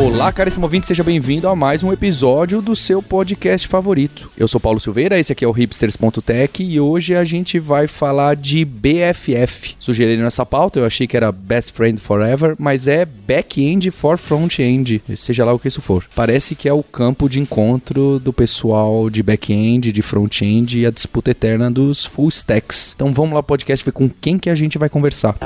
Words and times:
Olá, 0.00 0.32
caríssimo 0.32 0.64
ouvinte, 0.64 0.86
seja 0.86 1.04
bem-vindo 1.04 1.46
a 1.46 1.54
mais 1.54 1.82
um 1.82 1.92
episódio 1.92 2.62
do 2.62 2.74
seu 2.74 3.02
podcast 3.02 3.68
favorito. 3.68 4.30
Eu 4.34 4.48
sou 4.48 4.58
Paulo 4.58 4.80
Silveira, 4.80 5.18
esse 5.18 5.30
aqui 5.30 5.44
é 5.44 5.48
o 5.48 5.52
hipsters.tech 5.52 6.64
e 6.64 6.80
hoje 6.80 7.14
a 7.14 7.22
gente 7.22 7.58
vai 7.58 7.86
falar 7.86 8.34
de 8.34 8.64
BFF. 8.64 9.76
Sugeri 9.78 10.16
nessa 10.16 10.46
pauta, 10.46 10.78
eu 10.78 10.86
achei 10.86 11.06
que 11.06 11.18
era 11.18 11.30
Best 11.30 11.74
Friend 11.74 12.00
Forever, 12.00 12.56
mas 12.58 12.88
é 12.88 13.04
Back-End 13.04 13.90
for 13.90 14.16
Front-End, 14.16 15.02
seja 15.18 15.44
lá 15.44 15.52
o 15.52 15.58
que 15.58 15.68
isso 15.68 15.82
for. 15.82 16.06
Parece 16.14 16.54
que 16.54 16.66
é 16.66 16.72
o 16.72 16.82
campo 16.82 17.28
de 17.28 17.38
encontro 17.38 18.18
do 18.18 18.32
pessoal 18.32 19.10
de 19.10 19.22
back-end, 19.22 19.92
de 19.92 20.00
front-end 20.00 20.78
e 20.78 20.86
a 20.86 20.90
disputa 20.90 21.32
eterna 21.32 21.70
dos 21.70 22.06
full 22.06 22.30
stacks. 22.30 22.94
Então 22.96 23.12
vamos 23.12 23.34
lá, 23.34 23.42
podcast, 23.42 23.84
ver 23.84 23.92
com 23.92 24.08
quem 24.08 24.38
que 24.38 24.48
a 24.48 24.54
gente 24.54 24.78
vai 24.78 24.88
conversar. 24.88 25.36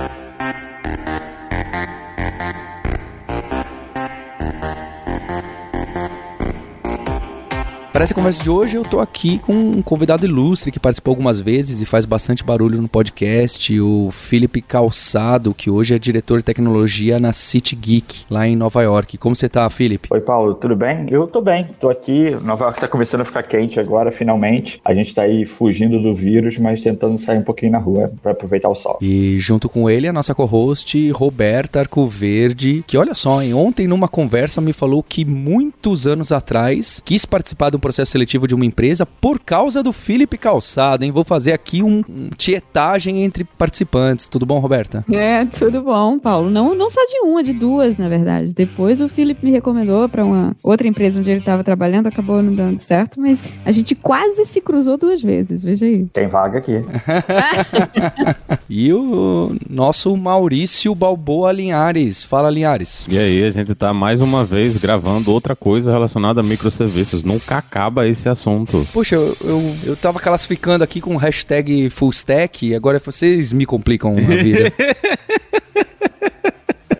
Para 7.94 8.02
essa 8.02 8.12
conversa 8.12 8.42
de 8.42 8.50
hoje, 8.50 8.76
eu 8.76 8.82
tô 8.82 8.98
aqui 8.98 9.38
com 9.38 9.52
um 9.52 9.80
convidado 9.80 10.26
ilustre 10.26 10.72
que 10.72 10.80
participou 10.80 11.12
algumas 11.12 11.38
vezes 11.38 11.80
e 11.80 11.86
faz 11.86 12.04
bastante 12.04 12.42
barulho 12.42 12.82
no 12.82 12.88
podcast, 12.88 13.80
o 13.80 14.10
Felipe 14.10 14.60
Calçado, 14.60 15.54
que 15.54 15.70
hoje 15.70 15.94
é 15.94 15.98
diretor 16.00 16.38
de 16.38 16.42
tecnologia 16.42 17.20
na 17.20 17.32
City 17.32 17.76
Geek, 17.76 18.24
lá 18.28 18.48
em 18.48 18.56
Nova 18.56 18.82
York. 18.82 19.16
Como 19.16 19.36
você 19.36 19.48
tá, 19.48 19.70
Felipe? 19.70 20.08
Oi, 20.10 20.20
Paulo, 20.20 20.54
tudo 20.54 20.74
bem? 20.74 21.06
Eu 21.08 21.28
tô 21.28 21.40
bem, 21.40 21.68
tô 21.78 21.88
aqui. 21.88 22.36
Nova 22.42 22.64
York 22.64 22.80
tá 22.80 22.88
começando 22.88 23.20
a 23.20 23.24
ficar 23.24 23.44
quente 23.44 23.78
agora, 23.78 24.10
finalmente. 24.10 24.80
A 24.84 24.92
gente 24.92 25.14
tá 25.14 25.22
aí 25.22 25.46
fugindo 25.46 26.02
do 26.02 26.12
vírus, 26.12 26.58
mas 26.58 26.82
tentando 26.82 27.16
sair 27.16 27.38
um 27.38 27.44
pouquinho 27.44 27.70
na 27.70 27.78
rua 27.78 28.12
para 28.20 28.32
aproveitar 28.32 28.70
o 28.70 28.74
sol. 28.74 28.98
E 29.00 29.38
junto 29.38 29.68
com 29.68 29.88
ele, 29.88 30.08
a 30.08 30.12
nossa 30.12 30.34
co-host, 30.34 31.12
Roberta 31.12 31.78
Arcoverde, 31.78 32.82
que 32.88 32.98
olha 32.98 33.14
só, 33.14 33.40
hein, 33.40 33.54
ontem 33.54 33.86
numa 33.86 34.08
conversa 34.08 34.60
me 34.60 34.72
falou 34.72 35.00
que 35.00 35.24
muitos 35.24 36.08
anos 36.08 36.32
atrás 36.32 37.00
quis 37.04 37.24
participar 37.24 37.70
do 37.70 37.83
processo 37.84 38.12
seletivo 38.12 38.48
de 38.48 38.54
uma 38.54 38.64
empresa 38.64 39.04
por 39.04 39.38
causa 39.38 39.82
do 39.82 39.92
Felipe 39.92 40.38
Calçado, 40.38 41.04
hein? 41.04 41.12
Vou 41.12 41.22
fazer 41.22 41.52
aqui 41.52 41.82
um, 41.82 42.02
um 42.08 42.30
tietagem 42.34 43.22
entre 43.22 43.44
participantes. 43.44 44.26
Tudo 44.26 44.46
bom, 44.46 44.58
Roberta? 44.58 45.04
É, 45.12 45.44
tudo 45.44 45.82
bom, 45.82 46.18
Paulo. 46.18 46.48
Não, 46.48 46.74
não 46.74 46.88
só 46.88 47.04
de 47.04 47.20
uma, 47.20 47.42
de 47.42 47.52
duas, 47.52 47.98
na 47.98 48.08
verdade. 48.08 48.54
Depois 48.54 49.02
o 49.02 49.08
Felipe 49.08 49.44
me 49.44 49.50
recomendou 49.50 50.08
para 50.08 50.24
uma 50.24 50.56
outra 50.62 50.88
empresa 50.88 51.20
onde 51.20 51.30
ele 51.30 51.40
estava 51.40 51.62
trabalhando, 51.62 52.06
acabou 52.06 52.42
não 52.42 52.54
dando 52.54 52.80
certo, 52.80 53.20
mas 53.20 53.44
a 53.66 53.70
gente 53.70 53.94
quase 53.94 54.46
se 54.46 54.62
cruzou 54.62 54.96
duas 54.96 55.20
vezes, 55.20 55.62
veja 55.62 55.84
aí. 55.84 56.06
Tem 56.06 56.26
vaga 56.26 56.60
aqui. 56.60 56.82
e 58.66 58.94
o 58.94 59.54
nosso 59.68 60.16
Maurício 60.16 60.94
Balboa 60.94 61.52
Linhares. 61.52 62.24
Fala, 62.24 62.48
Linhares. 62.48 63.06
E 63.10 63.18
aí, 63.18 63.44
a 63.44 63.50
gente 63.50 63.74
tá 63.74 63.92
mais 63.92 64.22
uma 64.22 64.42
vez 64.42 64.78
gravando 64.78 65.30
outra 65.30 65.54
coisa 65.54 65.92
relacionada 65.92 66.40
a 66.40 66.42
microserviços. 66.42 67.24
Nunca 67.24 67.58
acaba 67.74 68.06
esse 68.06 68.28
assunto. 68.28 68.86
Poxa, 68.92 69.16
eu, 69.16 69.36
eu, 69.40 69.76
eu 69.84 69.96
tava 69.96 70.20
classificando 70.20 70.84
aqui 70.84 71.00
com 71.00 71.16
hashtag 71.16 71.90
fullstack 71.90 72.68
e 72.68 72.74
agora 72.74 73.00
vocês 73.00 73.52
me 73.52 73.66
complicam 73.66 74.16
a 74.16 74.36
vida. 74.36 74.72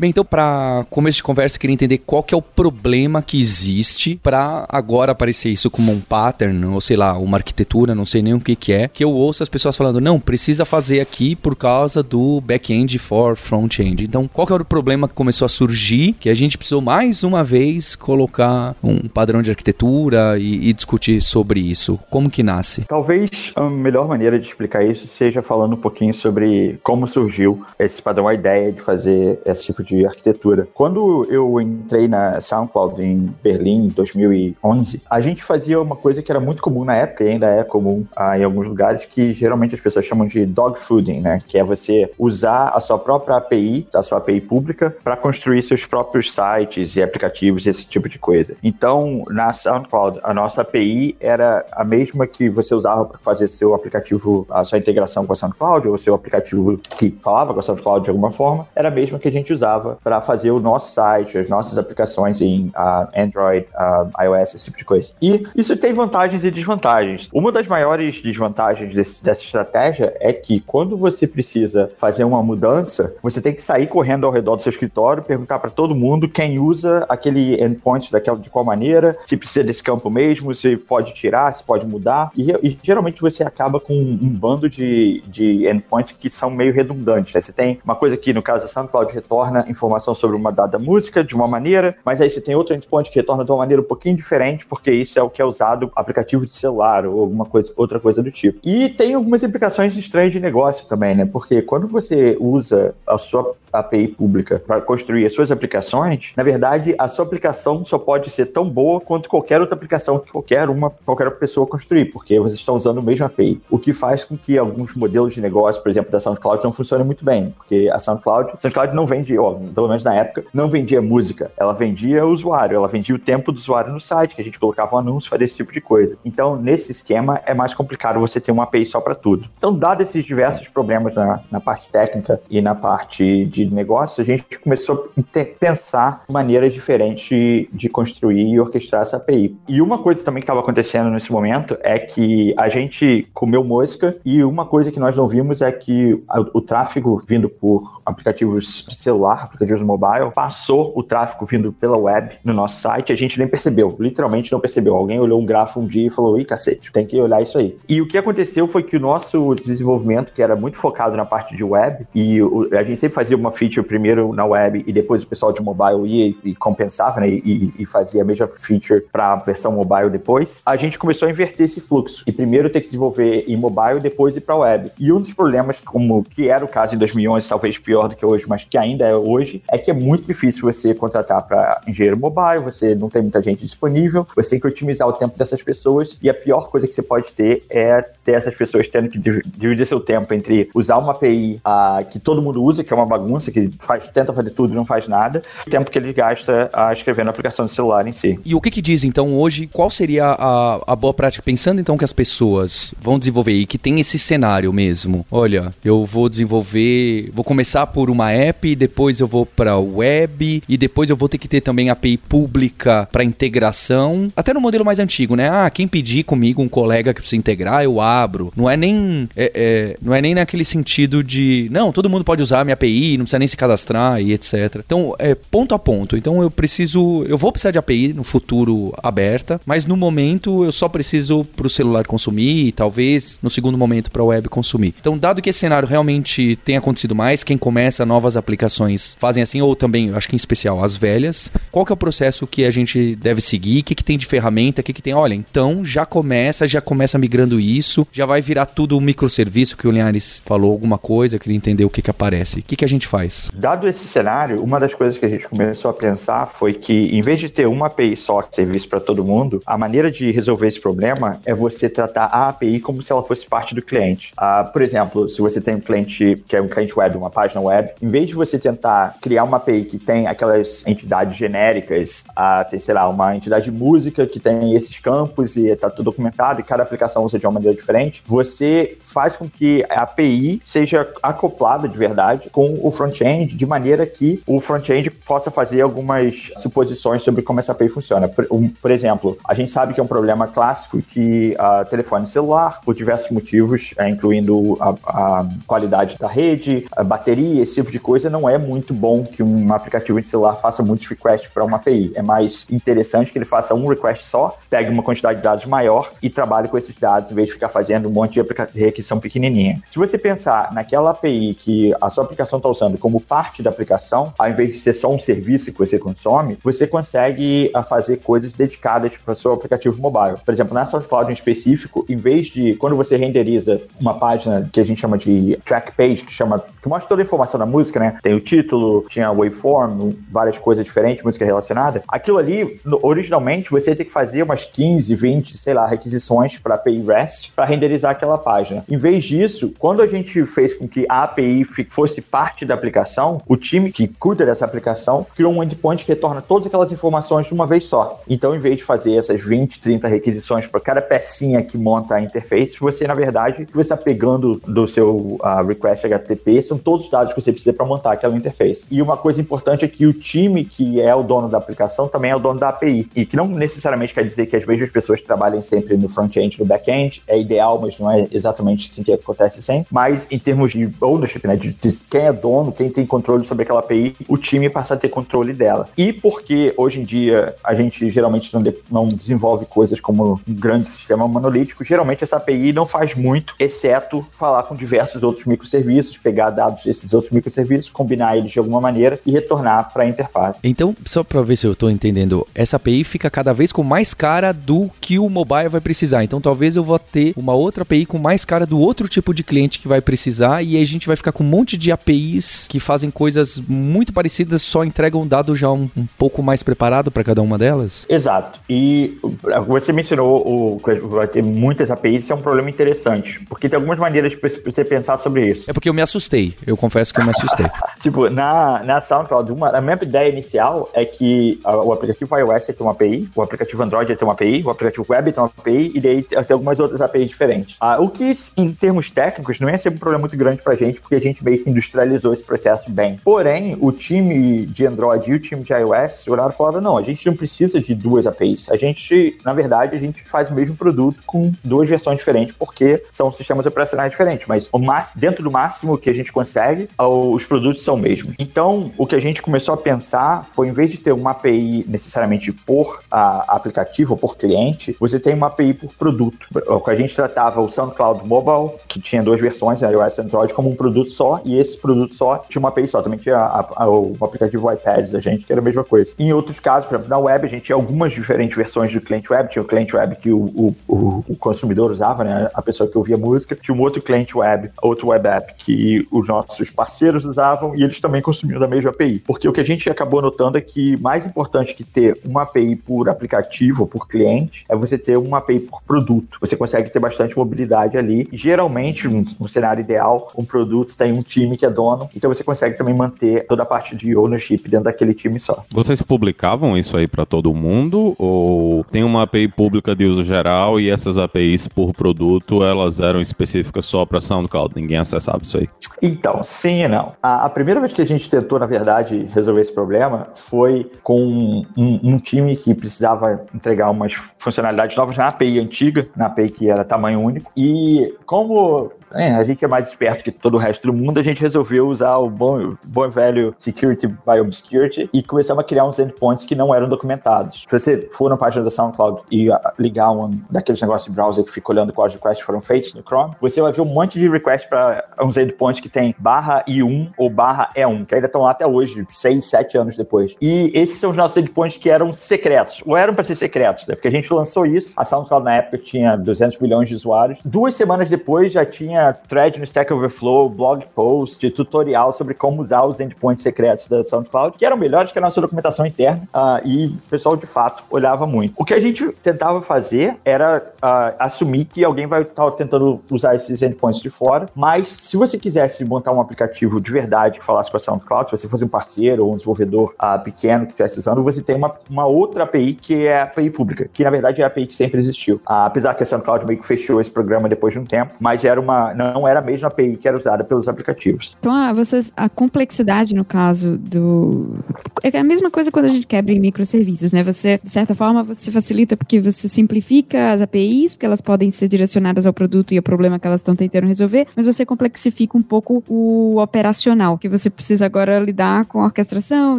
Bem, 0.05 0.11
então, 0.11 0.23
para 0.23 0.85
começo 0.91 1.17
de 1.17 1.23
conversa, 1.23 1.57
eu 1.57 1.61
queria 1.61 1.73
entender 1.73 1.97
qual 1.97 2.23
que 2.23 2.35
é 2.35 2.37
o 2.37 2.43
problema 2.43 3.23
que 3.23 3.41
existe 3.41 4.21
para 4.23 4.67
agora 4.69 5.13
aparecer 5.13 5.49
isso 5.49 5.71
como 5.71 5.91
um 5.91 5.99
pattern, 5.99 6.63
ou 6.67 6.79
sei 6.79 6.95
lá, 6.95 7.17
uma 7.17 7.39
arquitetura, 7.39 7.95
não 7.95 8.05
sei 8.05 8.21
nem 8.21 8.35
o 8.35 8.39
que 8.39 8.55
que 8.55 8.71
é, 8.71 8.87
que 8.87 9.03
eu 9.03 9.09
ouço 9.09 9.43
as 9.43 9.49
pessoas 9.49 9.75
falando, 9.75 10.03
não, 10.03 10.21
precisa 10.21 10.67
fazer 10.67 11.01
aqui 11.01 11.35
por 11.35 11.57
causa 11.57 12.03
do 12.03 12.39
back-end 12.43 12.99
for 12.99 13.35
front-end. 13.35 14.05
Então, 14.05 14.29
qual 14.31 14.47
que 14.47 14.53
era 14.53 14.63
o 14.63 14.67
problema 14.67 15.09
que 15.09 15.15
começou 15.15 15.47
a 15.47 15.49
surgir, 15.49 16.13
que 16.21 16.29
a 16.29 16.35
gente 16.35 16.59
precisou 16.59 16.83
mais 16.83 17.25
uma 17.25 17.43
vez 17.43 17.97
colocar 17.97 18.77
um 18.85 19.09
padrão 19.09 19.41
de 19.41 19.49
arquitetura 19.49 20.37
e, 20.39 20.69
e 20.69 20.73
discutir 20.75 21.23
sobre 21.23 21.61
isso? 21.61 21.99
Como 22.11 22.29
que 22.29 22.43
nasce? 22.43 22.83
Talvez 22.87 23.31
a 23.57 23.71
melhor 23.71 24.07
maneira 24.07 24.39
de 24.39 24.47
explicar 24.47 24.85
isso 24.85 25.09
seja 25.09 25.41
falando 25.41 25.73
um 25.73 25.81
pouquinho 25.81 26.13
sobre 26.13 26.79
como 26.83 27.07
surgiu 27.07 27.65
esse 27.79 28.03
padrão, 28.03 28.29
a 28.29 28.35
ideia 28.35 28.71
de 28.71 28.83
fazer 28.83 29.41
esse 29.47 29.65
tipo 29.65 29.83
de 29.83 29.94
arquitetura. 30.07 30.69
Quando 30.75 31.27
eu 31.31 31.61
entrei 31.61 32.09
na 32.09 32.41
SoundCloud 32.41 33.03
em 33.03 33.35
Berlim, 33.43 33.87
em 33.87 33.89
2011, 33.89 35.03
a 35.09 35.21
gente 35.21 35.43
fazia 35.43 35.81
uma 35.81 35.97
coisa 35.97 36.23
que 36.23 36.31
era 36.31 36.41
muito 36.41 36.63
comum 36.63 36.85
na 36.85 36.97
época 36.97 37.25
e 37.25 37.29
ainda 37.29 37.47
é 37.47 37.63
comum 37.63 38.05
ah, 38.17 38.39
em 38.39 38.45
alguns 38.45 38.69
lugares, 38.69 39.07
que 39.07 39.33
geralmente 39.33 39.75
as 39.75 39.81
pessoas 39.81 40.05
chamam 40.05 40.27
de 40.27 40.45
dog 40.47 40.79
fooding, 40.79 41.21
né? 41.21 41.43
Que 41.47 41.59
é 41.59 41.65
você 41.65 42.11
usar 42.19 42.69
a 42.69 42.81
sua 42.81 42.99
própria 42.99 43.37
API, 43.37 43.87
a 43.95 44.03
sua 44.03 44.19
API 44.19 44.41
pública, 44.41 44.97
para 45.03 45.17
construir 45.17 45.63
seus 45.63 45.85
próprios 45.85 46.33
sites 46.33 46.97
e 46.97 47.03
aplicativos, 47.03 47.67
esse 47.67 47.87
tipo 47.87 48.09
de 48.09 48.19
coisa. 48.19 48.57
Então, 48.63 49.25
na 49.29 49.53
SoundCloud, 49.53 50.21
a 50.23 50.33
nossa 50.33 50.63
API 50.63 51.17
era 51.21 51.65
a 51.73 51.85
mesma 51.85 52.27
que 52.27 52.49
você 52.49 52.75
usava 52.75 53.05
para 53.05 53.19
fazer 53.19 53.49
seu 53.49 53.75
aplicativo, 53.75 54.47
a 54.51 54.65
sua 54.65 54.79
integração 54.79 55.27
com 55.27 55.33
a 55.33 55.37
SoundCloud, 55.37 55.89
ou 55.89 55.99
seu 55.99 56.15
aplicativo 56.15 56.79
que 56.99 57.11
falava 57.23 57.53
com 57.53 57.61
a 57.61 57.63
SoundCloud 57.63 58.05
de 58.05 58.11
alguma 58.11 58.31
forma, 58.31 58.67
era 58.75 58.89
a 58.89 58.91
mesma 58.91 59.19
que 59.19 59.29
a 59.29 59.33
gente 59.33 59.53
usava 59.53 59.84
usava 59.85 59.99
para 60.03 60.21
fazer 60.21 60.51
o 60.51 60.59
nosso 60.59 60.93
site, 60.93 61.37
as 61.37 61.49
nossas 61.49 61.77
aplicações 61.77 62.41
em 62.41 62.69
uh, 62.69 63.09
Android, 63.17 63.67
uh, 63.75 64.23
iOS, 64.23 64.55
esse 64.55 64.65
tipo 64.65 64.79
de 64.79 64.85
coisa. 64.85 65.13
E 65.21 65.47
isso 65.55 65.77
tem 65.77 65.93
vantagens 65.93 66.45
e 66.45 66.51
desvantagens. 66.51 67.29
Uma 67.33 67.53
das 67.53 67.67
maiores 67.67 68.23
desvantagens 68.23 68.95
desse, 68.95 69.23
dessa 69.23 69.43
estratégia 69.43 70.15
é 70.21 70.33
que 70.33 70.61
quando 70.61 70.97
você 70.97 71.27
precisa 71.27 71.91
fazer 71.99 72.25
uma 72.25 72.43
mudança, 72.43 73.15
você 73.23 73.41
tem 73.41 73.55
que 73.55 73.63
sair 73.63 73.87
correndo 73.87 74.27
ao 74.27 74.33
redor 74.33 74.57
do 74.57 74.63
seu 74.63 74.71
escritório, 74.71 75.23
perguntar 75.23 75.59
para 75.59 75.71
todo 75.71 75.95
mundo 75.95 76.29
quem 76.29 76.59
usa 76.59 77.05
aquele 77.09 77.63
endpoint 77.63 78.11
daquela, 78.11 78.39
de 78.39 78.49
qual 78.49 78.65
maneira, 78.65 79.17
se 79.27 79.37
precisa 79.37 79.65
desse 79.65 79.83
campo 79.83 80.09
mesmo, 80.11 80.55
se 80.55 80.77
pode 80.77 81.13
tirar, 81.15 81.53
se 81.53 81.63
pode 81.63 81.87
mudar. 81.87 82.31
E, 82.37 82.51
e 82.63 82.79
geralmente 82.83 83.21
você 83.21 83.43
acaba 83.43 83.79
com 83.79 83.95
um 83.95 84.29
bando 84.29 84.69
de, 84.69 85.23
de 85.27 85.69
endpoints 85.69 86.13
que 86.13 86.31
são 86.31 86.51
meio 86.51 86.73
redundantes. 86.73 87.35
Né? 87.35 87.41
Você 87.41 87.53
tem 87.53 87.79
uma 87.85 87.95
coisa 87.95 88.17
que, 88.17 88.33
no 88.33 88.43
caso 88.43 88.63
da 88.63 88.69
SoundCloud, 88.69 89.13
retorna 89.13 89.64
informação 89.69 90.15
sobre 90.15 90.37
uma 90.37 90.51
dada 90.51 90.79
música 90.79 91.23
de 91.23 91.35
uma 91.35 91.47
maneira, 91.47 91.97
mas 92.05 92.21
aí 92.21 92.31
você 92.31 92.41
tem 92.41 92.55
outro 92.55 92.75
endpoint 92.75 93.11
que 93.11 93.19
retorna 93.19 93.45
de 93.45 93.51
uma 93.51 93.59
maneira 93.59 93.83
um 93.83 93.85
pouquinho 93.85 94.17
diferente, 94.17 94.67
porque 94.67 94.91
isso 94.91 95.19
é 95.19 95.23
o 95.23 95.31
que 95.31 95.41
é 95.41 95.45
usado 95.45 95.91
aplicativo 95.95 96.47
de 96.47 96.55
celular 96.55 97.07
ou 97.07 97.21
alguma 97.21 97.45
coisa, 97.45 97.73
outra 97.77 98.01
coisa 98.01 98.23
do 98.23 98.31
tipo. 98.31 98.59
E 98.63 98.89
tem 98.89 99.15
algumas 99.15 99.43
implicações 99.43 99.97
estranhas 99.97 100.33
de 100.33 100.41
negócio 100.41 100.87
também, 100.87 101.15
né? 101.15 101.25
Porque 101.25 101.63
quando 101.63 101.87
você 101.87 102.37
usa 102.41 102.95
a 103.07 103.19
sua 103.19 103.55
API 103.75 104.09
pública 104.09 104.63
para 104.65 104.81
construir 104.81 105.27
as 105.27 105.35
suas 105.35 105.51
aplicações, 105.51 106.33
na 106.37 106.43
verdade, 106.43 106.95
a 106.97 107.09
sua 107.09 107.25
aplicação 107.25 107.85
só 107.85 107.99
pode 107.99 108.31
ser 108.31 108.47
tão 108.47 108.69
boa 108.69 109.01
quanto 109.01 109.29
qualquer 109.29 109.61
outra 109.61 109.75
aplicação 109.75 110.19
que 110.19 110.31
qualquer 110.31 110.69
uma, 110.69 110.91
qualquer 111.05 111.29
pessoa 111.33 111.67
construir, 111.67 112.07
porque 112.07 112.39
vocês 112.39 112.59
estão 112.59 112.77
usando 112.77 112.99
o 112.99 113.03
mesmo 113.03 113.27
API. 113.27 113.61
O 113.69 113.79
que 113.79 113.93
faz 113.93 114.25
com 114.25 114.37
que 114.37 114.57
alguns 114.57 114.95
modelos 114.95 115.35
de 115.35 115.41
negócio, 115.41 115.83
por 115.83 115.91
exemplo, 115.91 116.13
da 116.13 116.21
SoundCloud, 116.21 116.63
não 116.63 116.73
funcionem 116.73 117.05
muito 117.05 117.25
bem, 117.25 117.53
porque 117.57 117.91
a 117.93 117.99
SoundCloud, 117.99 118.53
a 118.53 118.61
SoundCloud 118.61 118.95
não 118.95 119.07
vende, 119.07 119.37
ó, 119.37 119.54
pelo 119.75 119.89
menos 119.89 120.05
na 120.05 120.15
época, 120.15 120.45
não 120.53 120.69
vendia 120.69 121.01
música, 121.01 121.51
ela 121.57 121.73
vendia 121.73 122.25
o 122.25 122.31
usuário, 122.31 122.77
ela 122.77 122.89
vendia 122.89 123.15
o 123.15 123.19
tempo 123.19 123.53
do 123.53 123.59
usuário 123.59 123.93
no 123.93 124.01
site, 124.01 124.35
que 124.35 124.41
a 124.41 124.45
gente 124.45 124.59
colocava 124.59 124.97
um 124.97 124.99
anúncio, 124.99 125.31
faria 125.31 125.45
esse 125.45 125.57
tipo 125.57 125.73
de 125.73 125.81
coisa. 125.81 126.17
Então, 126.25 126.57
nesse 126.57 126.93
esquema, 126.93 127.41
é 127.47 127.55
mais 127.55 127.75
complicado 127.75 128.21
você 128.21 128.41
ter 128.41 128.53
uma 128.53 128.65
API 128.65 128.87
só 128.87 129.01
para 129.01 129.15
tudo. 129.15 129.49
Então, 129.57 129.77
dado 129.77 130.03
esses 130.03 130.25
diversos 130.25 130.69
problemas 130.69 131.15
na, 131.15 131.41
na 131.51 131.61
parte 131.61 131.89
técnica 131.89 132.41
e 132.51 132.61
na 132.61 132.75
parte 132.75 133.45
de 133.47 133.67
negócio, 133.67 134.21
a 134.21 134.25
gente 134.25 134.59
começou 134.59 135.11
a 135.17 135.45
pensar 135.59 136.23
maneiras 136.29 136.73
diferentes 136.73 137.69
de 137.73 137.89
construir 137.89 138.53
e 138.53 138.61
orquestrar 138.61 139.03
essa 139.03 139.17
API. 139.17 139.57
E 139.69 139.81
uma 139.81 139.99
coisa 139.99 140.25
também 140.25 140.41
que 140.41 140.45
estava 140.45 140.61
acontecendo 140.61 141.11
nesse 141.11 141.33
momento 141.33 141.77
é 141.83 141.99
que 141.99 142.55
a 142.57 142.69
gente 142.69 143.29
comeu 143.33 143.65
mosca 143.65 144.17
e 144.25 144.43
uma 144.45 144.67
coisa 144.67 144.91
que 144.91 145.01
nós 145.01 145.17
não 145.17 145.29
vimos 145.29 145.63
é 145.63 145.71
que 145.71 146.15
o, 146.15 146.59
o 146.59 146.61
tráfego 146.61 147.23
vindo 147.27 147.49
por 147.49 148.01
aplicativos 148.05 148.87
celular, 148.91 149.44
aplicativos 149.45 149.83
mobile, 149.83 150.31
passou 150.35 150.93
o 150.97 151.03
tráfego 151.03 151.47
vindo 151.47 151.73
pela 151.73 151.97
web 151.97 152.37
no 152.45 152.53
nosso 152.53 152.81
site, 152.81 153.13
a 153.13 153.17
gente 153.17 153.39
nem 153.39 153.49
percebeu, 153.49 153.97
literalmente 153.99 154.53
não 154.53 154.61
percebeu. 154.61 154.95
Alguém 154.95 155.21
olhou 155.21 155.41
um 155.41 155.47
grafo 155.47 155.81
um 155.81 155.87
dia 155.87 156.07
e 156.07 156.11
falou: 156.11 156.39
ih, 156.39 156.45
cacete, 156.45 156.93
tem 156.93 157.07
que 157.07 157.21
olhar 157.21 157.41
isso 157.43 157.59
aí. 157.59 157.77
E 157.89 158.01
o 158.01 158.09
que 158.09 158.19
aconteceu 158.19 158.67
foi 158.69 158.83
que 158.83 158.97
o 158.97 159.01
nosso 159.01 159.55
desenvolvimento, 159.55 160.33
que 160.33 160.43
era 160.43 160.57
muito 160.57 160.77
focado 160.77 161.17
na 161.17 161.25
parte 161.25 161.57
de 161.57 161.65
web, 161.65 162.07
e 162.15 162.39
a 162.73 162.83
gente 162.83 162.99
sempre 162.99 163.15
fazia 163.15 163.37
uma 163.37 163.53
feature 163.53 163.87
primeiro 163.87 164.33
na 164.33 164.45
web 164.45 164.85
e 164.87 164.93
depois 164.93 165.23
o 165.23 165.27
pessoal 165.27 165.53
de 165.53 165.63
mobile 165.63 166.07
ia 166.07 166.35
e 166.45 166.55
compensava, 166.55 167.21
né, 167.21 167.29
e, 167.29 167.73
e 167.79 167.87
fazia 167.87 168.23
a 168.23 168.25
mesma 168.25 168.49
feature 168.59 169.03
para 169.13 169.33
a 169.33 169.37
versão 169.37 169.73
mobile 169.73 170.11
depois, 170.11 170.63
a 170.65 170.77
gente 170.77 170.99
começou 170.99 171.29
a 171.29 171.31
inverter 171.31 171.67
esse 171.67 171.81
fluxo. 171.81 172.23
E 172.27 172.33
primeiro 172.33 172.71
ter 172.71 172.81
que 172.81 172.87
desenvolver 172.87 173.45
em 173.47 173.57
mobile, 173.57 174.01
depois 174.01 174.37
ir 174.37 174.41
para 174.41 174.57
web. 174.57 174.91
E 174.99 175.13
um 175.13 175.21
dos 175.21 175.33
problemas, 175.33 175.81
como 175.81 176.23
que 176.25 176.49
era 176.49 176.65
o 176.65 176.69
caso 176.69 176.95
em 176.95 176.99
2011, 176.99 177.49
talvez 177.49 177.79
pior 177.79 178.09
do 178.09 178.17
que 178.17 178.25
hoje, 178.25 178.47
mas 178.49 178.65
que 178.65 178.79
ainda 178.79 179.07
é 179.07 179.15
hoje 179.15 179.34
é 179.71 179.79
que 179.79 179.91
é 179.91 179.95
muito 179.95 180.27
difícil 180.27 180.63
você 180.63 180.95
contratar 180.95 181.43
para 181.43 181.81
engenheiro 181.87 182.19
mobile, 182.19 182.63
você 182.63 182.95
não 182.95 183.09
tem 183.09 183.23
muita 183.23 183.43
gente 183.43 183.65
disponível, 183.65 184.27
você 184.35 184.51
tem 184.51 184.61
que 184.61 184.67
otimizar 184.67 185.09
o 185.09 185.13
tempo 185.13 185.39
dessas 185.39 185.63
pessoas 185.63 186.17
e 186.23 186.29
a 186.29 186.35
pior 186.35 186.69
coisa 186.71 186.87
que 186.87 186.95
você 186.95 187.03
pode 187.03 187.33
ter 187.33 187.63
é 187.71 188.03
ter 188.25 188.33
essas 188.33 188.55
pessoas 188.55 188.89
tendo 188.89 189.09
que 189.09 189.19
dividir 189.19 189.87
seu 189.87 190.01
tempo 190.01 190.33
entre 190.33 190.71
usar 190.75 190.99
uma 190.99 191.13
API 191.13 191.61
uh, 191.65 192.05
que 192.09 192.19
todo 192.19 192.41
mundo 192.41 192.63
usa, 192.63 192.83
que 192.83 192.93
é 192.93 192.97
uma 192.97 193.07
bagunça, 193.07 193.51
que 193.51 193.71
faz, 193.81 194.07
tenta 194.09 194.33
fazer 194.33 194.51
tudo 194.51 194.73
e 194.73 194.77
não 194.77 194.85
faz 194.85 195.07
nada, 195.07 195.43
o 195.67 195.71
tempo 195.71 195.91
que 195.91 195.99
ele 195.99 196.13
gasta 196.13 196.71
uh, 196.75 196.93
escrevendo 196.93 197.29
a 197.29 197.31
aplicação 197.31 197.67
do 197.67 197.71
celular 197.71 198.07
em 198.07 198.13
si. 198.13 198.39
E 198.45 198.55
o 198.55 198.61
que 198.61 198.71
que 198.71 198.83
diz 198.83 199.05
então 199.05 199.35
hoje, 199.35 199.67
qual 199.67 199.91
seria 199.91 200.27
a, 200.27 200.81
a 200.87 200.97
boa 200.97 201.13
prática? 201.13 201.43
Pensando 201.43 201.81
então 201.81 201.97
que 201.97 202.05
as 202.05 202.13
pessoas 202.13 202.95
vão 203.01 203.19
desenvolver 203.19 203.53
e 203.53 203.67
que 203.67 203.79
tem 203.79 204.01
esse 204.01 204.19
cenário 204.19 204.73
mesmo, 204.73 205.27
olha, 205.31 205.73
eu 205.85 206.05
vou 206.05 206.29
desenvolver, 206.29 207.31
vou 207.33 207.45
começar 207.45 207.87
por 207.87 208.11
uma 208.11 208.33
app, 208.33 208.75
depois 208.75 209.21
eu 209.21 209.24
vou 209.27 209.47
para 209.47 209.79
web 209.79 210.63
e 210.69 210.77
depois 210.77 211.11
eu 211.11 211.17
vou 211.17 211.29
ter 211.29 211.39
que 211.39 211.49
ter 211.49 211.61
também 211.61 211.91
API 211.91 212.17
pública 212.17 213.09
para 213.11 213.25
integração, 213.25 214.33
até 214.37 214.53
no 214.53 214.61
modelo 214.61 214.85
mais 214.85 214.99
antigo, 214.99 215.35
né? 215.37 215.49
Ah, 215.49 215.71
quem 215.71 215.87
pedir 215.87 216.25
comigo 216.25 216.63
um 216.63 216.69
colega 216.69 217.13
que 217.13 217.21
precisa 217.21 217.39
integrar, 217.39 217.83
eu 217.83 218.01
abro. 218.01 218.53
Não 218.57 218.69
é 218.69 218.77
nem 218.77 219.29
é, 219.37 219.53
é, 219.55 219.97
não 220.03 220.15
é 220.15 220.21
nem 220.21 220.35
naquele 220.35 220.65
sentido 220.65 221.23
de 221.23 221.69
não, 221.71 221.93
todo 221.93 222.11
mundo 222.11 222.25
pode 222.25 222.43
usar 222.43 222.61
a 222.61 222.65
minha 222.65 222.75
API, 222.75 223.17
não 223.17 223.25
precisa 223.25 223.39
nem 223.39 223.49
se 223.49 223.57
cadastrar 223.57 224.21
e 224.21 224.33
etc. 224.33 224.83
Então 224.85 225.15
é 225.19 225.35
ponto 225.35 225.75
a 225.75 225.79
ponto. 225.79 226.17
Então 226.17 226.43
eu 226.43 226.51
preciso, 226.51 227.25
eu 227.25 227.39
vou 227.39 227.53
precisar 227.53 227.71
de 227.71 227.79
API 227.79 228.13
no 228.13 228.25
futuro 228.25 228.93
aberta, 229.03 229.61
mas 229.65 229.85
no 229.85 229.97
momento 229.97 230.65
eu 230.65 230.73
só 230.73 230.89
preciso 230.89 231.45
para 231.57 231.67
o 231.67 231.71
celular 231.71 232.07
consumir 232.07 232.69
e 232.69 232.73
talvez 232.73 233.39
no 233.43 233.51
segundo 233.51 233.79
momento 233.79 234.11
para 234.11 234.23
a 234.23 234.27
web 234.27 234.49
consumir. 234.49 234.95
Então 235.01 235.17
dado 235.17 235.43
que 235.43 235.51
esse 235.51 235.59
cenário 235.59 235.89
realmente 235.89 236.57
tem 236.65 236.77
acontecido 236.77 237.15
mais, 237.15 237.45
quem 237.45 237.57
começa 237.57 238.05
novas 238.05 238.37
aplicações 238.37 239.14
fazem 239.19 239.43
assim 239.43 239.61
ou 239.61 239.75
também, 239.75 240.13
acho 240.15 240.29
que 240.29 240.35
em 240.35 240.37
especial 240.37 240.83
as 240.83 240.97
velhas. 240.97 241.51
Qual 241.71 241.85
que 241.85 241.93
é 241.93 241.95
o 241.95 241.97
processo 241.97 242.47
que 242.47 242.65
a 242.65 242.71
gente 242.71 243.17
deve 243.17 243.41
seguir? 243.41 243.81
O 243.81 243.85
que, 243.85 243.95
que 243.95 244.05
tem 244.05 244.19
de 244.19 244.27
ferramenta? 244.27 244.81
O 244.81 244.85
que, 244.85 244.93
que 244.93 245.03
tem? 245.03 245.15
Olha, 245.15 245.35
então 245.35 245.85
já 245.85 246.07
começa, 246.07 246.67
já 246.67 246.81
começa 246.81 247.19
migrando 247.19 247.59
isso, 247.59 248.07
já 248.13 248.27
vai 248.27 248.41
virar 248.41 248.67
tudo 248.67 248.97
um 248.97 249.01
microserviço 249.01 249.77
que 249.77 249.87
o 249.87 249.91
Linhares 249.91 250.43
falou 250.45 250.73
alguma 250.73 250.99
coisa, 250.99 251.39
queria 251.39 251.57
entender 251.57 251.85
o 251.85 251.91
que, 251.91 252.03
que 252.03 252.11
aparece. 252.11 252.61
O 252.61 252.63
que, 252.63 252.77
que 252.77 252.85
a 252.85 252.89
gente 252.89 253.07
faz? 253.07 253.51
Dado 253.55 253.89
esse 253.89 254.07
cenário, 254.07 254.63
uma 254.63 254.79
das 254.79 254.95
coisas 254.95 255.19
que 255.19 255.27
a 255.27 255.29
gente 255.29 255.49
começou 255.49 255.91
a 255.91 255.95
pensar 255.95 256.53
foi 256.59 256.75
que, 256.75 257.09
em 257.17 257.23
vez 257.23 257.41
de 257.41 257.49
ter 257.49 257.67
uma 257.67 257.87
API 257.87 258.17
só 258.17 258.47
serviço 258.53 258.89
para 258.89 259.01
todo 259.01 259.25
mundo, 259.25 259.61
a 259.67 259.77
maneira 259.77 260.11
de 260.11 260.31
resolver 260.31 260.69
esse 260.69 260.81
problema 260.81 261.41
é 261.45 261.55
você 261.55 261.89
tratar 261.89 262.27
a 262.27 262.49
API 262.49 262.81
como 262.81 263.03
se 263.03 263.13
ela 263.13 263.23
fosse 263.23 263.47
parte 263.47 263.75
do 263.75 263.83
cliente. 263.83 264.33
Uh, 264.39 264.71
por 264.73 264.83
exemplo, 264.83 265.29
se 265.29 265.41
você 265.41 265.61
tem 265.61 265.75
um 265.75 265.81
cliente 265.81 266.43
que 266.47 266.57
é 266.57 266.63
um 266.63 266.69
cliente 266.69 266.99
web, 266.99 267.17
uma 267.17 267.31
página 267.31 267.61
web, 267.61 267.91
em 268.01 268.09
vez 268.09 268.29
de 268.29 268.35
você 268.35 268.59
tentar 268.59 269.04
criar 269.21 269.45
uma 269.45 269.57
API 269.57 269.85
que 269.85 269.99
tem 269.99 270.27
aquelas 270.27 270.87
entidades 270.87 271.37
genéricas, 271.37 272.25
uh, 272.31 272.69
tem, 272.69 272.79
sei 272.79 272.95
lá, 272.95 273.09
uma 273.09 273.35
entidade 273.37 273.71
de 273.71 273.71
música 273.71 274.27
que 274.27 274.41
tem 274.41 274.75
esses 274.75 274.99
campos 274.99 275.57
e 275.57 275.69
está 275.69 275.91
tudo 275.91 276.05
documentado 276.05 276.61
e 276.61 276.65
cada 276.65 276.83
aplicação 276.83 277.25
usa 277.25 277.39
de 277.39 277.47
uma 277.47 277.53
maneira 277.53 277.77
diferente, 277.77 278.23
você 278.27 278.97
faz 279.05 279.37
com 279.37 279.49
que 279.49 279.85
a 279.91 280.03
API 280.03 280.61
seja 280.65 281.09
acoplada 281.23 281.89
de 281.89 281.97
verdade 281.97 282.51
com 282.51 282.79
o 282.83 282.91
front-end, 282.91 283.55
de 283.55 283.67
maneira 283.67 284.07
que 284.07 284.43
o 284.47 284.61
front-end 284.61 285.11
possa 285.11 285.51
fazer 285.51 285.81
algumas 285.81 286.53
suposições 286.57 287.23
sobre 287.23 287.43
como 287.43 287.61
essa 287.61 287.73
API 287.73 287.89
funciona. 287.89 288.29
Por, 288.29 288.47
um, 288.51 288.69
por 288.69 288.91
exemplo, 288.91 289.37
a 289.47 289.55
gente 289.55 289.71
sabe 289.71 289.95
que 289.95 290.01
é 290.01 290.03
um 290.03 290.07
problema 290.07 290.47
clássico 290.47 291.01
que 291.03 291.57
uh, 291.59 291.89
telefone 291.89 292.27
celular, 292.27 292.81
por 292.85 292.95
diversos 292.95 293.31
motivos, 293.31 293.95
uh, 293.99 294.09
incluindo 294.09 294.77
a, 294.81 294.95
a, 295.07 295.47
qualidade 295.67 296.17
da 296.19 296.29
rede, 296.29 296.87
a 296.93 297.03
bateria, 297.03 297.63
esse 297.63 297.75
tipo 297.75 297.91
de 297.91 297.99
coisa, 297.99 298.31
não 298.31 298.49
é 298.49 298.59
muito 298.59 298.94
bom 298.95 299.23
que 299.23 299.43
um 299.43 299.73
aplicativo 299.73 300.21
de 300.21 300.27
celular 300.27 300.55
faça 300.57 300.83
muitos 300.83 301.07
requests 301.07 301.51
para 301.53 301.65
uma 301.65 301.77
API. 301.77 302.13
É 302.15 302.23
mais 302.23 302.67
interessante 302.71 303.33
que 303.33 303.39
ele 303.39 303.45
faça 303.45 303.75
um 303.75 303.87
request 303.87 304.25
só, 304.25 304.59
pegue 304.71 304.91
uma 304.91 305.03
quantidade 305.03 305.39
de 305.39 305.45
dados 305.45 305.65
maior 305.67 306.11
e 306.23 306.31
trabalhe 306.31 306.69
com 306.69 306.79
esses 306.79 306.97
dados, 306.97 307.31
em 307.31 307.35
vez 307.35 307.49
de 307.49 307.55
ficar 307.55 307.69
fazendo 307.69 308.09
um 308.09 308.13
monte 308.13 308.41
de 308.41 308.81
requisição 308.81 309.19
pequenininha. 309.19 309.81
Se 309.89 309.99
você 309.99 310.17
pensar 310.19 310.73
naquela 310.73 311.11
API 311.11 311.55
que 311.55 311.95
a 312.01 312.11
sua 312.11 312.25
aplicação 312.25 312.59
está 312.59 312.69
usando 312.69 312.99
como 312.99 313.21
parte 313.21 313.63
da 313.63 313.71
aplicação, 313.71 314.33
ao 314.39 314.49
invés 314.49 314.71
de 314.71 314.79
ser 314.79 314.93
só 314.93 315.13
um 315.13 315.19
serviço 315.19 315.73
que 315.73 315.79
você 315.79 315.99
consome, 315.99 316.59
você 316.63 316.87
consegue 316.87 317.71
ah, 317.75 317.83
fazer 317.83 318.19
coisas 318.19 318.53
dedicadas 318.53 319.17
para 319.17 319.33
o 319.33 319.37
seu 319.37 319.53
aplicativo 319.53 320.01
mobile. 320.01 320.39
Por 320.45 320.53
exemplo, 320.53 320.75
na 320.75 320.87
SoundCloud 320.87 321.31
em 321.31 321.35
específico, 321.35 322.05
em 322.09 322.17
vez 322.17 322.47
de 322.49 322.75
quando 322.77 322.97
você 322.97 323.17
renderiza 323.17 323.81
uma 324.01 324.15
página 324.15 324.69
que 324.73 324.81
a 324.81 324.85
gente 324.85 325.01
chama 325.01 325.19
de 325.19 325.59
track 325.65 325.93
page, 325.93 326.25
que 326.25 326.33
chama 326.33 326.63
que 326.83 326.89
mostra 326.89 327.09
toda 327.09 327.23
a 327.23 327.25
informação 327.25 327.59
da 327.59 327.67
música, 327.67 327.99
né? 327.99 328.17
Tem 328.23 328.35
o 328.35 328.41
título, 328.41 328.74
tinha 329.09 329.33
waveform, 329.33 330.13
várias 330.31 330.59
coisas 330.59 330.85
diferentes, 330.85 331.25
música 331.25 331.45
relacionada. 331.45 332.03
Aquilo 332.09 332.39
ali, 332.39 332.81
originalmente, 333.03 333.71
você 333.71 333.95
tem 333.95 334.07
que 334.07 334.13
fazer 334.13 334.43
umas 334.43 334.65
15, 334.65 335.15
20, 335.15 335.59
sei 335.59 335.75
lá, 335.75 335.87
requisições 335.87 336.59
para 336.59 336.75
API 336.75 337.03
REST 337.03 337.53
para 337.55 337.65
renderizar 337.65 338.13
aquela 338.13 338.39
página. 338.39 338.85
Em 338.89 338.97
vez 338.97 339.25
disso, 339.25 339.73
quando 339.79 340.03
a 340.03 340.07
gente 340.07 340.45
fez 340.47 340.75
com 340.75 340.87
que 340.87 341.07
a 341.09 341.25
API 341.25 341.65
fosse 341.89 342.21
parte 342.21 342.65
da 342.65 342.75
aplicação, 342.75 343.41
o 343.47 343.57
time 343.57 343.93
que 343.93 344.09
cuida 344.09 344.45
dessa 344.45 344.65
aplicação 344.65 345.27
criou 345.35 345.53
um 345.53 345.63
endpoint 345.63 346.05
que 346.05 346.13
retorna 346.13 346.43
todas 346.43 346.67
aquelas 346.67 346.93
informações 346.93 347.47
de 347.47 347.55
uma 347.55 347.67
vez 347.67 347.85
só. 347.85 348.21
Então, 348.29 348.55
em 348.55 348.59
vez 348.59 348.77
de 348.77 348.85
fazer 348.85 349.15
essas 349.17 349.43
20, 349.43 349.81
30 349.81 350.09
requisições 350.09 350.67
para 350.67 350.81
cada 350.81 351.01
pecinha 351.01 351.63
que 351.63 351.77
monta 351.77 352.17
a 352.17 352.21
interface, 352.21 352.77
você, 352.81 353.07
na 353.07 353.15
verdade, 353.15 353.67
você 353.73 353.81
está 353.81 353.97
pegando 353.97 354.61
do 354.67 354.87
seu 354.89 355.39
uh, 355.41 355.67
request 355.67 356.07
HTTP, 356.07 356.63
são 356.63 356.79
todos 356.79 357.07
os 357.07 357.11
dados 357.11 357.35
que 357.35 357.41
você 357.41 357.53
precisa 357.53 357.73
para 357.73 357.87
montar 357.87 358.13
aquela 358.13 358.37
interface. 358.37 358.64
E 358.91 359.03
uma 359.03 359.17
coisa 359.17 359.41
importante 359.41 359.85
é 359.85 359.89
que 359.89 360.07
o 360.07 360.13
time 360.13 360.65
que 360.65 361.01
é 361.01 361.15
o 361.15 361.23
dono 361.23 361.49
da 361.49 361.59
aplicação 361.59 362.09
também 362.09 362.31
é 362.31 362.37
o 362.37 362.39
dono 362.39 362.59
da 362.59 362.69
API. 362.69 363.09
E 363.15 363.27
que 363.27 363.37
não 363.37 363.47
necessariamente 363.47 364.15
quer 364.15 364.25
dizer 364.25 364.47
que 364.47 364.57
as 364.57 364.67
mesmas 364.67 364.91
pessoas 364.91 365.21
trabalhem 365.21 365.63
sempre 365.63 365.97
no 365.97 366.09
front-end, 366.09 366.59
no 366.59 366.67
back-end. 366.67 367.23
É 367.27 367.39
ideal, 367.39 367.81
mas 367.81 367.99
não 367.99 368.11
é 368.11 368.27
exatamente 368.31 368.91
assim 368.91 369.03
que 369.03 369.13
acontece 369.13 369.63
sempre. 369.63 369.87
Mas 369.91 370.27
em 370.31 370.39
termos 370.39 370.73
de 370.73 370.89
ownership, 371.01 371.47
né, 371.47 371.57
de, 371.57 371.73
de 371.73 371.93
quem 372.11 372.23
é 372.23 372.33
dono, 372.33 372.73
quem 372.73 372.91
tem 372.91 373.07
controle 373.07 373.45
sobre 373.45 373.65
aquela 373.65 373.81
API, 373.81 374.17
o 374.29 374.37
time 374.37 374.69
passa 374.69 374.95
a 374.95 374.97
ter 374.97 375.09
controle 375.09 375.53
dela. 375.53 375.89
E 375.97 376.13
porque 376.13 376.73
hoje 376.77 377.01
em 377.01 377.05
dia 377.05 377.55
a 377.63 377.75
gente 377.75 378.11
geralmente 378.11 378.53
não, 378.53 378.63
de, 378.63 378.75
não 378.91 379.09
desenvolve 379.09 379.67
coisas 379.67 380.01
como 380.01 380.41
um 380.47 380.55
grande 380.55 380.89
sistema 380.89 381.27
monolítico, 381.27 381.85
geralmente 381.85 382.25
essa 382.25 382.37
API 382.37 382.73
não 382.73 382.87
faz 382.87 383.15
muito, 383.15 383.55
exceto 383.59 384.27
falar 384.39 384.63
com 384.65 384.75
diversos 384.75 385.23
outros 385.23 385.47
microserviços, 385.47 386.17
pegar 386.17 386.51
dados 386.51 386.85
desses 386.85 387.13
outros 387.13 387.33
microserviços, 387.33 387.91
combinar 387.91 388.37
eles 388.37 388.54
de 388.55 388.59
alguma 388.59 388.81
maneira 388.81 389.19
e 389.27 389.31
retornar 389.31 389.93
para 389.93 390.05
a 390.05 390.07
interface. 390.07 390.61
Então, 390.65 390.97
só 391.05 391.23
para 391.23 391.43
ver 391.43 391.57
se 391.57 391.67
eu 391.67 391.73
estou 391.73 391.91
entendendo, 391.91 392.47
essa 392.55 392.77
API 392.77 393.05
fica 393.05 393.29
cada 393.29 393.53
vez 393.53 393.73
com 393.73 393.83
mais 393.83 394.15
cara 394.15 394.53
do 394.53 394.91
que 395.01 395.19
o 395.19 395.29
mobile 395.29 395.69
vai 395.69 395.81
precisar. 395.81 396.25
Então, 396.25 396.41
talvez 396.41 396.77
eu 396.77 396.85
vou 396.85 396.99
ter 396.99 397.35
uma 397.37 397.55
outra 397.55 397.83
API 397.83 398.07
com 398.07 398.19
mais 398.19 398.45
cara 398.45 398.65
do 398.67 398.79
outro 398.79 399.09
tipo 399.09 399.35
de 399.35 399.43
cliente 399.43 399.79
que 399.79 399.89
vai 399.89 400.01
precisar 400.01 400.63
e 400.63 400.81
a 400.81 400.85
gente 400.85 401.07
vai 401.07 401.17
ficar 401.17 401.33
com 401.33 401.45
um 401.45 401.47
monte 401.47 401.77
de 401.77 401.91
APIs 401.93 402.67
que 402.69 402.81
fazem 402.81 403.11
coisas 403.11 403.61
muito 403.61 404.13
parecidas, 404.13 404.63
só 404.63 404.85
entregam 404.85 405.23
um 405.23 405.27
dado 405.27 405.55
já 405.55 405.71
um, 405.71 405.89
um 405.97 406.07
pouco 406.17 406.43
mais 406.43 406.63
preparado 406.63 407.11
para 407.11 407.25
cada 407.25 407.43
uma 407.43 407.59
delas? 407.59 408.07
Exato. 408.09 408.61
E 408.69 409.19
você 409.67 409.93
mencionou 409.93 410.47
o 410.47 410.81
vai 411.09 411.27
ter 411.27 411.43
muitas 411.43 411.91
APIs, 411.91 412.25
isso 412.25 412.33
é 412.33 412.37
um 412.37 412.41
problema 412.41 412.71
interessante, 412.71 413.41
porque 413.49 413.69
tem 413.69 413.77
algumas 413.77 413.99
maneiras 413.99 414.33
de 414.33 414.39
você 414.39 414.85
pensar 414.85 415.19
sobre 415.19 415.47
isso. 415.47 415.69
É 415.69 415.73
porque 415.73 415.89
eu 415.89 415.95
me 415.95 416.03
assustei. 416.03 416.55
Eu 416.67 416.77
confesso 416.77 417.13
que 417.13 417.21
eu 417.21 417.25
me 417.25 417.31
assustei. 417.31 417.67
tipo, 418.01 418.29
na, 418.29 418.44
na 418.85 419.01
SoundCloud, 419.01 419.53
uma, 419.53 419.69
a 419.71 419.81
minha 419.81 419.99
ideia 420.01 420.31
inicial 420.31 420.89
é 420.93 421.05
que 421.05 421.61
a, 421.65 421.77
o 421.77 421.93
aplicativo 421.93 422.37
iOS 422.37 422.67
ter 422.67 422.77
uma 422.81 422.93
API, 422.93 423.29
o 423.35 423.43
aplicativo 423.43 423.83
Android 423.83 424.15
ter 424.15 424.25
uma 424.25 424.33
API, 424.33 424.63
o 424.65 424.71
aplicativo 424.71 425.07
Web 425.09 425.33
ter 425.33 425.41
uma 425.41 425.47
API, 425.47 425.93
e 425.95 426.01
daí 426.01 426.23
ter 426.23 426.53
algumas 426.53 426.79
outras 426.81 427.01
APIs 427.01 427.29
diferentes. 427.29 427.77
Ah, 427.81 428.01
o 428.01 428.09
que, 428.09 428.37
em 428.57 428.73
termos 428.73 429.11
técnicos, 429.11 429.61
não 429.61 429.69
ia 429.69 429.79
ser 429.79 429.91
um 429.91 429.99
problema 429.99 430.23
muito 430.23 430.37
grande 430.37 430.63
pra 430.63 430.75
gente, 430.75 431.01
porque 431.01 431.15
a 431.15 431.21
gente 431.21 431.45
meio 431.45 431.63
que 431.63 431.71
industrializou 431.71 432.33
esse 432.33 432.45
processo 432.45 432.91
bem. 432.91 433.19
Porém, 433.25 433.77
o 433.81 433.93
time 433.93 434.67
de 434.67 434.87
Android 434.87 435.31
e 435.31 435.35
o 435.35 435.41
time 435.41 435.63
de 435.63 435.73
iOS 435.73 436.27
olharam 436.29 436.51
e 436.51 436.57
falaram: 436.57 436.81
não, 436.81 436.97
a 436.97 437.03
gente 437.03 437.27
não 437.27 437.35
precisa 437.35 437.81
de 437.81 437.95
duas 437.95 438.27
APIs. 438.27 438.69
A 438.71 438.77
gente, 438.77 439.39
na 439.45 439.53
verdade, 439.53 439.97
a 439.97 439.99
gente 439.99 440.23
faz 440.25 440.51
o 440.51 440.55
mesmo 440.55 440.77
produto 440.77 441.23
com 441.27 441.53
duas 441.63 441.89
versões 441.89 442.19
diferentes, 442.19 442.55
porque 442.59 443.03
são 443.13 443.33
sistemas 443.33 443.67
operacionais 443.67 444.11
diferentes. 444.11 444.47
Mas 444.47 444.69
o 444.73 444.79
dentro 445.15 445.43
do 445.43 445.51
máximo 445.51 445.99
que 445.99 446.11
a 446.11 446.13
gente 446.13 446.33
consegue, 446.33 446.89
os 446.99 447.45
produtos 447.45 447.83
são 447.83 447.95
o 447.95 447.99
mesmo. 447.99 448.34
Então, 448.39 448.91
o 448.97 449.07
que 449.07 449.15
a 449.15 449.21
gente 449.21 449.43
começou 449.43 449.75
a 449.75 449.77
pensar 449.77 450.45
foi, 450.55 450.69
em 450.69 450.73
vez 450.73 450.91
de 450.91 450.99
ter 450.99 451.13
uma 451.13 451.33
API 451.33 451.85
necessariamente 451.89 452.53
por 452.53 453.01
a, 453.11 453.57
aplicativo 453.57 454.13
ou 454.15 454.19
por 454.19 454.37
cliente, 454.37 454.97
você 454.99 455.19
tem 455.19 455.35
uma 455.35 455.49
API 455.49 455.75
por 455.75 455.93
produto. 455.95 456.47
O 456.67 456.81
que 456.81 456.91
a 456.91 456.95
gente 456.95 457.15
tratava 457.15 457.61
o 457.61 457.69
SoundCloud 457.69 458.27
Mobile, 458.27 458.79
que 458.89 459.01
tinha 459.01 459.23
duas 459.23 459.41
versões, 459.41 459.83
iOS 459.83 460.19
e 460.19 460.21
Android, 460.21 460.55
como 460.55 460.71
um 460.71 460.77
produto 460.77 461.11
só, 461.11 461.41
e 461.45 461.59
esse 461.59 461.77
produto 461.79 462.15
só 462.15 462.39
tinha 462.39 462.61
uma 462.61 462.69
API 462.69 462.89
só. 462.89 463.03
Também 463.03 463.19
tinha 463.19 463.37
a, 463.37 463.67
a, 463.77 463.89
o 463.89 464.17
aplicativo 464.21 464.71
iPad 464.73 465.11
da 465.11 465.21
gente, 465.21 465.45
que 465.45 465.53
era 465.53 465.61
a 465.61 465.65
mesma 465.65 465.85
coisa. 465.85 466.13
Em 466.19 466.33
outros 466.33 466.59
casos, 466.61 466.89
por 466.89 466.95
exemplo, 466.95 467.11
na 467.11 467.19
web, 467.19 467.47
a 467.47 467.49
gente 467.49 467.65
tinha 467.65 467.77
algumas 467.77 468.13
diferentes 468.13 468.57
versões 468.57 468.93
do 468.93 469.01
cliente 469.01 469.33
web. 469.33 469.49
Tinha 469.51 469.63
o 469.63 469.67
cliente 469.67 469.97
web 469.97 470.17
que 470.17 470.31
o, 470.31 470.39
o, 470.39 470.77
o, 470.89 471.25
o 471.29 471.37
consumidor 471.37 471.91
usava, 471.91 472.25
né? 472.25 472.51
A 472.55 472.63
pessoa 472.63 472.89
que 472.89 472.97
ouvia 472.97 473.17
música. 473.17 473.57
Tinha 473.57 473.77
um 473.77 473.81
outro 473.81 474.03
cliente 474.03 474.37
web, 474.37 474.71
outro 474.83 475.09
web 475.09 475.27
app 475.29 475.55
que 475.59 476.07
os 476.11 476.27
nossos 476.27 476.71
parceiros 476.71 477.25
usavam 477.25 477.75
e 477.77 477.83
eles 477.83 478.01
também 478.01 478.23
consumindo 478.25 478.65
a 478.65 478.69
mesma 478.69 478.91
API. 478.91 479.23
Porque 479.27 479.49
o 479.49 479.53
que 479.53 479.61
a 479.61 479.65
gente 479.65 479.89
acabou 479.89 480.21
notando 480.21 480.59
é 480.59 480.61
que 480.61 480.97
mais 481.01 481.27
importante 481.27 481.75
que 481.75 481.85
ter 481.85 482.19
uma 482.25 482.43
API 482.43 482.75
por 482.75 483.09
aplicativo, 483.09 483.87
por 483.87 484.09
cliente, 484.09 484.65
é 484.69 484.75
você 484.75 484.99
ter 484.99 485.17
uma 485.17 485.39
API 485.39 485.61
por 485.61 485.83
produto. 485.83 486.39
Você 486.41 486.57
consegue 486.57 486.91
ter 486.91 486.99
bastante 486.99 487.37
mobilidade 487.37 487.97
ali. 487.97 488.29
Geralmente, 488.33 489.07
no 489.07 489.49
cenário 489.49 489.81
ideal, 489.81 490.33
um 490.37 490.45
produto 490.45 490.97
tem 490.97 491.13
um 491.13 491.23
time 491.23 491.57
que 491.57 491.67
é 491.67 491.71
dono, 491.71 492.09
então 492.17 492.33
você 492.33 492.43
consegue 492.43 492.77
também 492.77 492.95
manter 492.95 493.47
toda 493.47 493.63
a 493.63 493.67
parte 493.67 493.95
de 493.95 494.17
ownership 494.17 494.59
dentro 494.69 494.85
daquele 494.85 495.13
time 495.13 495.39
só. 495.39 495.65
Vocês 495.71 496.01
publicavam 496.01 496.77
isso 496.77 496.97
aí 496.97 497.07
para 497.07 497.27
todo 497.27 497.53
mundo 497.53 498.15
ou 498.19 498.85
tem 498.85 499.05
uma 499.05 499.23
API 499.23 499.49
pública 499.49 499.95
de 499.95 500.05
uso 500.07 500.25
geral 500.25 500.81
e 500.81 500.91
essas 500.91 501.19
APIs 501.19 501.69
por 501.69 501.93
produto 501.93 502.65
elas 502.65 503.01
eram 503.01 503.21
específicas 503.21 503.85
só 503.85 504.05
para 504.07 504.21
SoundCloud? 504.21 504.75
Ninguém 504.75 504.99
acessava 504.99 505.41
isso 505.43 505.59
aí? 505.59 505.69
Então, 506.01 506.43
sim 506.45 506.85
e 506.85 506.89
não. 506.89 507.13
A, 507.23 507.47
a, 507.47 507.49
primeira 507.49 507.81
vez 507.81 507.93
que 507.93 508.03
a 508.03 508.07
gente 508.07 508.14
tentou, 508.19 508.59
na 508.59 508.67
verdade, 508.67 509.29
resolver 509.33 509.61
esse 509.61 509.73
problema 509.73 510.29
foi 510.35 510.91
com 511.03 511.65
um, 511.77 512.01
um, 512.03 512.19
time 512.19 512.57
que 512.57 512.75
precisava 512.75 513.45
entregar 513.55 513.91
umas 513.91 514.15
funcionalidades 514.39 514.97
novas 514.97 515.17
na 515.17 515.29
API 515.29 515.59
antiga, 515.59 516.09
na 516.17 516.27
API 516.27 516.51
que 516.51 516.71
era 516.71 516.85
tamanho 516.85 517.21
único. 517.21 517.51
E 517.57 518.15
como 518.27 518.93
é, 519.15 519.35
a 519.35 519.45
gente 519.45 519.65
é 519.65 519.69
mais 519.69 519.89
esperto 519.89 520.25
que 520.25 520.33
todo 520.33 520.55
o 520.55 520.59
resto 520.59 520.87
do 520.87 520.93
mundo, 520.93 521.19
a 521.19 521.23
gente 521.23 521.41
resolveu 521.41 521.89
usar 521.89 522.17
o 522.17 522.29
bom, 522.29 522.75
bom 522.87 523.09
velho 523.09 523.55
Security 523.59 524.07
by 524.07 524.41
Obscurity 524.41 525.09
e 525.13 525.23
começamos 525.23 525.63
a 525.63 525.67
criar 525.67 525.85
uns 525.85 525.99
endpoints 525.99 526.45
que 526.45 526.55
não 526.55 526.75
eram 526.75 526.89
documentados. 526.89 527.65
Se 527.69 527.79
você 527.79 528.09
for 528.13 528.29
na 528.29 528.37
página 528.37 528.65
da 528.65 528.71
SoundCloud 528.71 529.23
e 529.31 529.51
uh, 529.51 529.59
ligar 529.79 530.11
um 530.11 530.31
daqueles 530.51 530.81
negócios 530.81 531.09
de 531.09 531.15
browser 531.15 531.45
que 531.45 531.51
fica 531.51 531.73
olhando 531.73 531.93
quais 531.93 532.15
requests 532.15 532.45
foram 532.45 532.61
feitos 532.61 532.95
no 532.95 533.03
Chrome, 533.03 533.35
você 533.41 533.61
vai 533.61 533.73
ver 533.73 533.81
um 533.81 533.87
monte 533.87 534.19
de 534.19 534.29
requests 534.29 534.69
para 534.69 535.05
uns 535.21 535.37
endpoints 535.37 535.81
que 535.81 535.89
tem 535.89 536.15
barra 536.19 536.65
i1 536.69 537.13
ou 537.17 537.31
barra 537.31 537.71
E1, 537.77 538.07
que 538.07 538.15
ainda 538.15 538.27
estão 538.27 538.43
lá 538.43 538.51
até 538.51 538.67
hoje, 538.67 539.05
6, 539.09 539.45
7 539.45 539.79
anos 539.79 539.97
depois. 539.97 540.35
E 540.41 540.71
esses 540.75 540.99
são 540.99 541.11
os 541.11 541.17
nossos 541.17 541.37
endpoints 541.37 541.79
que 541.79 541.91
eram 541.91 542.13
secretos, 542.13 542.83
ou 542.85 542.97
eram 542.97 543.15
para 543.15 543.25
ser 543.25 543.35
secretos, 543.35 543.87
né? 543.87 543.95
porque 543.95 544.09
a 544.09 544.11
gente 544.11 544.33
lançou 544.33 544.67
isso, 544.67 544.95
a 544.97 545.05
SoundCloud 545.05 545.45
na 545.45 545.57
época 545.57 545.79
tinha 545.79 546.17
200 546.17 546.59
milhões 546.59 546.89
de 546.89 546.95
usuários, 546.95 547.39
duas 547.45 547.75
semanas 547.75 548.09
depois 548.09 548.53
já 548.53 548.65
tinha 548.65 549.04
thread 549.13 549.59
no 549.59 549.65
Stack 549.65 549.93
Overflow, 549.93 550.49
blog 550.49 550.85
post, 550.95 551.51
tutorial 551.51 552.13
sobre 552.13 552.35
como 552.35 552.63
usar 552.63 552.85
os 552.85 553.01
endpoints 553.01 553.43
secretos 553.43 553.89
da 553.89 554.03
SoundCloud, 554.05 554.57
que 554.57 554.65
eram 554.65 554.77
melhores 554.77 555.13
que 555.13 555.19
a 555.19 555.23
nossa 555.23 555.41
documentação 555.41 555.87
interna, 555.87 556.23
uh, 556.35 556.67
e 556.67 556.87
o 556.87 557.11
pessoal 557.11 557.37
de 557.37 557.47
fato 557.47 557.83
olhava 557.91 558.27
muito. 558.27 558.55
O 558.57 558.65
que 558.65 558.75
a 558.75 558.81
gente 558.81 559.07
tentava 559.23 559.63
fazer 559.63 560.17
era 560.25 560.63
uh, 560.77 561.15
assumir 561.19 561.67
que 561.67 561.85
alguém 561.85 562.07
vai 562.07 562.23
estar 562.23 562.51
tentando 562.53 563.01
usar 563.11 563.35
esses 563.35 563.63
endpoints 563.63 564.01
de 564.01 564.11
fora, 564.11 564.47
mas 564.55 564.99
se 565.03 565.17
você 565.17 565.39
quisesse 565.39 565.85
montar 565.85 566.13
um 566.13 566.21
aplicativo 566.21 566.81
de 566.81 566.91
verdade 566.91 567.39
que 567.39 567.45
falasse 567.45 567.71
com 567.71 567.77
a 567.77 567.81
SoundCloud, 567.81 568.31
se 568.31 568.37
você 568.37 568.49
fosse 568.49 568.65
um 568.65 568.69
parceiro 568.69 569.27
ou 569.27 569.33
um 569.33 569.37
desenvolvedor 569.37 569.95
uh, 570.03 570.23
pequeno 570.23 570.67
que 570.67 570.73
estivesse 570.73 570.99
usando, 570.99 571.23
você 571.23 571.43
tem 571.43 571.57
uma, 571.57 571.75
uma 571.91 572.07
outra 572.07 572.45
API 572.45 572.75
que 572.75 573.07
é 573.07 573.21
a 573.21 573.23
API 573.25 573.51
pública, 573.51 573.89
que 573.93 574.05
na 574.05 574.11
verdade 574.11 574.41
é 574.41 574.45
a 574.45 574.47
API 574.47 574.67
que 574.67 574.75
sempre 574.75 574.99
existiu. 574.99 575.41
apesar 575.45 575.95
que 575.95 576.03
a 576.03 576.07
SoundCloud 576.07 576.47
meio 576.47 576.61
que 576.61 576.67
fechou 576.67 577.01
esse 577.01 577.11
programa 577.11 577.49
depois 577.49 577.73
de 577.73 577.79
um 577.79 577.85
tempo, 577.85 578.15
mas 578.21 578.45
era 578.45 578.61
uma 578.61 578.94
não 578.95 579.27
era 579.27 579.41
a 579.41 579.43
mesma 579.43 579.69
API 579.69 579.97
que 579.97 580.09
era 580.09 580.17
usada 580.17 580.45
pelos 580.45 580.69
aplicativos. 580.69 581.37
Então, 581.39 581.53
a, 581.53 581.73
vocês, 581.73 582.13
a 582.17 582.29
complexidade 582.29 583.15
no 583.15 583.25
caso 583.25 583.77
do. 583.79 584.57
É 585.03 585.19
a 585.19 585.25
mesma 585.25 585.51
coisa 585.51 585.71
quando 585.71 585.87
a 585.87 585.91
gente 585.91 586.07
quebra 586.07 586.33
em 586.33 586.41
microserviços, 586.41 587.13
né? 587.13 587.23
Você, 587.23 587.61
de 587.63 587.71
certa 587.71 587.95
forma, 587.95 588.23
você 588.23 588.51
facilita 588.51 588.97
porque 588.97 589.21
você 589.21 589.49
simplifica 589.49 590.33
as 590.33 590.41
APIs, 590.41 590.95
porque 590.95 591.07
elas 591.07 591.21
podem 591.21 591.51
ser 591.51 591.69
direcionadas 591.69 592.27
ao 592.27 592.33
produto 592.33 592.73
e 592.73 592.77
ao 592.77 592.83
problema 592.83 593.19
que 593.19 593.27
elas 593.27 593.41
estão 593.41 593.55
tentando 593.55 593.87
resolver, 593.87 594.27
mas 594.37 594.47
você 594.47 594.65
complexifica 594.65 595.37
um 595.37 595.43
pouco 595.43 595.83
o 595.89 596.39
operacional, 596.41 597.19
que 597.19 597.29
você 597.29 597.51
precisa 597.51 597.87
agora 597.87 598.19
lidar 598.19 598.65
com 598.67 598.81
orquestração, 598.81 599.59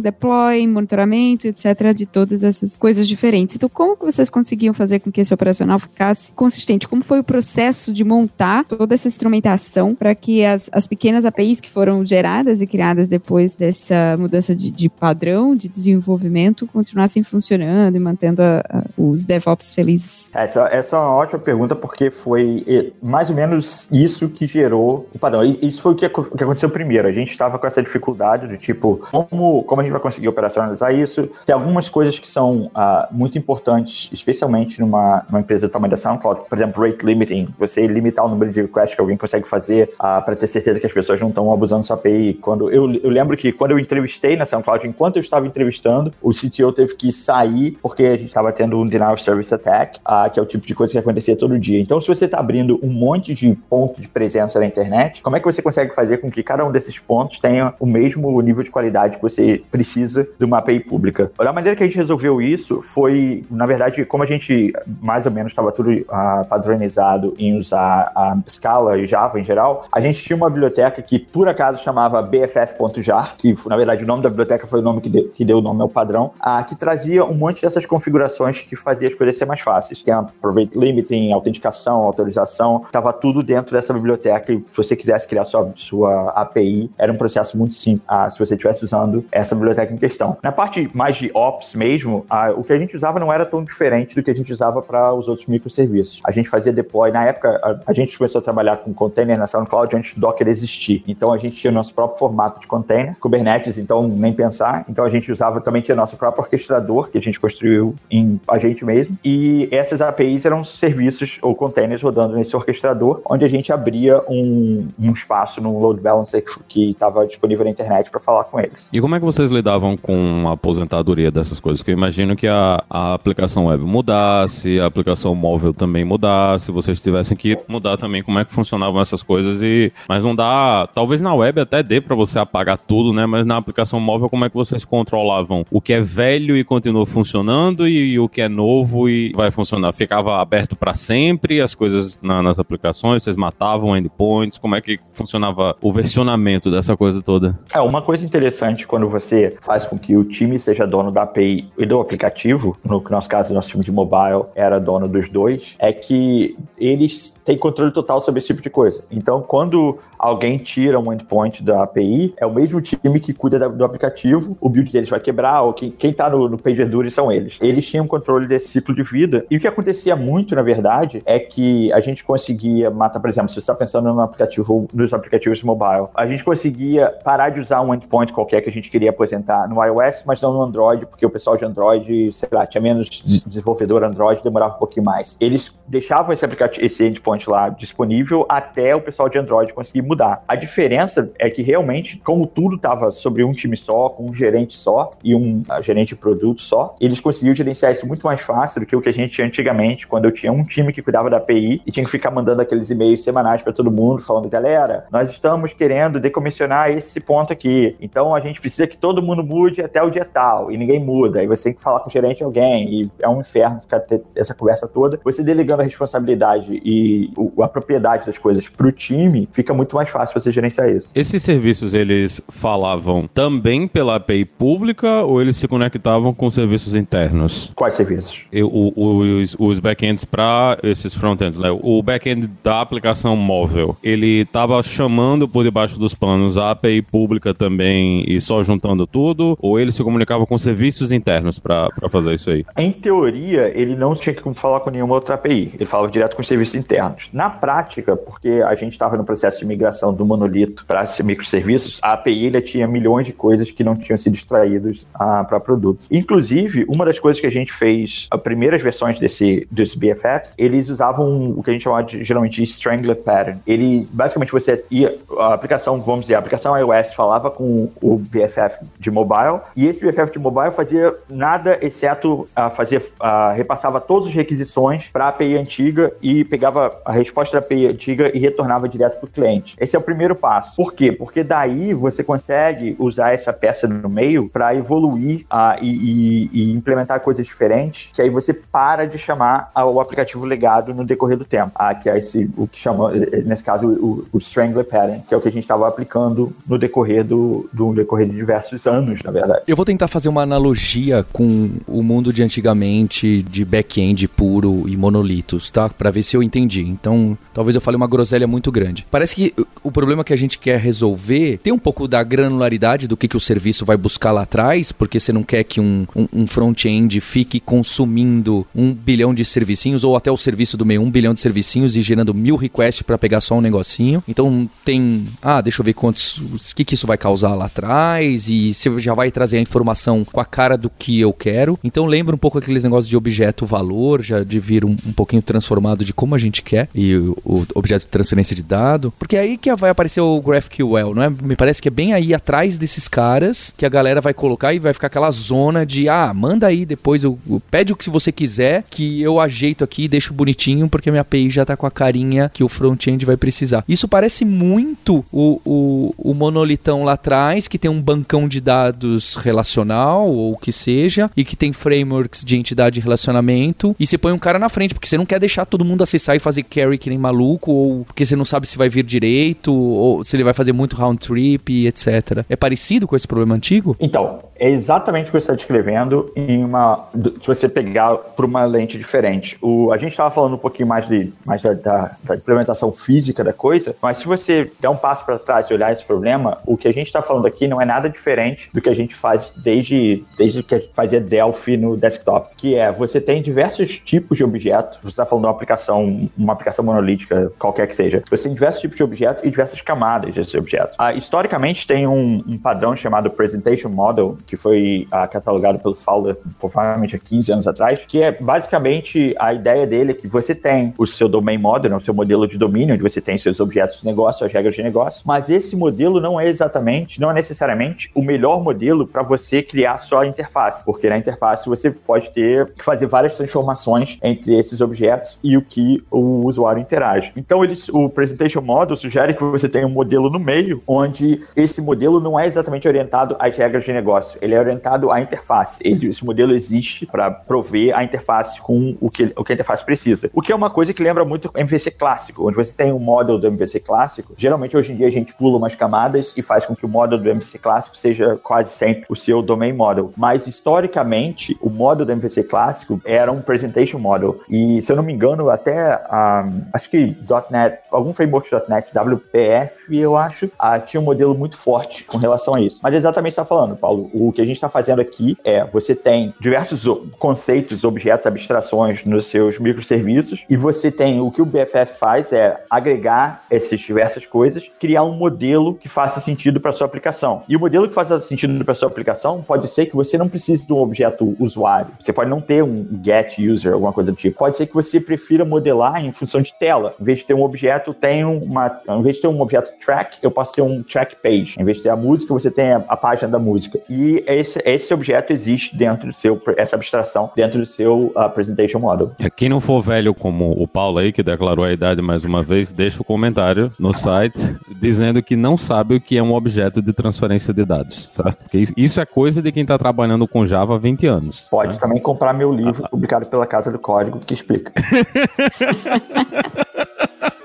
deploy, 0.00 0.66
monitoramento, 0.66 1.46
etc., 1.46 1.92
de 1.94 2.06
todas 2.06 2.42
essas 2.42 2.76
coisas 2.78 3.06
diferentes. 3.06 3.56
Então, 3.56 3.68
como 3.68 3.96
que 3.96 4.04
vocês 4.04 4.30
conseguiam 4.30 4.74
fazer 4.74 5.00
com 5.00 5.10
que 5.10 5.20
esse 5.20 5.32
operacional 5.32 5.78
ficasse 5.78 6.32
consistente? 6.32 6.88
Como 6.88 7.02
foi 7.02 7.20
o 7.20 7.24
processo 7.24 7.92
de 7.92 8.04
montar 8.04 8.64
toda 8.64 8.94
essa 8.94 9.08
instrumentação 9.16 9.94
para 9.94 10.14
que 10.14 10.44
as, 10.44 10.68
as 10.72 10.86
pequenas 10.86 11.24
APIs 11.24 11.60
que 11.60 11.70
foram 11.70 12.04
geradas 12.04 12.60
e 12.60 12.66
criadas 12.66 13.08
depois 13.08 13.56
dessa 13.56 14.16
mudança 14.18 14.54
de, 14.54 14.70
de 14.70 14.88
padrão 14.88 15.54
de 15.54 15.68
desenvolvimento 15.68 16.66
continuassem 16.66 17.22
funcionando 17.22 17.96
e 17.96 17.98
mantendo 17.98 18.42
a, 18.42 18.62
a, 18.68 18.84
os 18.96 19.24
DevOps 19.24 19.74
felizes? 19.74 20.30
Essa, 20.34 20.68
essa 20.68 20.96
é 20.96 20.98
uma 20.98 21.14
ótima 21.14 21.38
pergunta 21.38 21.74
porque 21.74 22.10
foi 22.10 22.92
mais 23.02 23.30
ou 23.30 23.36
menos 23.36 23.88
isso 23.90 24.28
que 24.28 24.46
gerou 24.46 25.08
o 25.14 25.18
padrão. 25.18 25.42
Isso 25.44 25.80
foi 25.80 25.92
o 25.92 25.94
que, 25.94 26.08
que 26.08 26.44
aconteceu 26.44 26.68
primeiro. 26.68 27.08
A 27.08 27.12
gente 27.12 27.30
estava 27.30 27.58
com 27.58 27.66
essa 27.66 27.82
dificuldade 27.82 28.46
de 28.48 28.58
tipo, 28.58 29.00
como, 29.10 29.62
como 29.64 29.80
a 29.80 29.84
gente 29.84 29.92
vai 29.92 30.00
conseguir 30.00 30.28
operacionalizar 30.28 30.94
isso? 30.94 31.28
Tem 31.44 31.54
algumas 31.54 31.88
coisas 31.88 32.18
que 32.18 32.28
são 32.28 32.66
uh, 32.66 33.06
muito 33.10 33.38
importantes, 33.38 34.10
especialmente 34.12 34.80
numa, 34.80 35.24
numa 35.28 35.40
empresa 35.40 35.66
do 35.66 35.70
tamanho 35.70 35.90
da 35.90 35.96
SoundCloud. 35.96 36.42
Por 36.48 36.58
exemplo, 36.58 36.82
rate 36.82 37.04
limiting, 37.04 37.48
você 37.58 37.86
limitar 37.86 38.24
o 38.24 38.28
número 38.28 38.52
de 38.52 38.62
requests 38.62 38.94
que 38.94 39.00
alguém 39.06 39.16
consegue 39.16 39.48
fazer 39.48 39.90
uh, 39.94 40.22
para 40.24 40.36
ter 40.36 40.46
certeza 40.46 40.80
que 40.80 40.86
as 40.86 40.92
pessoas 40.92 41.20
não 41.20 41.28
estão 41.28 41.52
abusando 41.52 41.84
sua 41.84 41.96
API. 41.96 42.34
Quando 42.34 42.70
eu, 42.70 42.92
eu 42.94 43.10
lembro 43.10 43.36
que 43.36 43.52
quando 43.52 43.70
eu 43.70 43.78
entrevistei 43.78 44.36
na 44.36 44.44
SoundCloud, 44.46 44.86
enquanto 44.86 45.16
eu 45.16 45.22
estava 45.22 45.46
entrevistando, 45.46 46.12
o 46.22 46.30
CTO 46.30 46.72
teve 46.72 46.94
que 46.94 47.12
sair 47.12 47.78
porque 47.82 48.04
a 48.04 48.16
gente 48.16 48.26
estava 48.26 48.52
tendo 48.52 48.78
um 48.78 48.86
denial 48.86 49.14
of 49.14 49.22
service 49.22 49.52
attack, 49.54 49.98
uh, 50.00 50.30
que 50.30 50.38
é 50.38 50.42
o 50.42 50.46
tipo 50.46 50.66
de 50.66 50.74
coisa 50.74 50.92
que 50.92 50.98
acontecia 50.98 51.36
todo 51.36 51.58
dia. 51.58 51.80
Então, 51.80 52.00
se 52.00 52.08
você 52.08 52.24
está 52.24 52.38
abrindo 52.38 52.78
um 52.82 52.90
monte 52.90 53.34
de 53.34 53.56
ponto 53.68 54.00
de 54.00 54.08
presença 54.08 54.58
na 54.58 54.66
internet, 54.66 55.22
como 55.22 55.36
é 55.36 55.40
que 55.40 55.44
você 55.44 55.62
consegue 55.62 55.94
fazer 55.94 56.18
com 56.18 56.30
que 56.30 56.42
cada 56.42 56.64
um 56.64 56.72
desses 56.72 56.98
pontos 56.98 57.38
tenha 57.38 57.74
o 57.78 57.86
mesmo 57.86 58.40
nível 58.40 58.62
de 58.62 58.70
qualidade 58.70 59.16
que 59.16 59.22
você 59.22 59.62
precisa 59.70 60.28
de 60.38 60.44
uma 60.44 60.58
API 60.58 60.80
pública? 60.80 61.30
A 61.38 61.52
maneira 61.52 61.76
que 61.76 61.82
a 61.82 61.86
gente 61.86 61.96
resolveu 61.96 62.40
isso 62.42 62.82
foi, 62.82 63.44
na 63.50 63.66
verdade, 63.66 64.04
como 64.04 64.22
a 64.22 64.26
gente 64.26 64.72
mais 65.00 65.26
ou 65.26 65.32
menos 65.32 65.52
estava 65.52 65.72
tudo 65.72 65.90
uh, 65.92 66.46
padronizado 66.48 67.34
em 67.38 67.58
usar 67.58 68.12
a 68.14 68.36
Scala 68.48 68.95
e 68.98 69.06
Java 69.06 69.38
em 69.40 69.44
geral, 69.44 69.86
a 69.90 70.00
gente 70.00 70.22
tinha 70.22 70.36
uma 70.36 70.48
biblioteca 70.48 71.02
que 71.02 71.18
por 71.18 71.48
acaso 71.48 71.82
chamava 71.82 72.22
bff.jar, 72.22 73.36
que 73.36 73.56
na 73.66 73.76
verdade 73.76 74.04
o 74.04 74.06
nome 74.06 74.22
da 74.22 74.28
biblioteca 74.28 74.66
foi 74.66 74.80
o 74.80 74.82
nome 74.82 75.00
que, 75.00 75.08
de, 75.08 75.22
que 75.24 75.44
deu 75.44 75.58
o 75.58 75.60
nome 75.60 75.82
ao 75.82 75.88
padrão, 75.88 76.32
a, 76.40 76.62
que 76.62 76.74
trazia 76.74 77.24
um 77.24 77.34
monte 77.34 77.62
dessas 77.62 77.86
configurações 77.86 78.60
que 78.60 78.76
fazia 78.76 79.08
as 79.08 79.14
coisas 79.14 79.36
ser 79.36 79.46
mais 79.46 79.60
fáceis. 79.60 80.02
Tem 80.02 80.14
a 80.14 80.22
private 80.22 80.78
limiting, 80.78 81.32
autenticação, 81.32 82.02
autorização, 82.02 82.82
estava 82.86 83.12
tudo 83.12 83.42
dentro 83.42 83.72
dessa 83.72 83.92
biblioteca 83.92 84.52
e 84.52 84.58
se 84.58 84.76
você 84.76 84.96
quisesse 84.96 85.26
criar 85.26 85.44
sua, 85.44 85.72
sua 85.76 86.30
API, 86.30 86.90
era 86.98 87.12
um 87.12 87.16
processo 87.16 87.56
muito 87.56 87.74
simples 87.74 88.06
ah, 88.08 88.30
se 88.30 88.38
você 88.38 88.54
estivesse 88.54 88.84
usando 88.84 89.24
essa 89.30 89.54
biblioteca 89.54 89.92
em 89.92 89.96
questão. 89.96 90.36
Na 90.42 90.52
parte 90.52 90.88
mais 90.94 91.16
de 91.16 91.30
Ops 91.34 91.74
mesmo, 91.74 92.24
ah, 92.28 92.52
o 92.56 92.62
que 92.62 92.72
a 92.72 92.78
gente 92.78 92.96
usava 92.96 93.18
não 93.18 93.32
era 93.32 93.44
tão 93.44 93.62
diferente 93.62 94.14
do 94.14 94.22
que 94.22 94.30
a 94.30 94.34
gente 94.34 94.52
usava 94.52 94.82
para 94.82 95.12
os 95.14 95.28
outros 95.28 95.46
microserviços. 95.46 96.20
A 96.26 96.32
gente 96.32 96.48
fazia 96.48 96.72
deploy, 96.72 97.10
na 97.10 97.24
época 97.24 97.60
a, 97.62 97.90
a 97.90 97.92
gente 97.92 98.16
começou 98.16 98.40
a 98.40 98.42
trabalhar 98.42 98.78
com 98.86 98.94
container 98.94 99.36
na 99.36 99.46
SoundCloud 99.46 99.96
antes 99.96 100.14
do 100.14 100.20
Docker 100.20 100.46
existir. 100.46 101.02
Então 101.08 101.32
a 101.32 101.38
gente 101.38 101.56
tinha 101.56 101.72
nosso 101.72 101.92
próprio 101.92 102.18
formato 102.18 102.60
de 102.60 102.66
container, 102.66 103.16
Kubernetes, 103.18 103.76
então 103.78 104.06
nem 104.06 104.32
pensar. 104.32 104.84
Então 104.88 105.04
a 105.04 105.10
gente 105.10 105.30
usava 105.32 105.60
também 105.60 105.82
tinha 105.82 105.96
nosso 105.96 106.16
próprio 106.16 106.44
orquestrador 106.44 107.10
que 107.10 107.18
a 107.18 107.20
gente 107.20 107.40
construiu 107.40 107.94
em 108.10 108.40
a 108.46 108.58
gente 108.58 108.84
mesmo. 108.84 109.18
E 109.24 109.68
essas 109.72 110.00
APIs 110.00 110.44
eram 110.44 110.64
serviços 110.64 111.38
ou 111.42 111.54
containers 111.54 112.02
rodando 112.02 112.36
nesse 112.36 112.54
orquestrador, 112.54 113.20
onde 113.28 113.44
a 113.44 113.48
gente 113.48 113.72
abria 113.72 114.22
um, 114.28 114.86
um 114.98 115.12
espaço 115.12 115.60
no 115.60 115.78
load 115.78 116.00
balancer 116.00 116.44
que 116.68 116.90
estava 116.92 117.26
disponível 117.26 117.64
na 117.64 117.70
internet 117.70 118.10
para 118.10 118.20
falar 118.20 118.44
com 118.44 118.60
eles. 118.60 118.88
E 118.92 119.00
como 119.00 119.14
é 119.14 119.18
que 119.18 119.24
vocês 119.24 119.50
lidavam 119.50 119.96
com 119.96 120.44
a 120.46 120.52
aposentadoria 120.52 121.30
dessas 121.30 121.58
coisas? 121.58 121.80
Porque 121.80 121.90
eu 121.90 121.96
imagino 121.96 122.36
que 122.36 122.46
a, 122.46 122.82
a 122.88 123.14
aplicação 123.14 123.66
web 123.66 123.82
mudasse, 123.82 124.78
a 124.78 124.86
aplicação 124.86 125.34
móvel 125.34 125.72
também 125.72 126.04
mudasse, 126.04 126.70
vocês 126.70 127.02
tivessem 127.02 127.36
que 127.36 127.58
mudar 127.66 127.96
também 127.96 128.22
como 128.22 128.38
é 128.38 128.44
que 128.44 128.52
funcionavam 128.76 129.00
essas 129.00 129.22
coisas 129.22 129.62
e 129.62 129.92
mas 130.08 130.22
não 130.22 130.34
dá, 130.34 130.88
talvez 130.94 131.22
na 131.22 131.34
web 131.34 131.60
até 131.60 131.82
dê 131.82 132.00
para 132.00 132.14
você 132.14 132.38
apagar 132.38 132.78
tudo, 132.78 133.12
né? 133.12 133.26
Mas 133.26 133.46
na 133.46 133.56
aplicação 133.56 133.98
móvel 133.98 134.28
como 134.28 134.44
é 134.44 134.50
que 134.50 134.54
vocês 134.54 134.84
controlavam 134.84 135.64
o 135.70 135.80
que 135.80 135.92
é 135.92 136.00
velho 136.00 136.56
e 136.56 136.62
continua 136.62 137.06
funcionando 137.06 137.88
e, 137.88 138.12
e 138.12 138.18
o 138.18 138.28
que 138.28 138.40
é 138.40 138.48
novo 138.48 139.08
e 139.08 139.32
vai 139.34 139.50
funcionar? 139.50 139.92
Ficava 139.92 140.40
aberto 140.40 140.76
para 140.76 140.94
sempre 140.94 141.60
as 141.60 141.74
coisas 141.74 142.18
na, 142.22 142.42
nas 142.42 142.58
aplicações, 142.58 143.22
vocês 143.22 143.36
matavam 143.36 143.96
endpoints, 143.96 144.58
como 144.58 144.76
é 144.76 144.80
que 144.80 145.00
funcionava 145.12 145.74
o 145.80 145.92
versionamento 145.92 146.70
dessa 146.70 146.96
coisa 146.96 147.22
toda? 147.22 147.58
É, 147.72 147.80
uma 147.80 148.02
coisa 148.02 148.24
interessante 148.24 148.86
quando 148.86 149.08
você 149.08 149.56
faz 149.62 149.86
com 149.86 149.98
que 149.98 150.16
o 150.16 150.24
time 150.24 150.58
seja 150.58 150.86
dono 150.86 151.10
da 151.10 151.22
API 151.22 151.70
e 151.78 151.86
do 151.86 152.00
aplicativo, 152.00 152.76
no 152.84 153.02
nosso 153.08 153.28
caso, 153.28 153.54
nosso 153.54 153.70
time 153.70 153.82
de 153.82 153.92
mobile 153.92 154.44
era 154.54 154.78
dono 154.78 155.08
dos 155.08 155.28
dois, 155.28 155.76
é 155.78 155.92
que 155.92 156.56
eles 156.78 157.32
têm 157.46 157.56
controle 157.56 157.92
total 157.92 158.20
sobre 158.20 158.40
esse 158.40 158.48
tipo 158.48 158.60
de 158.60 158.68
coisa. 158.68 159.04
Então, 159.10 159.40
quando 159.40 159.98
alguém 160.18 160.58
tira 160.58 160.98
um 160.98 161.12
endpoint 161.12 161.62
da 161.62 161.82
API, 161.82 162.34
é 162.36 162.46
o 162.46 162.52
mesmo 162.52 162.80
time 162.80 163.20
que 163.20 163.32
cuida 163.32 163.68
do 163.68 163.84
aplicativo, 163.84 164.56
o 164.60 164.68
build 164.68 164.92
deles 164.92 165.08
vai 165.08 165.20
quebrar, 165.20 165.62
ou 165.62 165.72
quem, 165.72 165.90
quem 165.90 166.12
tá 166.12 166.28
no, 166.28 166.48
no 166.48 166.58
PagerDuty 166.58 167.10
são 167.10 167.30
eles. 167.30 167.58
Eles 167.60 167.86
tinham 167.86 168.06
controle 168.06 168.46
desse 168.46 168.68
ciclo 168.68 168.94
de 168.94 169.02
vida. 169.02 169.44
E 169.50 169.56
o 169.56 169.60
que 169.60 169.66
acontecia 169.66 170.16
muito, 170.16 170.54
na 170.54 170.62
verdade, 170.62 171.22
é 171.26 171.38
que 171.38 171.92
a 171.92 172.00
gente 172.00 172.24
conseguia 172.24 172.90
matar, 172.90 173.20
por 173.20 173.28
exemplo, 173.28 173.48
se 173.48 173.54
você 173.54 173.60
está 173.60 173.74
pensando 173.74 174.12
no 174.12 174.20
aplicativo, 174.20 174.88
nos 174.94 175.12
aplicativos 175.12 175.62
mobile, 175.62 176.08
a 176.14 176.26
gente 176.26 176.44
conseguia 176.44 177.10
parar 177.24 177.50
de 177.50 177.60
usar 177.60 177.80
um 177.80 177.94
endpoint 177.94 178.32
qualquer 178.32 178.60
que 178.60 178.70
a 178.70 178.72
gente 178.72 178.90
queria 178.90 179.10
apresentar 179.10 179.68
no 179.68 179.82
iOS, 179.84 180.24
mas 180.26 180.40
não 180.40 180.52
no 180.52 180.62
Android, 180.62 181.06
porque 181.06 181.24
o 181.24 181.30
pessoal 181.30 181.56
de 181.56 181.64
Android, 181.64 182.32
sei 182.32 182.48
lá, 182.52 182.66
tinha 182.66 182.80
menos 182.80 183.08
desenvolvedor 183.46 184.02
Android, 184.04 184.42
demorava 184.42 184.76
um 184.76 184.78
pouquinho 184.78 185.04
mais. 185.04 185.36
Eles 185.40 185.72
deixavam 185.86 186.32
esse 186.32 186.44
aplicativo, 186.44 186.84
esse 186.84 187.04
endpoint 187.04 187.48
lá 187.48 187.68
disponível 187.68 188.46
até 188.48 188.94
o 188.94 189.00
pessoal 189.00 189.28
de 189.28 189.38
Android 189.38 189.72
conseguir 189.72 190.02
mudar. 190.06 190.42
A 190.46 190.54
diferença 190.54 191.30
é 191.38 191.50
que 191.50 191.62
realmente, 191.62 192.18
como 192.18 192.46
tudo 192.46 192.76
estava 192.76 193.10
sobre 193.10 193.44
um 193.44 193.52
time 193.52 193.76
só, 193.76 194.08
com 194.08 194.30
um 194.30 194.34
gerente 194.34 194.74
só 194.74 195.10
e 195.22 195.34
um 195.34 195.62
gerente 195.82 196.10
de 196.10 196.16
produto 196.16 196.62
só, 196.62 196.94
eles 197.00 197.20
conseguiam 197.20 197.54
gerenciar 197.54 197.92
isso 197.92 198.06
muito 198.06 198.26
mais 198.26 198.40
fácil 198.40 198.80
do 198.80 198.86
que 198.86 198.94
o 198.94 199.00
que 199.00 199.08
a 199.08 199.12
gente 199.12 199.34
tinha 199.34 199.46
antigamente, 199.46 200.06
quando 200.06 200.26
eu 200.26 200.32
tinha 200.32 200.52
um 200.52 200.64
time 200.64 200.92
que 200.92 201.02
cuidava 201.02 201.28
da 201.28 201.38
API 201.38 201.82
e 201.86 201.90
tinha 201.90 202.04
que 202.04 202.10
ficar 202.10 202.30
mandando 202.30 202.62
aqueles 202.62 202.90
e-mails 202.90 203.22
semanais 203.22 203.62
para 203.62 203.72
todo 203.72 203.90
mundo, 203.90 204.22
falando, 204.22 204.48
galera, 204.48 205.06
nós 205.10 205.30
estamos 205.30 205.72
querendo 205.72 206.20
decomissionar 206.20 206.90
esse 206.90 207.20
ponto 207.20 207.52
aqui. 207.52 207.96
Então 208.00 208.34
a 208.34 208.40
gente 208.40 208.60
precisa 208.60 208.86
que 208.86 208.96
todo 208.96 209.22
mundo 209.22 209.42
mude 209.42 209.82
até 209.82 210.02
o 210.02 210.10
dia 210.10 210.24
tal, 210.24 210.70
e 210.70 210.76
ninguém 210.76 211.02
muda. 211.02 211.40
Aí 211.40 211.46
você 211.46 211.64
tem 211.64 211.74
que 211.74 211.82
falar 211.82 212.00
com 212.00 212.08
o 212.08 212.12
gerente 212.12 212.42
alguém, 212.42 212.88
e 212.92 213.10
é 213.20 213.28
um 213.28 213.40
inferno 213.40 213.80
ficar 213.80 214.00
ter 214.00 214.22
essa 214.34 214.54
conversa 214.54 214.86
toda. 214.86 215.18
Você 215.24 215.42
delegando 215.42 215.82
a 215.82 215.84
responsabilidade 215.84 216.80
e 216.84 217.30
a 217.60 217.68
propriedade 217.68 218.26
das 218.26 218.38
coisas 218.38 218.68
para 218.68 218.86
o 218.86 218.92
time, 218.92 219.48
fica 219.52 219.74
muito 219.74 219.95
mais 219.96 220.10
fácil 220.10 220.40
você 220.40 220.52
gerenciar 220.52 220.88
isso. 220.90 221.10
Esses 221.14 221.42
serviços 221.42 221.94
eles 221.94 222.40
falavam 222.48 223.28
também 223.32 223.88
pela 223.88 224.16
API 224.16 224.44
pública 224.44 225.22
ou 225.22 225.40
eles 225.40 225.56
se 225.56 225.66
conectavam 225.66 226.32
com 226.32 226.50
serviços 226.50 226.94
internos? 226.94 227.72
Quais 227.74 227.94
serviços? 227.94 228.44
Eu, 228.52 228.68
o, 228.68 229.40
os, 229.40 229.56
os 229.58 229.78
backends 229.78 230.24
para 230.24 230.78
esses 230.82 231.14
frontends, 231.14 231.58
né? 231.58 231.70
O 231.70 232.02
backend 232.02 232.48
da 232.62 232.80
aplicação 232.80 233.36
móvel, 233.36 233.96
ele 234.02 234.42
estava 234.42 234.82
chamando 234.82 235.48
por 235.48 235.64
debaixo 235.64 235.98
dos 235.98 236.14
panos 236.14 236.58
a 236.58 236.70
API 236.70 237.02
pública 237.02 237.54
também 237.54 238.24
e 238.28 238.40
só 238.40 238.62
juntando 238.62 239.06
tudo? 239.06 239.56
Ou 239.60 239.80
ele 239.80 239.92
se 239.92 240.02
comunicava 240.02 240.46
com 240.46 240.58
serviços 240.58 241.12
internos 241.12 241.58
para 241.58 241.90
fazer 242.10 242.34
isso 242.34 242.50
aí? 242.50 242.64
Em 242.76 242.92
teoria, 242.92 243.72
ele 243.74 243.94
não 243.94 244.14
tinha 244.14 244.34
que 244.34 244.42
falar 244.54 244.80
com 244.80 244.90
nenhuma 244.90 245.14
outra 245.14 245.34
API. 245.34 245.72
Ele 245.74 245.86
falava 245.86 246.10
direto 246.10 246.36
com 246.36 246.42
os 246.42 246.48
serviços 246.48 246.74
internos. 246.74 247.28
Na 247.32 247.48
prática, 247.48 248.16
porque 248.16 248.62
a 248.66 248.74
gente 248.74 248.92
estava 248.92 249.16
no 249.16 249.24
processo 249.24 249.60
de 249.60 249.66
migração 249.66 249.85
do 250.12 250.24
monolito 250.24 250.84
para 250.86 251.06
microserviços, 251.24 251.98
a 252.02 252.12
API 252.12 252.46
tinha 252.62 252.86
milhões 252.86 253.26
de 253.26 253.32
coisas 253.32 253.70
que 253.70 253.82
não 253.82 253.96
tinham 253.96 254.18
sido 254.18 254.34
extraídos 254.34 255.06
ah, 255.14 255.44
para 255.44 255.58
produto. 255.60 256.06
Inclusive, 256.10 256.84
uma 256.88 257.04
das 257.04 257.18
coisas 257.18 257.40
que 257.40 257.46
a 257.46 257.50
gente 257.50 257.72
fez, 257.72 258.26
as 258.30 258.40
primeiras 258.40 258.82
versões 258.82 259.18
desse, 259.18 259.66
dos 259.70 259.94
BFFs, 259.94 260.54
eles 260.56 260.88
usavam 260.88 261.54
o 261.56 261.62
que 261.62 261.70
a 261.70 261.72
gente 261.72 261.82
chama 261.82 262.02
de, 262.02 262.22
geralmente 262.24 262.56
de 262.56 262.62
Strangler 262.64 263.16
Pattern. 263.16 263.60
Ele, 263.66 264.06
basicamente, 264.12 264.52
você 264.52 264.84
ia, 264.90 265.16
a 265.38 265.54
aplicação, 265.54 266.00
vamos 266.00 266.22
dizer, 266.22 266.34
a 266.34 266.38
aplicação 266.38 266.76
iOS 266.76 267.14
falava 267.14 267.50
com 267.50 267.90
o 268.00 268.18
BFF 268.18 268.84
de 268.98 269.10
mobile, 269.10 269.60
e 269.76 269.86
esse 269.86 270.04
BFF 270.04 270.32
de 270.32 270.38
mobile 270.38 270.72
fazia 270.72 271.14
nada 271.28 271.78
exceto 271.80 272.42
uh, 272.42 272.74
fazia, 272.74 273.00
uh, 273.00 273.54
repassava 273.54 274.00
todas 274.00 274.28
as 274.28 274.34
requisições 274.34 275.08
para 275.08 275.26
a 275.26 275.28
API 275.28 275.56
antiga 275.56 276.12
e 276.22 276.44
pegava 276.44 277.00
a 277.04 277.12
resposta 277.12 277.58
da 277.58 277.64
API 277.64 277.86
antiga 277.86 278.30
e 278.34 278.38
retornava 278.38 278.88
direto 278.88 279.18
para 279.18 279.26
o 279.26 279.30
cliente. 279.30 279.75
Esse 279.78 279.96
é 279.96 279.98
o 279.98 280.02
primeiro 280.02 280.34
passo. 280.34 280.74
Por 280.76 280.94
quê? 280.94 281.12
Porque 281.12 281.42
daí 281.42 281.92
você 281.94 282.24
consegue 282.24 282.96
usar 282.98 283.32
essa 283.32 283.52
peça 283.52 283.86
no 283.86 284.08
meio 284.08 284.48
para 284.48 284.74
evoluir 284.74 285.46
uh, 285.52 285.76
e, 285.80 285.90
e, 285.90 286.50
e, 286.52 286.72
implementar 286.72 287.20
coisas 287.20 287.44
diferentes, 287.46 288.10
que 288.12 288.22
aí 288.22 288.30
você 288.30 288.52
para 288.54 289.06
de 289.06 289.18
chamar 289.18 289.70
o 289.74 290.00
aplicativo 290.00 290.44
legado 290.44 290.94
no 290.94 291.04
decorrer 291.04 291.36
do 291.36 291.44
tempo. 291.44 291.72
Ah, 291.74 291.94
que 291.94 292.08
é 292.08 292.18
esse, 292.18 292.50
o 292.56 292.66
que 292.66 292.78
chama, 292.78 293.12
nesse 293.44 293.62
caso, 293.62 293.86
o, 293.86 294.26
o 294.32 294.38
Strangler 294.38 294.84
Pattern, 294.84 295.22
que 295.28 295.34
é 295.34 295.36
o 295.36 295.40
que 295.40 295.48
a 295.48 295.52
gente 295.52 295.62
estava 295.62 295.86
aplicando 295.86 296.54
no 296.66 296.78
decorrer 296.78 297.24
do, 297.24 297.68
do 297.72 297.92
decorrer 297.92 298.28
de 298.28 298.34
diversos 298.34 298.86
anos, 298.86 299.22
na 299.22 299.30
verdade. 299.30 299.62
Eu 299.66 299.76
vou 299.76 299.84
tentar 299.84 300.08
fazer 300.08 300.28
uma 300.28 300.42
analogia 300.42 301.24
com 301.32 301.70
o 301.86 302.02
mundo 302.02 302.32
de 302.32 302.42
antigamente 302.42 303.42
de 303.42 303.64
back-end 303.64 304.26
puro 304.28 304.88
e 304.88 304.96
monolitos, 304.96 305.70
tá? 305.70 305.88
Para 305.88 306.10
ver 306.10 306.22
se 306.22 306.36
eu 306.36 306.42
entendi. 306.42 306.82
Então, 306.82 307.36
talvez 307.52 307.74
eu 307.74 307.80
fale 307.80 307.96
uma 307.96 308.06
groselha 308.06 308.46
muito 308.46 308.70
grande. 308.72 309.06
Parece 309.10 309.34
que 309.34 309.54
o 309.82 309.90
problema 309.90 310.24
que 310.24 310.32
a 310.32 310.36
gente 310.36 310.58
quer 310.58 310.80
resolver 310.80 311.58
tem 311.62 311.72
um 311.72 311.78
pouco 311.78 312.08
da 312.08 312.22
granularidade 312.22 313.06
do 313.06 313.16
que, 313.16 313.28
que 313.28 313.36
o 313.36 313.40
serviço 313.40 313.84
vai 313.84 313.96
buscar 313.96 314.32
lá 314.32 314.42
atrás, 314.42 314.90
porque 314.90 315.20
você 315.20 315.32
não 315.32 315.42
quer 315.42 315.64
que 315.64 315.80
um, 315.80 316.06
um, 316.14 316.28
um 316.32 316.46
front-end 316.46 317.20
fique 317.20 317.60
consumindo 317.60 318.66
um 318.74 318.92
bilhão 318.92 319.32
de 319.32 319.44
servicinhos 319.44 320.04
ou 320.04 320.16
até 320.16 320.30
o 320.30 320.36
serviço 320.36 320.76
do 320.76 320.84
meio, 320.84 321.02
um 321.02 321.10
bilhão 321.10 321.34
de 321.34 321.40
servicinhos 321.40 321.96
e 321.96 322.02
gerando 322.02 322.34
mil 322.34 322.56
requests 322.56 323.02
para 323.02 323.16
pegar 323.16 323.40
só 323.40 323.56
um 323.56 323.60
negocinho. 323.60 324.22
Então, 324.26 324.68
tem, 324.84 325.26
ah, 325.40 325.60
deixa 325.60 325.80
eu 325.80 325.84
ver 325.84 325.94
quantos, 325.94 326.38
o 326.38 326.74
que, 326.74 326.84
que 326.84 326.94
isso 326.94 327.06
vai 327.06 327.16
causar 327.16 327.54
lá 327.54 327.66
atrás 327.66 328.48
e 328.48 328.74
se 328.74 328.98
já 328.98 329.14
vai 329.14 329.30
trazer 329.30 329.58
a 329.58 329.60
informação 329.60 330.24
com 330.24 330.40
a 330.40 330.44
cara 330.44 330.76
do 330.76 330.90
que 330.90 331.20
eu 331.20 331.32
quero. 331.32 331.78
Então, 331.84 332.06
lembra 332.06 332.34
um 332.34 332.38
pouco 332.38 332.58
aqueles 332.58 332.84
negócios 332.84 333.08
de 333.08 333.16
objeto-valor, 333.16 334.22
já 334.22 334.42
de 334.42 334.58
vir 334.58 334.84
um, 334.84 334.96
um, 335.06 335.12
pouquinho 335.12 335.42
transformado 335.42 336.04
de 336.04 336.12
como 336.12 336.34
a 336.34 336.38
gente 336.38 336.62
quer, 336.62 336.88
e 336.94 337.14
o, 337.16 337.36
o, 337.44 337.66
objeto 337.74 338.04
de 338.04 338.10
transferência 338.10 338.54
de 338.54 338.62
dado. 338.62 339.12
Porque 339.18 339.36
é 339.36 339.46
que 339.56 339.74
vai 339.74 339.90
aparecer 339.90 340.20
o 340.20 340.40
GraphQL, 340.40 341.14
não 341.14 341.22
é? 341.22 341.30
Me 341.30 341.56
parece 341.56 341.80
que 341.80 341.88
é 341.88 341.90
bem 341.90 342.12
aí 342.12 342.34
atrás 342.34 342.78
desses 342.78 343.08
caras 343.08 343.72
que 343.76 343.86
a 343.86 343.88
galera 343.88 344.20
vai 344.20 344.34
colocar 344.34 344.72
e 344.72 344.78
vai 344.78 344.92
ficar 344.92 345.08
aquela 345.08 345.30
zona 345.30 345.84
de, 345.84 346.08
ah, 346.08 346.32
manda 346.34 346.66
aí 346.66 346.84
depois, 346.84 347.24
o, 347.24 347.38
o 347.46 347.60
pede 347.60 347.92
o 347.92 347.96
que 347.96 348.10
você 348.10 348.30
quiser, 348.30 348.84
que 348.88 349.20
eu 349.20 349.40
ajeito 349.40 349.84
aqui 349.84 350.04
e 350.04 350.08
deixo 350.08 350.32
bonitinho, 350.32 350.88
porque 350.88 351.10
minha 351.10 351.22
API 351.22 351.50
já 351.50 351.64
tá 351.64 351.76
com 351.76 351.86
a 351.86 351.90
carinha 351.90 352.50
que 352.52 352.64
o 352.64 352.68
front-end 352.68 353.24
vai 353.24 353.36
precisar. 353.36 353.84
Isso 353.88 354.08
parece 354.08 354.44
muito 354.44 355.24
o, 355.32 355.60
o, 355.64 356.14
o 356.16 356.34
monolitão 356.34 357.04
lá 357.04 357.12
atrás, 357.12 357.68
que 357.68 357.78
tem 357.78 357.90
um 357.90 358.00
bancão 358.00 358.48
de 358.48 358.60
dados 358.60 359.34
relacional, 359.36 360.28
ou 360.28 360.52
o 360.52 360.56
que 360.56 360.72
seja, 360.72 361.30
e 361.36 361.44
que 361.44 361.56
tem 361.56 361.72
frameworks 361.72 362.44
de 362.44 362.56
entidade 362.56 362.94
de 362.94 363.00
relacionamento 363.00 363.96
e 363.98 364.06
você 364.06 364.18
põe 364.18 364.32
um 364.32 364.38
cara 364.38 364.58
na 364.58 364.68
frente, 364.68 364.94
porque 364.94 365.08
você 365.08 365.18
não 365.18 365.26
quer 365.26 365.38
deixar 365.38 365.64
todo 365.64 365.84
mundo 365.84 366.02
acessar 366.02 366.36
e 366.36 366.38
fazer 366.38 366.62
carry 366.62 366.98
que 366.98 367.10
nem 367.10 367.18
maluco, 367.18 367.70
ou 367.72 368.04
porque 368.04 368.24
você 368.24 368.36
não 368.36 368.44
sabe 368.44 368.66
se 368.66 368.78
vai 368.78 368.88
vir 368.88 369.04
direito, 369.04 369.45
ou 369.72 370.24
se 370.24 370.36
ele 370.36 370.44
vai 370.44 370.54
fazer 370.54 370.72
muito 370.72 370.96
round 370.96 371.18
trip, 371.18 371.86
etc. 371.86 372.44
É 372.48 372.56
parecido 372.56 373.06
com 373.06 373.16
esse 373.16 373.26
problema 373.26 373.54
antigo? 373.54 373.96
Então, 374.00 374.40
é 374.58 374.68
exatamente 374.68 375.24
o 375.24 375.26
que 375.26 375.32
você 375.32 375.38
está 375.38 375.54
descrevendo 375.54 376.30
em 376.34 376.64
uma. 376.64 377.08
Se 377.14 377.46
você 377.46 377.68
pegar 377.68 378.16
por 378.16 378.44
uma 378.44 378.64
lente 378.64 378.98
diferente. 378.98 379.58
O, 379.60 379.92
a 379.92 379.98
gente 379.98 380.12
estava 380.12 380.30
falando 380.30 380.54
um 380.54 380.58
pouquinho 380.58 380.88
mais, 380.88 381.08
de, 381.08 381.32
mais 381.44 381.62
da, 381.62 381.72
da, 381.72 382.16
da, 382.22 382.36
implementação 382.36 382.92
física 382.92 383.42
da 383.42 383.52
coisa, 383.52 383.94
mas 384.00 384.18
se 384.18 384.26
você 384.26 384.70
der 384.80 384.88
um 384.88 384.96
passo 384.96 385.24
para 385.24 385.38
trás 385.38 385.68
e 385.68 385.74
olhar 385.74 385.92
esse 385.92 386.04
problema, 386.04 386.58
o 386.66 386.76
que 386.76 386.88
a 386.88 386.92
gente 386.92 387.06
está 387.06 387.22
falando 387.22 387.46
aqui 387.46 387.66
não 387.66 387.80
é 387.80 387.84
nada 387.84 388.08
diferente 388.08 388.70
do 388.72 388.80
que 388.80 388.88
a 388.88 388.94
gente 388.94 389.14
faz 389.14 389.52
desde, 389.56 390.24
desde 390.36 390.62
que 390.62 390.74
a 390.74 390.78
gente 390.78 390.92
fazia 390.94 391.20
Delphi 391.20 391.76
no 391.76 391.96
desktop, 391.96 392.54
que 392.56 392.74
é 392.74 392.90
você 392.90 393.20
tem 393.20 393.42
diversos 393.42 393.98
tipos 393.98 394.36
de 394.36 394.44
objetos. 394.44 394.98
Você 395.02 395.08
está 395.08 395.26
falando 395.26 395.44
de 395.44 395.46
uma 395.48 395.54
aplicação, 395.54 396.28
uma 396.36 396.52
aplicação 396.52 396.84
monolítica, 396.84 397.52
qualquer 397.58 397.86
que 397.86 397.96
seja. 397.96 398.22
Você 398.28 398.44
tem 398.44 398.54
diversos 398.54 398.80
tipos 398.80 398.96
de 398.96 399.02
objetos 399.02 399.44
e 399.44 399.50
diversas 399.50 399.80
camadas 399.80 400.34
desses 400.34 400.54
objetos. 400.54 400.94
Ah, 400.98 401.12
historicamente, 401.12 401.86
tem 401.86 402.06
um, 402.06 402.42
um 402.46 402.58
padrão 402.58 402.96
chamado 402.96 403.30
Presentation 403.30 403.88
Model, 403.88 404.36
que 404.46 404.56
foi 404.56 405.06
ah, 405.10 405.26
catalogado 405.26 405.78
pelo 405.78 405.94
Fowler 405.94 406.36
provavelmente 406.60 407.16
há 407.16 407.18
15 407.18 407.52
anos 407.52 407.66
atrás, 407.66 407.98
que 407.98 408.22
é 408.22 408.32
basicamente 408.32 409.34
a 409.38 409.52
ideia 409.52 409.86
dele 409.86 410.12
é 410.12 410.14
que 410.14 410.26
você 410.26 410.54
tem 410.54 410.94
o 410.96 411.06
seu 411.06 411.28
domain 411.28 411.58
model, 411.58 411.96
o 411.96 412.00
seu 412.00 412.14
modelo 412.14 412.46
de 412.46 412.58
domínio, 412.58 412.94
onde 412.94 413.02
você 413.02 413.20
tem 413.20 413.38
seus 413.38 413.60
objetos 413.60 414.00
de 414.00 414.06
negócio, 414.06 414.46
as 414.46 414.52
regras 414.52 414.74
de 414.74 414.82
negócio, 414.82 415.22
mas 415.24 415.48
esse 415.48 415.76
modelo 415.76 416.20
não 416.20 416.40
é 416.40 416.48
exatamente, 416.48 417.20
não 417.20 417.30
é 417.30 417.34
necessariamente 417.34 418.10
o 418.14 418.22
melhor 418.22 418.62
modelo 418.62 419.06
para 419.06 419.22
você 419.22 419.62
criar 419.62 419.98
sua 419.98 420.26
interface, 420.26 420.84
porque 420.84 421.08
na 421.08 421.18
interface 421.18 421.68
você 421.68 421.90
pode 421.90 422.30
ter 422.30 422.72
que 422.72 422.84
fazer 422.84 423.06
várias 423.06 423.36
transformações 423.36 424.18
entre 424.22 424.58
esses 424.58 424.80
objetos 424.80 425.38
e 425.42 425.56
o 425.56 425.62
que 425.62 426.04
o 426.10 426.44
usuário 426.46 426.80
interage. 426.80 427.32
Então, 427.36 427.64
eles, 427.64 427.88
o 427.88 428.08
Presentation 428.08 428.60
Model 428.60 428.96
sugere 428.96 429.34
que 429.34 429.42
você 429.44 429.68
tenha 429.68 429.86
um 429.86 429.90
modelo 429.90 430.30
no 430.30 430.38
meio, 430.38 430.82
onde 430.86 431.42
esse 431.56 431.80
modelo 431.80 432.20
não 432.20 432.38
é 432.38 432.46
exatamente 432.46 432.86
orientado 432.86 433.36
às 433.38 433.56
regras 433.56 433.84
de 433.84 433.92
negócio 433.92 434.35
negócio, 434.36 434.38
ele 434.40 434.54
é 434.54 434.58
orientado 434.58 435.10
à 435.10 435.20
interface. 435.20 435.78
Ele, 435.82 436.08
esse 436.08 436.24
modelo 436.24 436.52
existe 436.54 437.06
para 437.06 437.30
prover 437.30 437.96
a 437.96 438.04
interface 438.04 438.60
com 438.60 438.96
o 439.00 439.10
que, 439.10 439.32
o 439.36 439.44
que 439.44 439.52
a 439.52 439.54
interface 439.54 439.84
precisa. 439.84 440.30
O 440.32 440.42
que 440.42 440.52
é 440.52 440.54
uma 440.54 440.70
coisa 440.70 440.92
que 440.92 441.02
lembra 441.02 441.24
muito 441.24 441.50
MVC 441.54 441.90
clássico, 441.92 442.46
onde 442.46 442.56
você 442.56 442.72
tem 442.72 442.92
um 442.92 442.98
model 442.98 443.38
do 443.38 443.46
MVC 443.46 443.80
clássico. 443.80 444.34
Geralmente, 444.36 444.76
hoje 444.76 444.92
em 444.92 444.96
dia, 444.96 445.06
a 445.06 445.12
gente 445.12 445.34
pula 445.34 445.56
umas 445.56 445.74
camadas 445.74 446.32
e 446.36 446.42
faz 446.42 446.64
com 446.64 446.74
que 446.74 446.84
o 446.84 446.88
model 446.88 447.18
do 447.18 447.28
MVC 447.28 447.58
clássico 447.58 447.96
seja 447.96 448.36
quase 448.42 448.70
sempre 448.70 449.06
o 449.08 449.16
seu 449.16 449.42
domain 449.42 449.72
model. 449.72 450.12
Mas, 450.16 450.46
historicamente, 450.46 451.56
o 451.60 451.70
model 451.70 452.06
do 452.06 452.12
MVC 452.12 452.44
clássico 452.44 453.00
era 453.04 453.32
um 453.32 453.40
presentation 453.40 453.98
model. 453.98 454.40
E, 454.48 454.80
se 454.82 454.92
eu 454.92 454.96
não 454.96 455.02
me 455.02 455.12
engano, 455.12 455.48
até, 455.50 455.96
um, 455.96 456.62
acho 456.72 456.90
que 456.90 457.16
.NET, 457.50 457.78
algum 457.90 458.12
framework 458.12 458.46
.NET, 458.68 458.90
WPF, 458.92 459.98
eu 459.98 460.16
acho, 460.16 460.46
uh, 460.46 460.84
tinha 460.84 461.00
um 461.00 461.04
modelo 461.04 461.34
muito 461.34 461.56
forte 461.56 462.04
com 462.04 462.18
relação 462.18 462.54
a 462.54 462.60
isso. 462.60 462.80
Mas 462.82 462.94
é 462.94 462.96
exatamente 462.98 463.32
o 463.32 463.34
que 463.34 463.36
você 463.36 463.42
está 463.42 463.54
falando, 463.54 463.76
Paulo. 463.76 464.10
O 464.12 464.25
que 464.32 464.40
a 464.40 464.44
gente 464.44 464.56
está 464.56 464.68
fazendo 464.68 465.00
aqui 465.00 465.36
é, 465.44 465.64
você 465.64 465.94
tem 465.94 466.28
diversos 466.40 466.84
conceitos, 467.18 467.84
objetos, 467.84 468.26
abstrações 468.26 469.04
nos 469.04 469.26
seus 469.26 469.58
microserviços 469.58 470.44
e 470.48 470.56
você 470.56 470.90
tem, 470.90 471.20
o 471.20 471.30
que 471.30 471.42
o 471.42 471.46
BFF 471.46 471.98
faz 471.98 472.32
é 472.32 472.64
agregar 472.70 473.44
essas 473.50 473.80
diversas 473.80 474.26
coisas, 474.26 474.64
criar 474.78 475.02
um 475.02 475.12
modelo 475.12 475.74
que 475.74 475.88
faça 475.88 476.20
sentido 476.20 476.60
para 476.60 476.72
sua 476.72 476.86
aplicação. 476.86 477.42
E 477.48 477.56
o 477.56 477.60
modelo 477.60 477.88
que 477.88 477.94
faça 477.94 478.20
sentido 478.20 478.64
para 478.64 478.74
sua 478.74 478.88
aplicação 478.88 479.42
pode 479.42 479.68
ser 479.68 479.86
que 479.86 479.96
você 479.96 480.18
não 480.18 480.28
precise 480.28 480.66
de 480.66 480.72
um 480.72 480.78
objeto 480.78 481.36
usuário. 481.38 481.92
Você 482.00 482.12
pode 482.12 482.30
não 482.30 482.40
ter 482.40 482.62
um 482.62 482.86
get 483.02 483.38
user, 483.38 483.72
alguma 483.72 483.92
coisa 483.92 484.10
do 484.10 484.16
tipo. 484.16 484.38
Pode 484.38 484.56
ser 484.56 484.66
que 484.66 484.74
você 484.74 485.00
prefira 485.00 485.44
modelar 485.44 486.04
em 486.04 486.12
função 486.12 486.40
de 486.40 486.52
tela. 486.54 486.94
Em 487.00 487.04
vez 487.04 487.20
de 487.20 487.26
ter 487.26 487.34
um 487.34 487.42
objeto, 487.42 487.94
tem 487.94 488.24
uma, 488.24 488.80
em 488.88 489.02
vez 489.02 489.16
de 489.16 489.22
ter 489.22 489.28
um 489.28 489.40
objeto 489.40 489.72
track, 489.84 490.18
eu 490.22 490.30
posso 490.30 490.52
ter 490.52 490.62
um 490.62 490.82
track 490.82 491.16
page. 491.22 491.56
Em 491.58 491.64
vez 491.64 491.78
de 491.78 491.84
ter 491.84 491.90
a 491.90 491.96
música, 491.96 492.32
você 492.32 492.50
tem 492.50 492.72
a, 492.72 492.84
a 492.88 492.96
página 492.96 493.28
da 493.28 493.38
música. 493.38 493.80
E 493.88 494.15
esse, 494.26 494.60
esse 494.64 494.94
objeto 494.94 495.32
existe 495.32 495.76
dentro 495.76 496.08
do 496.08 496.12
seu, 496.12 496.40
essa 496.56 496.76
abstração 496.76 497.30
dentro 497.34 497.58
do 497.58 497.66
seu 497.66 498.12
uh, 498.16 498.30
presentation 498.30 498.78
model. 498.78 499.12
É, 499.18 499.28
quem 499.30 499.48
não 499.48 499.60
for 499.60 499.80
velho 499.82 500.14
como 500.14 500.52
o 500.52 500.66
Paulo 500.66 500.98
aí, 500.98 501.12
que 501.12 501.22
declarou 501.22 501.64
a 501.64 501.72
idade 501.72 502.00
mais 502.02 502.24
uma 502.24 502.42
vez, 502.42 502.72
deixa 502.72 502.98
o 502.98 503.02
um 503.02 503.04
comentário 503.04 503.72
no 503.78 503.92
site 503.92 504.56
dizendo 504.80 505.22
que 505.22 505.36
não 505.36 505.56
sabe 505.56 505.96
o 505.96 506.00
que 506.00 506.16
é 506.16 506.22
um 506.22 506.34
objeto 506.34 506.82
de 506.82 506.92
transferência 506.92 507.52
de 507.52 507.64
dados, 507.64 508.08
certo? 508.12 508.44
Porque 508.44 508.64
isso 508.76 509.00
é 509.00 509.06
coisa 509.06 509.42
de 509.42 509.50
quem 509.52 509.62
está 509.62 509.78
trabalhando 509.78 510.26
com 510.26 510.46
Java 510.46 510.74
há 510.74 510.78
20 510.78 511.06
anos. 511.06 511.48
Pode 511.50 511.74
né? 511.74 511.78
também 511.80 512.00
comprar 512.00 512.32
meu 512.32 512.52
livro, 512.52 512.84
ah, 512.84 512.88
publicado 512.88 513.26
pela 513.26 513.46
Casa 513.46 513.70
do 513.70 513.78
Código, 513.78 514.18
que 514.18 514.34
explica. 514.34 514.72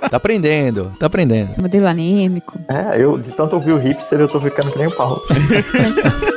Tá 0.10 0.18
aprendendo, 0.18 0.92
tá 1.00 1.06
aprendendo. 1.06 1.62
Modelo 1.62 1.88
anêmico. 1.88 2.60
É, 2.68 3.02
eu 3.02 3.18
de 3.18 3.32
tanto 3.32 3.56
ouvir 3.56 3.72
o 3.72 3.78
hipster, 3.78 4.20
eu 4.20 4.28
tô 4.28 4.42
ficando 4.42 4.70
que 4.70 4.78
nem 4.78 4.88
o 4.88 4.92
Paulo. 4.92 5.22